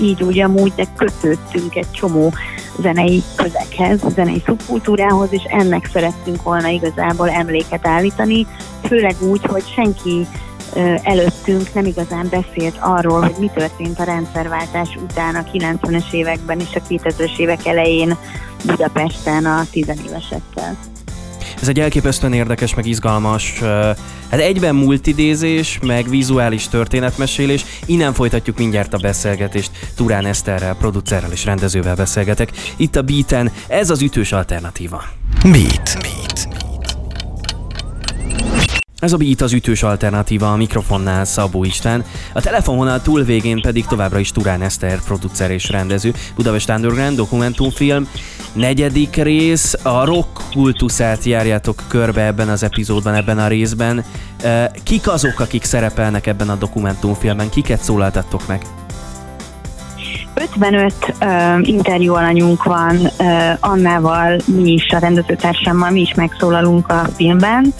így 0.00 0.22
úgy 0.22 0.40
amúgy, 0.40 0.72
de 0.76 0.84
kötődtünk 0.96 1.74
egy 1.74 1.90
csomó 1.90 2.32
zenei 2.80 3.22
közekhez, 3.36 4.00
zenei 4.14 4.42
szubkultúrához, 4.46 5.28
és 5.30 5.42
ennek 5.42 5.90
szerettünk 5.92 6.42
volna 6.42 6.68
igazából 6.68 7.30
emléket 7.30 7.86
állítani, 7.86 8.46
főleg 8.82 9.14
úgy, 9.20 9.44
hogy 9.44 9.64
senki 9.74 10.26
előttünk 11.02 11.74
nem 11.74 11.86
igazán 11.86 12.28
beszélt 12.30 12.76
arról, 12.80 13.20
hogy 13.20 13.34
mi 13.38 13.50
történt 13.54 13.98
a 13.98 14.04
rendszerváltás 14.04 14.98
után 15.02 15.34
a 15.34 15.44
90-es 15.52 16.12
években 16.12 16.60
és 16.60 16.74
a 16.74 16.82
2000-es 16.88 17.38
évek 17.38 17.66
elején 17.66 18.16
Budapesten 18.64 19.44
a 19.44 19.64
tizenévesekkel. 19.70 20.76
Ez 21.60 21.68
egy 21.68 21.80
elképesztően 21.80 22.32
érdekes, 22.32 22.74
meg 22.74 22.86
izgalmas, 22.86 23.58
hát 24.30 24.40
egyben 24.40 24.74
multidézés, 24.74 25.78
meg 25.82 26.08
vizuális 26.08 26.68
történetmesélés. 26.68 27.64
Innen 27.86 28.12
folytatjuk 28.12 28.58
mindjárt 28.58 28.94
a 28.94 28.98
beszélgetést. 28.98 29.70
Turán 29.96 30.26
Eszterrel, 30.26 30.74
producerrel 30.74 31.32
és 31.32 31.44
rendezővel 31.44 31.94
beszélgetek. 31.94 32.50
Itt 32.76 32.96
a 32.96 33.02
Beaten, 33.02 33.52
ez 33.66 33.90
az 33.90 34.02
ütős 34.02 34.32
alternatíva. 34.32 35.02
Beat. 35.42 35.98
Beat. 36.00 36.63
Ez 39.04 39.12
a 39.12 39.16
Beat 39.16 39.40
az 39.40 39.52
ütős 39.52 39.82
alternatíva 39.82 40.52
a 40.52 40.56
mikrofonnál 40.56 41.24
Szabó 41.24 41.64
István, 41.64 42.04
a 42.32 42.40
telefonvonal 42.40 43.02
túlvégén 43.02 43.60
pedig 43.60 43.86
továbbra 43.86 44.18
is 44.18 44.30
Turán 44.30 44.62
Eszter, 44.62 45.00
producer 45.00 45.50
és 45.50 45.70
rendező, 45.70 46.12
Budapest 46.34 46.70
Underground 46.70 47.16
dokumentumfilm, 47.16 48.08
negyedik 48.52 49.16
rész, 49.16 49.74
a 49.82 50.04
rock 50.04 50.42
kultuszát 50.52 51.24
járjátok 51.24 51.82
körbe 51.88 52.26
ebben 52.26 52.48
az 52.48 52.62
epizódban, 52.62 53.14
ebben 53.14 53.38
a 53.38 53.48
részben. 53.48 54.04
Kik 54.82 55.08
azok, 55.08 55.40
akik 55.40 55.64
szerepelnek 55.64 56.26
ebben 56.26 56.48
a 56.48 56.54
dokumentumfilmben? 56.54 57.48
Kiket 57.48 57.82
szólaltattok 57.82 58.46
meg? 58.46 58.62
55 60.34 60.94
uh, 61.20 61.68
interjú 61.68 62.14
alanyunk 62.14 62.62
van 62.62 62.96
uh, 62.96 63.10
Annával, 63.60 64.40
mi 64.46 64.72
is, 64.72 64.88
a 64.90 64.98
rendezőtársammal, 64.98 65.90
mi 65.90 66.00
is 66.00 66.14
megszólalunk 66.14 66.88
a 66.88 67.08
filmben, 67.16 67.74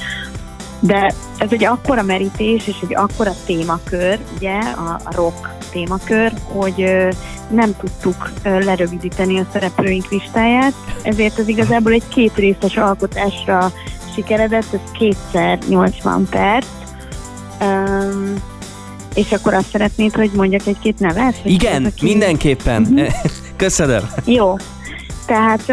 de 0.87 1.15
ez 1.39 1.49
egy 1.51 1.65
akkora 1.65 2.03
merítés 2.03 2.67
és 2.67 2.77
egy 2.83 2.95
akkora 2.95 3.33
témakör, 3.47 4.19
ugye, 4.37 4.59
a, 4.59 5.01
rock 5.11 5.49
témakör, 5.71 6.33
hogy 6.43 6.85
nem 7.51 7.77
tudtuk 7.77 8.31
lerövidíteni 8.43 9.39
a 9.39 9.47
szereplőink 9.53 10.11
listáját, 10.11 10.73
ezért 11.03 11.39
ez 11.39 11.49
igazából 11.49 11.93
egy 11.93 12.09
két 12.09 12.35
részes 12.35 12.77
alkotásra 12.77 13.73
sikeredett, 14.15 14.73
ez 14.73 14.91
kétszer 14.99 15.59
80 15.69 16.27
perc. 16.31 16.67
Um, 17.61 18.35
és 19.15 19.33
akkor 19.33 19.55
azt 19.55 19.71
szeretnéd, 19.71 20.15
hogy 20.15 20.31
mondjak 20.35 20.67
egy-két 20.67 20.99
nevet? 20.99 21.35
Igen, 21.45 21.93
mindenképpen. 22.03 22.83
Mhm. 22.83 23.05
Köszönöm. 23.57 24.03
Jó. 24.25 24.57
Tehát 25.27 25.73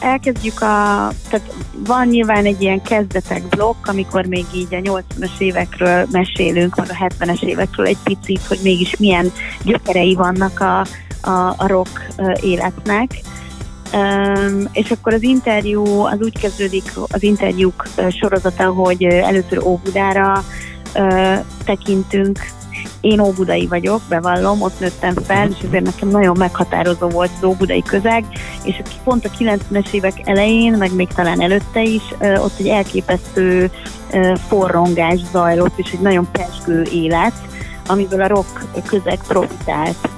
elkezdjük 0.00 0.60
a... 0.60 1.08
Tehát 1.30 1.54
van 1.86 2.06
nyilván 2.06 2.44
egy 2.44 2.62
ilyen 2.62 2.82
kezdetek 2.82 3.48
blokk, 3.48 3.86
amikor 3.86 4.26
még 4.26 4.44
így 4.54 4.74
a 4.74 4.76
80-as 4.76 5.38
évekről 5.38 6.06
mesélünk, 6.10 6.76
meg 6.76 6.86
a 6.90 7.04
70-es 7.04 7.42
évekről 7.42 7.86
egy 7.86 7.98
picit, 8.04 8.46
hogy 8.46 8.58
mégis 8.62 8.96
milyen 8.96 9.32
gyökerei 9.64 10.14
vannak 10.14 10.60
a, 10.60 10.80
a, 11.30 11.54
a 11.56 11.66
rock 11.66 12.06
életnek. 12.40 13.10
Um, 13.92 14.68
és 14.72 14.90
akkor 14.90 15.12
az 15.12 15.22
interjú, 15.22 16.00
az 16.00 16.18
úgy 16.20 16.38
kezdődik 16.38 16.92
az 17.08 17.22
interjúk 17.22 17.86
sorozata, 18.08 18.72
hogy 18.72 19.04
először 19.04 19.58
Óbudára 19.58 20.44
ö, 20.94 21.34
tekintünk. 21.64 22.38
Én 23.00 23.20
óbudai 23.20 23.66
vagyok, 23.66 24.00
bevallom, 24.08 24.62
ott 24.62 24.80
nőttem 24.80 25.14
fel, 25.14 25.48
és 25.48 25.56
ezért 25.66 25.84
nekem 25.84 26.08
nagyon 26.08 26.36
meghatározó 26.38 27.08
volt 27.08 27.30
az 27.36 27.44
óbudai 27.44 27.82
közeg, 27.82 28.24
és 28.62 28.82
pont 29.04 29.24
a 29.24 29.30
90-es 29.38 29.92
évek 29.92 30.20
elején, 30.24 30.72
meg 30.72 30.94
még 30.94 31.08
talán 31.08 31.40
előtte 31.40 31.82
is, 31.82 32.02
ott 32.20 32.58
egy 32.58 32.68
elképesztő 32.68 33.70
forrongás 34.48 35.18
zajlott, 35.32 35.78
és 35.78 35.92
egy 35.92 36.00
nagyon 36.00 36.28
pesgő 36.32 36.82
élet, 36.82 37.32
amiből 37.86 38.20
a 38.22 38.28
rock 38.28 38.82
közeg 38.86 39.18
profitált. 39.28 40.08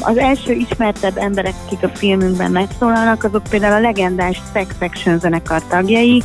Az 0.00 0.16
első 0.16 0.52
ismertebb 0.52 1.16
emberek, 1.16 1.54
akik 1.66 1.82
a 1.82 1.88
filmünkben 1.88 2.50
megszólalnak, 2.50 3.24
azok 3.24 3.42
például 3.50 3.74
a 3.74 3.80
legendás 3.80 4.42
Sex 4.52 4.74
Section 4.78 5.18
zenekar 5.18 5.62
tagjai. 5.68 6.22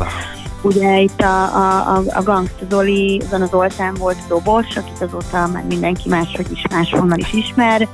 Ugye 0.64 1.00
itt 1.00 1.22
a, 1.22 1.44
a, 1.44 1.96
a, 1.96 2.04
a 2.14 2.24
Gangsta 2.24 2.66
Zoli, 2.70 3.22
Zana 3.30 3.46
Zoltán 3.46 3.94
volt 3.94 4.18
dobos, 4.28 4.76
akit 4.76 5.02
azóta 5.02 5.48
már 5.48 5.64
mindenki 5.64 6.10
máshogy 6.10 6.52
is 6.52 6.64
máshonnan 6.70 7.18
is 7.18 7.34
ismer, 7.34 7.88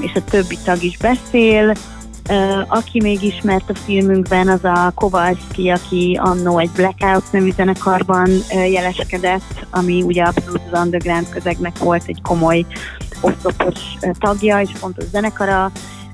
és 0.00 0.12
a 0.14 0.24
többi 0.30 0.58
tag 0.64 0.82
is 0.82 0.96
beszél. 0.96 1.74
Aki 2.68 3.00
még 3.00 3.22
ismert 3.22 3.70
a 3.70 3.74
filmünkben, 3.74 4.48
az 4.48 4.64
a 4.64 4.92
Kowalski, 4.94 5.68
aki 5.70 6.18
annó 6.22 6.58
egy 6.58 6.70
Blackout 6.70 7.32
nevű 7.32 7.52
zenekarban 7.52 8.30
jeleskedett, 8.70 9.66
ami 9.70 10.02
ugye 10.02 10.22
abszolút 10.22 10.62
az 10.70 10.80
underground 10.80 11.28
közegnek 11.28 11.78
volt 11.78 12.02
egy 12.06 12.22
komoly 12.22 12.66
oszlopos 13.20 13.78
tagja, 14.18 14.60
és 14.60 14.70
fontos 14.74 15.04
zenekara, 15.04 15.70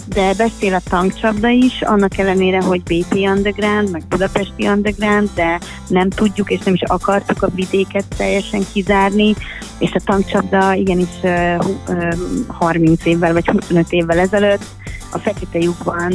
de 0.09 0.35
beszél 0.35 0.75
a 0.75 0.81
tankcsapda 0.89 1.49
is, 1.49 1.83
annak 1.83 2.19
ellenére, 2.19 2.63
hogy 2.63 2.83
BP 2.83 3.15
Underground, 3.15 3.91
meg 3.91 4.03
Budapesti 4.09 4.67
Underground, 4.69 5.29
de 5.35 5.61
nem 5.89 6.11
tudjuk 6.11 6.51
és 6.51 6.61
nem 6.65 6.75
is 6.75 6.83
akartuk 6.83 7.43
a 7.43 7.49
vidéket 7.55 8.05
teljesen 8.17 8.63
kizárni, 8.73 9.35
és 9.79 9.91
a 9.93 10.01
tankcsapda 10.05 10.75
igenis 10.75 11.09
ö, 11.23 11.55
hú- 11.59 11.89
ö, 11.89 12.09
30 12.47 13.05
évvel 13.05 13.33
vagy 13.33 13.47
25 13.47 13.93
évvel 13.93 14.19
ezelőtt 14.19 14.65
a 15.11 15.19
Fekete 15.19 15.59
lyukban 15.59 16.13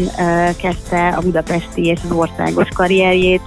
kezdte 0.57 1.07
a 1.07 1.21
budapesti 1.21 1.85
és 1.85 1.99
az 2.03 2.11
országos 2.11 2.67
karrierjét, 2.73 3.41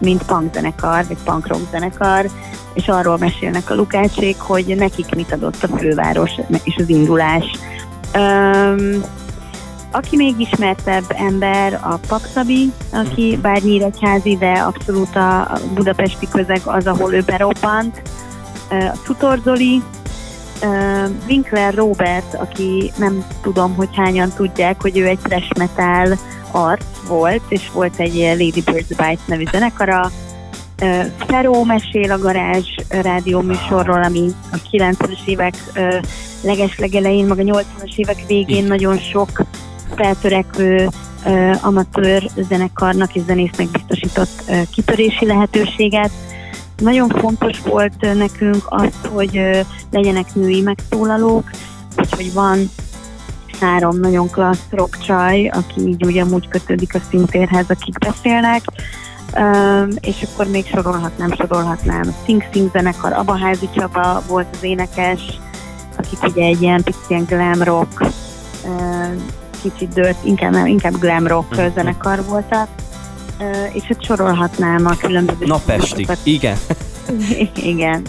mint 0.00 0.22
punk 0.22 0.54
zenekar, 0.54 1.06
vagy 1.06 1.16
punk 1.24 1.46
zenekar, 1.70 2.30
és 2.74 2.88
arról 2.88 3.18
mesélnek 3.18 3.70
a 3.70 3.74
Lukácsék, 3.74 4.38
hogy 4.38 4.74
nekik 4.76 5.14
mit 5.14 5.32
adott 5.32 5.62
a 5.62 5.76
főváros 5.76 6.30
és 6.64 6.76
az 6.76 6.88
indulás. 6.88 7.44
Um, 8.14 9.02
aki 9.98 10.16
még 10.16 10.40
ismertebb 10.40 11.04
ember, 11.08 11.80
a 11.82 11.98
Paksabi, 12.08 12.72
aki 12.92 13.38
bár 13.42 13.62
nyíregyházi, 13.62 14.36
de 14.36 14.52
abszolút 14.52 15.16
a 15.16 15.58
budapesti 15.74 16.28
közeg 16.28 16.60
az, 16.64 16.86
ahol 16.86 17.14
ő 17.14 17.22
berobbant. 17.26 18.02
A 18.70 18.96
Cutor 19.04 19.40
Zoli, 19.44 19.82
Winkler 21.28 21.74
Robert, 21.74 22.34
aki 22.34 22.92
nem 22.96 23.24
tudom, 23.42 23.74
hogy 23.74 23.88
hányan 23.96 24.32
tudják, 24.36 24.80
hogy 24.80 24.98
ő 24.98 25.06
egy 25.06 25.18
thrash 25.18 25.58
metal 25.58 26.18
arc 26.50 26.84
volt, 27.08 27.42
és 27.48 27.70
volt 27.72 27.98
egy 27.98 28.14
Lady 28.14 28.62
Bird's 28.64 28.88
Bite 28.88 29.18
nevű 29.26 29.44
zenekara. 29.50 30.10
Feró 31.26 31.64
mesél 31.64 32.12
a 32.12 32.18
garázs 32.18 32.66
rádió 32.88 33.40
műsorról, 33.40 34.02
ami 34.02 34.28
a 34.52 34.56
90-es 34.72 35.24
évek 35.26 35.54
legeslegelején, 36.42 37.26
meg 37.26 37.38
a 37.38 37.42
80-as 37.42 37.96
évek 37.96 38.26
végén 38.26 38.64
nagyon 38.64 38.98
sok 38.98 39.28
feltörekvő 39.94 40.88
amatőr 41.62 42.30
zenekarnak 42.48 43.14
és 43.14 43.22
zenésznek 43.26 43.70
biztosított 43.70 44.42
ö, 44.48 44.60
kitörési 44.72 45.26
lehetőséget. 45.26 46.10
Nagyon 46.76 47.08
fontos 47.08 47.60
volt 47.60 48.14
nekünk 48.14 48.62
az, 48.68 48.92
hogy 49.12 49.40
legyenek 49.90 50.34
női 50.34 50.60
megszólalók, 50.60 51.50
úgyhogy 51.96 52.32
van 52.32 52.70
három 53.60 54.00
nagyon 54.00 54.30
klassz 54.30 54.66
rock 54.70 54.98
csaj, 54.98 55.46
aki 55.46 55.80
így 55.80 56.04
ugye 56.04 56.22
amúgy 56.22 56.48
kötődik 56.48 56.94
a 56.94 57.00
szintérhez, 57.10 57.66
akik 57.68 57.98
beszélnek, 57.98 58.62
Um, 59.36 59.88
és 60.00 60.16
akkor 60.22 60.46
még 60.46 60.66
sorolhatnám, 60.66 61.32
sorolhatnám. 61.32 62.14
Sing 62.24 62.44
Sing 62.52 62.70
zenekar, 62.70 63.12
Abaházi 63.12 63.68
Csaba 63.74 64.22
volt 64.28 64.46
az 64.52 64.62
énekes, 64.62 65.20
akik 65.96 66.22
ugye 66.22 66.44
egy 66.44 66.62
ilyen 66.62 66.82
picit 66.82 67.04
ilyen 67.08 67.24
glam 67.24 67.62
rock, 67.62 68.00
uh, 68.00 69.12
kicsit 69.62 69.92
dőlt, 69.92 70.16
inkább, 70.24 70.52
nem, 70.52 70.66
inkább 70.66 70.98
glam 70.98 71.26
rock 71.26 71.50
Mhm. 71.56 71.74
zenekar 71.74 72.24
voltak. 72.24 72.68
És 73.72 73.88
itt 73.90 74.02
sorolhatnám 74.04 74.86
a 74.86 74.96
különböző... 74.96 75.46
Napestig. 75.46 76.08
Igen. 76.22 76.56
Igen, 77.08 77.50
igen. 77.74 78.06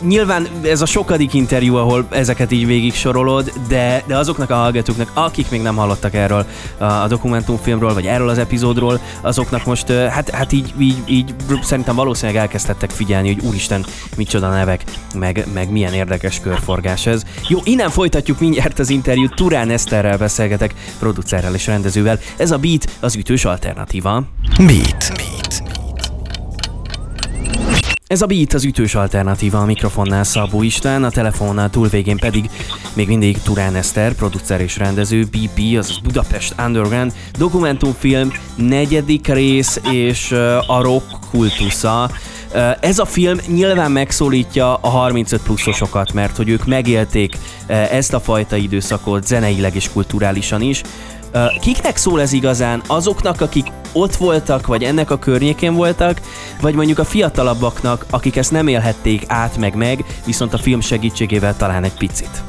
Nyilván 0.00 0.46
ez 0.62 0.80
a 0.80 0.86
sokadik 0.86 1.34
interjú, 1.34 1.76
ahol 1.76 2.06
ezeket 2.10 2.52
így 2.52 2.66
végig 2.66 2.94
sorolod, 2.94 3.52
de, 3.68 4.02
de 4.06 4.16
azoknak 4.16 4.50
a 4.50 4.54
hallgatóknak, 4.54 5.10
akik 5.14 5.50
még 5.50 5.62
nem 5.62 5.76
hallottak 5.76 6.14
erről 6.14 6.46
a, 6.78 6.84
a 6.84 7.06
dokumentumfilmről, 7.08 7.94
vagy 7.94 8.06
erről 8.06 8.28
az 8.28 8.38
epizódról, 8.38 9.00
azoknak 9.20 9.64
most 9.64 9.88
hát, 9.92 10.30
hát 10.30 10.52
így, 10.52 10.72
így, 10.78 10.96
így 11.06 11.34
szerintem 11.62 11.94
valószínűleg 11.94 12.40
elkezdtettek 12.40 12.90
figyelni, 12.90 13.34
hogy 13.34 13.44
úristen, 13.44 13.84
micsoda 14.16 14.48
nevek, 14.48 14.84
meg, 15.14 15.46
meg 15.52 15.70
milyen 15.70 15.92
érdekes 15.92 16.40
körforgás 16.40 17.06
ez. 17.06 17.22
Jó, 17.48 17.58
innen 17.64 17.90
folytatjuk 17.90 18.40
mindjárt 18.40 18.78
az 18.78 18.90
interjút, 18.90 19.34
Turán 19.34 19.70
Eszterrel 19.70 20.18
beszélgetek, 20.18 20.74
producerrel 20.98 21.54
és 21.54 21.66
rendezővel. 21.66 22.18
Ez 22.36 22.50
a 22.50 22.58
Beat 22.58 22.90
az 23.00 23.16
ütős 23.16 23.44
alternatíva. 23.44 24.22
Beat. 24.58 25.71
Ez 28.12 28.22
a 28.22 28.26
Beat 28.26 28.52
az 28.52 28.64
ütős 28.64 28.94
alternatíva 28.94 29.58
a 29.58 29.64
mikrofonnál 29.64 30.24
Szabó 30.24 30.62
István, 30.62 31.04
a 31.04 31.10
telefonnál 31.10 31.70
túlvégén 31.70 32.16
pedig 32.16 32.50
még 32.94 33.06
mindig 33.06 33.42
Turán 33.42 33.74
Eszter, 33.74 34.14
producer 34.14 34.60
és 34.60 34.76
rendező, 34.76 35.24
BP, 35.24 35.78
azaz 35.78 35.98
Budapest 35.98 36.54
Underground, 36.58 37.12
dokumentumfilm, 37.38 38.32
negyedik 38.56 39.26
rész 39.26 39.80
és 39.90 40.32
a 40.66 40.82
rock 40.82 41.06
kultusza. 41.30 42.10
Ez 42.80 42.98
a 42.98 43.04
film 43.04 43.38
nyilván 43.46 43.92
megszólítja 43.92 44.74
a 44.74 44.88
35 44.88 45.42
pluszosokat, 45.42 46.12
mert 46.12 46.36
hogy 46.36 46.48
ők 46.48 46.66
megélték 46.66 47.36
ezt 47.66 48.14
a 48.14 48.20
fajta 48.20 48.56
időszakot 48.56 49.26
zeneileg 49.26 49.74
és 49.74 49.90
kulturálisan 49.92 50.60
is. 50.60 50.82
Kiknek 51.60 51.96
szól 51.96 52.20
ez 52.20 52.32
igazán? 52.32 52.82
Azoknak, 52.86 53.40
akik 53.40 53.66
ott 53.92 54.16
voltak, 54.16 54.66
vagy 54.66 54.82
ennek 54.82 55.10
a 55.10 55.18
környékén 55.18 55.74
voltak, 55.74 56.20
vagy 56.60 56.74
mondjuk 56.74 56.98
a 56.98 57.04
fiatalabbaknak, 57.04 58.06
akik 58.10 58.36
ezt 58.36 58.50
nem 58.50 58.66
élhették 58.66 59.24
át 59.26 59.56
meg 59.56 59.74
meg, 59.74 60.04
viszont 60.26 60.54
a 60.54 60.58
film 60.58 60.80
segítségével 60.80 61.56
talán 61.56 61.84
egy 61.84 61.94
picit. 61.94 62.42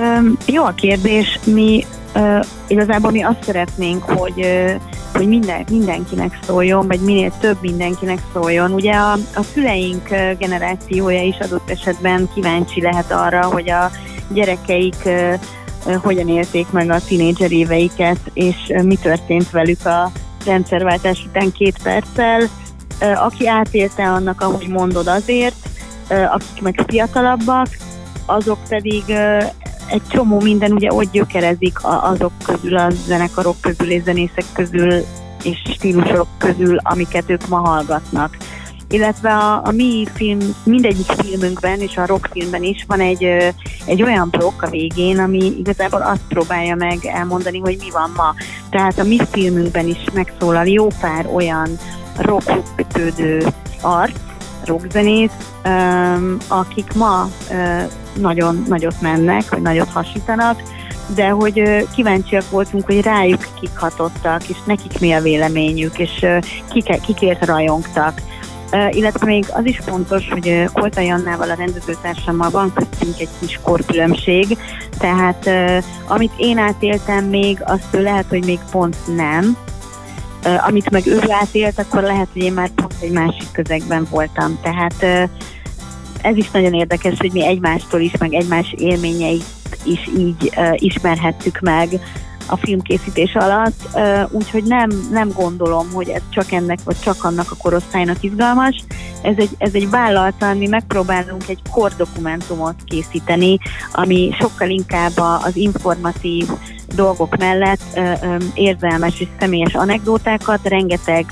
Öm, 0.00 0.38
jó 0.46 0.64
a 0.64 0.72
kérdés. 0.72 1.38
Mi 1.44 1.86
ö, 2.14 2.38
igazából 2.66 3.10
mi 3.10 3.22
azt 3.22 3.42
szeretnénk, 3.42 4.02
hogy, 4.02 4.40
ö, 4.40 4.72
hogy 5.12 5.28
minden, 5.28 5.64
mindenkinek 5.70 6.38
szóljon, 6.46 6.86
vagy 6.86 7.00
minél 7.00 7.32
több 7.40 7.56
mindenkinek 7.60 8.18
szóljon. 8.34 8.72
Ugye 8.72 8.92
a, 8.92 9.12
a 9.12 9.42
szüleink 9.52 10.08
generációja 10.38 11.22
is 11.22 11.36
adott 11.38 11.70
esetben 11.70 12.28
kíváncsi 12.34 12.80
lehet 12.82 13.12
arra, 13.12 13.44
hogy 13.44 13.70
a 13.70 13.90
gyerekeik 14.28 15.08
hogyan 16.02 16.28
élték 16.28 16.70
meg 16.70 16.90
a 16.90 17.00
tinédzser 17.00 17.52
éveiket, 17.52 18.18
és 18.32 18.56
mi 18.82 18.96
történt 18.96 19.50
velük 19.50 19.86
a 19.86 20.12
rendszerváltás 20.44 21.24
után 21.28 21.52
két 21.52 21.82
perccel. 21.82 22.48
Aki 23.00 23.48
átélte 23.48 24.02
annak, 24.02 24.40
ahogy 24.40 24.68
mondod 24.68 25.06
azért, 25.06 25.54
akik 26.08 26.62
meg 26.62 26.84
fiatalabbak, 26.86 27.68
azok 28.26 28.58
pedig 28.68 29.04
egy 29.86 30.02
csomó 30.08 30.40
minden 30.40 30.72
ugye 30.72 30.92
ott 30.92 31.12
gyökerezik 31.12 31.78
azok 31.82 32.32
közül, 32.44 32.76
a 32.76 32.90
zenekarok 32.90 33.60
közül 33.60 33.90
és 33.90 34.02
zenészek 34.02 34.44
közül 34.52 35.04
és 35.42 35.62
stílusok 35.74 36.26
közül, 36.38 36.76
amiket 36.82 37.30
ők 37.30 37.48
ma 37.48 37.56
hallgatnak. 37.56 38.36
Illetve 38.90 39.30
a, 39.34 39.60
a 39.64 39.70
mi 39.70 40.06
film, 40.14 40.38
mindegyik 40.64 41.06
filmünkben 41.06 41.80
és 41.80 41.96
a 41.96 42.06
rockfilmben 42.06 42.62
is 42.62 42.84
van 42.86 43.00
egy, 43.00 43.24
egy 43.86 44.02
olyan 44.02 44.28
blokk 44.30 44.62
a 44.62 44.70
végén, 44.70 45.18
ami 45.18 45.52
igazából 45.58 46.02
azt 46.02 46.22
próbálja 46.28 46.74
meg 46.74 46.98
elmondani, 47.02 47.58
hogy 47.58 47.76
mi 47.80 47.90
van 47.90 48.12
ma. 48.16 48.34
Tehát 48.70 48.98
a 48.98 49.04
mi 49.04 49.18
filmünkben 49.30 49.86
is 49.88 50.04
megszólal 50.12 50.66
jó 50.66 50.86
pár 51.00 51.26
olyan 51.34 51.68
rockhoz 52.16 52.72
kötődő 52.76 53.46
arc, 53.80 54.18
rockzenész, 54.64 55.32
akik 56.48 56.92
ma 56.94 57.28
nagyon 58.14 58.64
nagyot 58.68 59.00
mennek, 59.00 59.50
vagy 59.50 59.62
nagyot 59.62 59.88
hasítanak, 59.88 60.62
de 61.14 61.28
hogy 61.28 61.86
kíváncsiak 61.94 62.50
voltunk, 62.50 62.86
hogy 62.86 63.00
rájuk 63.00 63.46
kik 63.60 63.76
hatottak, 63.76 64.48
és 64.48 64.56
nekik 64.64 65.00
mi 65.00 65.12
a 65.12 65.20
véleményük, 65.20 65.98
és 65.98 66.22
ö, 66.22 66.38
kike, 66.72 66.96
kikért 66.96 67.44
rajongtak. 67.44 68.20
Illetve 68.90 69.26
még 69.26 69.44
az 69.52 69.64
is 69.64 69.78
fontos, 69.86 70.28
hogy 70.28 70.64
Koltai 70.72 71.06
Jannával, 71.06 71.50
a 71.50 71.54
rendezőtársammal 71.54 72.50
van 72.50 72.72
köztünk 72.72 73.18
egy 73.18 73.28
kis 73.40 73.60
korkülönbség, 73.62 74.58
tehát 74.98 75.50
amit 76.06 76.32
én 76.36 76.58
átéltem 76.58 77.24
még, 77.24 77.58
azt 77.64 77.88
lehet, 77.92 78.24
hogy 78.28 78.44
még 78.44 78.58
pont 78.70 78.96
nem, 79.16 79.56
amit 80.66 80.90
meg 80.90 81.06
ő 81.06 81.20
átélt, 81.28 81.78
akkor 81.78 82.02
lehet, 82.02 82.28
hogy 82.32 82.42
én 82.42 82.52
már 82.52 82.68
pont 82.68 82.94
egy 83.00 83.12
másik 83.12 83.50
közegben 83.52 84.06
voltam. 84.10 84.58
Tehát 84.62 85.28
ez 86.22 86.36
is 86.36 86.50
nagyon 86.50 86.72
érdekes, 86.72 87.18
hogy 87.18 87.32
mi 87.32 87.46
egymástól 87.46 88.00
is, 88.00 88.12
meg 88.18 88.34
egymás 88.34 88.74
élményeit 88.76 89.44
is 89.84 90.08
így 90.18 90.52
ismerhettük 90.74 91.60
meg 91.60 91.88
a 92.48 92.56
filmkészítés 92.56 93.34
alatt, 93.34 93.98
úgyhogy 94.30 94.64
nem, 94.64 94.90
nem 95.10 95.30
gondolom, 95.34 95.90
hogy 95.92 96.08
ez 96.08 96.22
csak 96.30 96.52
ennek, 96.52 96.78
vagy 96.84 96.96
csak 97.00 97.24
annak 97.24 97.50
a 97.50 97.56
korosztálynak 97.56 98.22
izgalmas. 98.22 98.84
Ez 99.22 99.34
egy, 99.36 99.50
ez 99.58 99.74
egy 99.74 99.90
vállaltan, 99.90 100.56
mi 100.56 100.66
megpróbálunk 100.66 101.48
egy 101.48 101.60
kordokumentumot 101.70 102.74
készíteni, 102.84 103.58
ami 103.92 104.30
sokkal 104.40 104.68
inkább 104.68 105.12
az 105.44 105.56
informatív 105.56 106.48
dolgok 106.94 107.36
mellett 107.36 108.00
érzelmes 108.54 109.20
és 109.20 109.28
személyes 109.38 109.74
anekdótákat, 109.74 110.68
rengeteg 110.68 111.26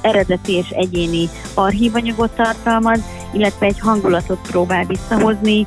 eredeti 0.00 0.52
és 0.52 0.68
egyéni 0.68 1.28
archívanyagot 1.54 2.30
tartalmaz, 2.30 3.00
illetve 3.32 3.66
egy 3.66 3.78
hangulatot 3.78 4.38
próbál 4.50 4.84
visszahozni, 4.84 5.66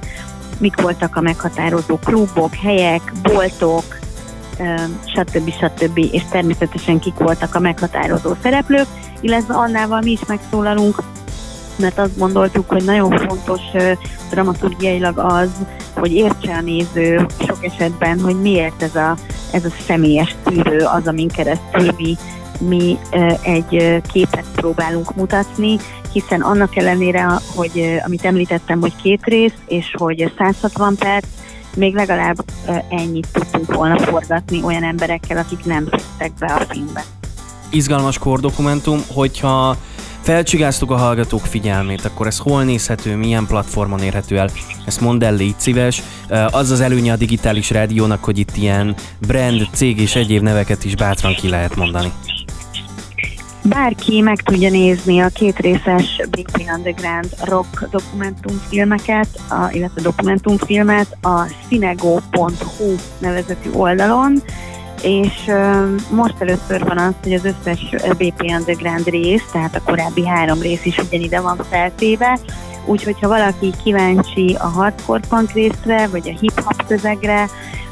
mik 0.57 0.81
voltak 0.81 1.15
a 1.15 1.21
meghatározó 1.21 1.99
klubok, 2.03 2.53
helyek, 2.53 3.13
boltok, 3.21 3.83
stb. 5.05 5.51
stb. 5.51 5.97
és 5.97 6.21
természetesen 6.29 6.99
kik 6.99 7.17
voltak 7.17 7.55
a 7.55 7.59
meghatározó 7.59 8.33
szereplők, 8.41 8.87
illetve 9.21 9.53
annával 9.53 10.01
mi 10.01 10.11
is 10.11 10.25
megszólalunk, 10.27 11.03
mert 11.75 11.99
azt 11.99 12.17
gondoltuk, 12.17 12.69
hogy 12.69 12.83
nagyon 12.83 13.27
fontos 13.27 13.61
dramaturgiailag 14.29 15.17
az, 15.17 15.49
hogy 15.93 16.13
értse 16.13 16.53
a 16.53 16.61
néző 16.61 17.25
sok 17.39 17.65
esetben, 17.65 18.19
hogy 18.19 18.41
miért 18.41 18.81
ez 18.81 18.95
a, 18.95 19.15
ez 19.51 19.65
a 19.65 19.73
személyes 19.87 20.35
tűrő 20.43 20.77
az, 20.77 21.07
amin 21.07 21.27
keresztül 21.27 21.91
mi, 21.97 22.17
mi 22.59 22.97
egy 23.41 24.01
képet 24.11 24.45
próbálunk 24.55 25.15
mutatni, 25.15 25.77
hiszen 26.11 26.41
annak 26.41 26.75
ellenére, 26.75 27.27
hogy 27.55 27.99
amit 28.05 28.25
említettem, 28.25 28.79
hogy 28.79 28.95
két 29.01 29.23
rész, 29.23 29.53
és 29.67 29.95
hogy 29.97 30.31
160 30.37 30.95
perc, 30.95 31.25
még 31.75 31.93
legalább 31.93 32.45
ennyit 32.89 33.27
tudtunk 33.31 33.73
volna 33.73 33.99
forgatni 33.99 34.63
olyan 34.63 34.83
emberekkel, 34.83 35.37
akik 35.37 35.65
nem 35.65 35.87
fértek 35.89 36.31
be 36.39 36.45
a 36.45 36.65
filmbe. 36.69 37.03
Izgalmas 37.69 38.17
kordokumentum, 38.17 38.99
hogyha 39.13 39.77
felcsigáztuk 40.21 40.91
a 40.91 40.97
hallgatók 40.97 41.45
figyelmét, 41.45 42.05
akkor 42.05 42.27
ez 42.27 42.37
hol 42.37 42.63
nézhető, 42.63 43.15
milyen 43.15 43.45
platformon 43.45 43.99
érhető 43.99 44.37
el? 44.37 44.49
Ezt 44.85 45.01
mondd 45.01 45.23
el, 45.23 45.33
légy 45.33 45.55
szíves. 45.57 46.01
Az 46.51 46.71
az 46.71 46.79
előnye 46.79 47.11
a 47.11 47.15
digitális 47.15 47.69
rádiónak, 47.69 48.23
hogy 48.23 48.37
itt 48.37 48.55
ilyen 48.55 48.95
brand, 49.27 49.67
cég 49.71 49.99
és 49.99 50.15
egyéb 50.15 50.43
neveket 50.43 50.83
is 50.85 50.95
bátran 50.95 51.35
ki 51.35 51.49
lehet 51.49 51.75
mondani. 51.75 52.11
Bárki 53.69 54.21
meg 54.21 54.41
tudja 54.41 54.69
nézni 54.69 55.19
a 55.19 55.27
két 55.27 55.59
részes 55.59 56.21
BP 56.29 56.71
Underground 56.75 57.29
rock 57.43 57.87
dokumentumfilmeket, 57.89 59.27
a, 59.49 59.69
illetve 59.71 60.01
dokumentumfilmet 60.01 61.17
a 61.21 61.41
cinego.hu 61.67 62.95
nevezetű 63.17 63.71
oldalon, 63.71 64.41
és 65.03 65.33
ö, 65.47 65.85
most 66.11 66.35
először 66.39 66.83
van 66.83 66.97
az, 66.97 67.13
hogy 67.23 67.33
az 67.33 67.45
összes 67.45 67.89
BP 68.17 68.41
Underground 68.41 69.09
rész, 69.09 69.43
tehát 69.51 69.75
a 69.75 69.81
korábbi 69.83 70.27
három 70.27 70.61
rész 70.61 70.85
is 70.85 70.97
ugyanide 70.97 71.41
van 71.41 71.59
feltéve, 71.69 72.39
úgyhogy 72.85 73.19
ha 73.21 73.27
valaki 73.27 73.73
kíváncsi 73.83 74.55
a 74.59 74.67
hardcore 74.67 75.27
punk 75.29 75.51
részre, 75.51 76.07
vagy 76.07 76.29
a 76.29 76.39
hip-hop 76.39 76.87
közegre, 76.87 77.49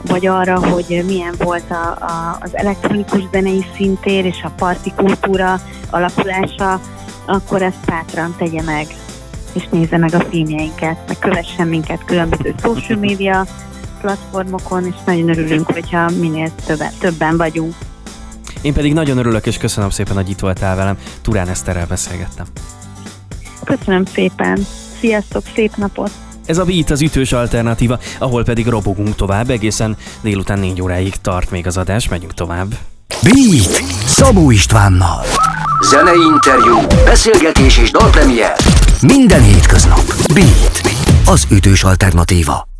vagy 0.08 0.28
arra, 0.28 0.68
hogy 0.68 1.04
milyen 1.06 1.36
volt 1.38 1.72
a, 1.72 2.06
a, 2.06 2.38
az 2.40 2.56
elektronikus 2.56 3.22
zenei 3.32 3.66
szintér 3.76 4.26
és 4.26 4.42
a 4.44 4.50
parti 4.50 4.94
kultúra 4.96 5.60
alakulása, 5.90 6.80
akkor 7.26 7.62
ezt 7.62 7.86
bátran 7.86 8.36
tegye 8.38 8.62
meg, 8.62 8.88
és 9.54 9.64
nézze 9.72 9.98
meg 9.98 10.14
a 10.14 10.20
filmjeinket, 10.20 10.98
meg 11.08 11.20
kövessen 11.20 11.68
minket 11.68 12.06
különböző 12.06 12.56
social 12.62 13.00
media 13.00 13.46
platformokon, 14.02 14.86
és 14.86 14.96
nagyon 15.06 15.30
örülünk, 15.30 15.72
hogyha 15.72 16.10
minél 16.10 16.52
többen, 16.66 16.92
többen 17.00 17.38
vagyunk. 17.38 17.76
Én 18.62 18.74
pedig 18.74 18.94
nagyon 18.94 19.18
örülök, 19.18 19.46
és 19.46 19.58
köszönöm 19.58 19.90
szépen, 19.90 20.16
hogy 20.16 20.30
itt 20.30 20.40
voltál 20.40 20.76
velem. 20.76 20.98
Turán 21.22 21.48
Eszterrel 21.48 21.86
beszélgettem. 21.88 22.46
Köszönöm 23.64 24.06
szépen! 24.06 24.66
Sziasztok, 25.00 25.44
szép 25.56 25.76
napot! 25.76 26.12
Ez 26.46 26.58
a 26.58 26.64
Beat 26.64 26.90
az 26.90 27.02
ütős 27.02 27.32
alternatíva, 27.32 28.00
ahol 28.20 28.44
pedig 28.44 28.68
robogunk 28.68 29.16
tovább, 29.16 29.50
egészen 29.50 29.98
délután 30.22 30.60
4 30.60 30.82
óráig 30.82 31.14
tart 31.22 31.52
még 31.52 31.68
az 31.68 31.78
adás, 31.78 32.08
megyünk 32.08 32.34
tovább. 32.34 32.76
Beat 33.24 33.84
Szabó 34.06 34.52
Istvánnal. 34.52 35.24
Zenei 35.82 36.22
interjú, 36.34 36.80
beszélgetés 37.06 37.78
és 37.78 37.92
dalpremier. 37.92 38.56
Minden 39.02 39.44
hétköznap. 39.44 40.14
Beat, 40.34 40.82
az 41.26 41.48
ütős 41.50 41.84
alternatíva. 41.84 42.73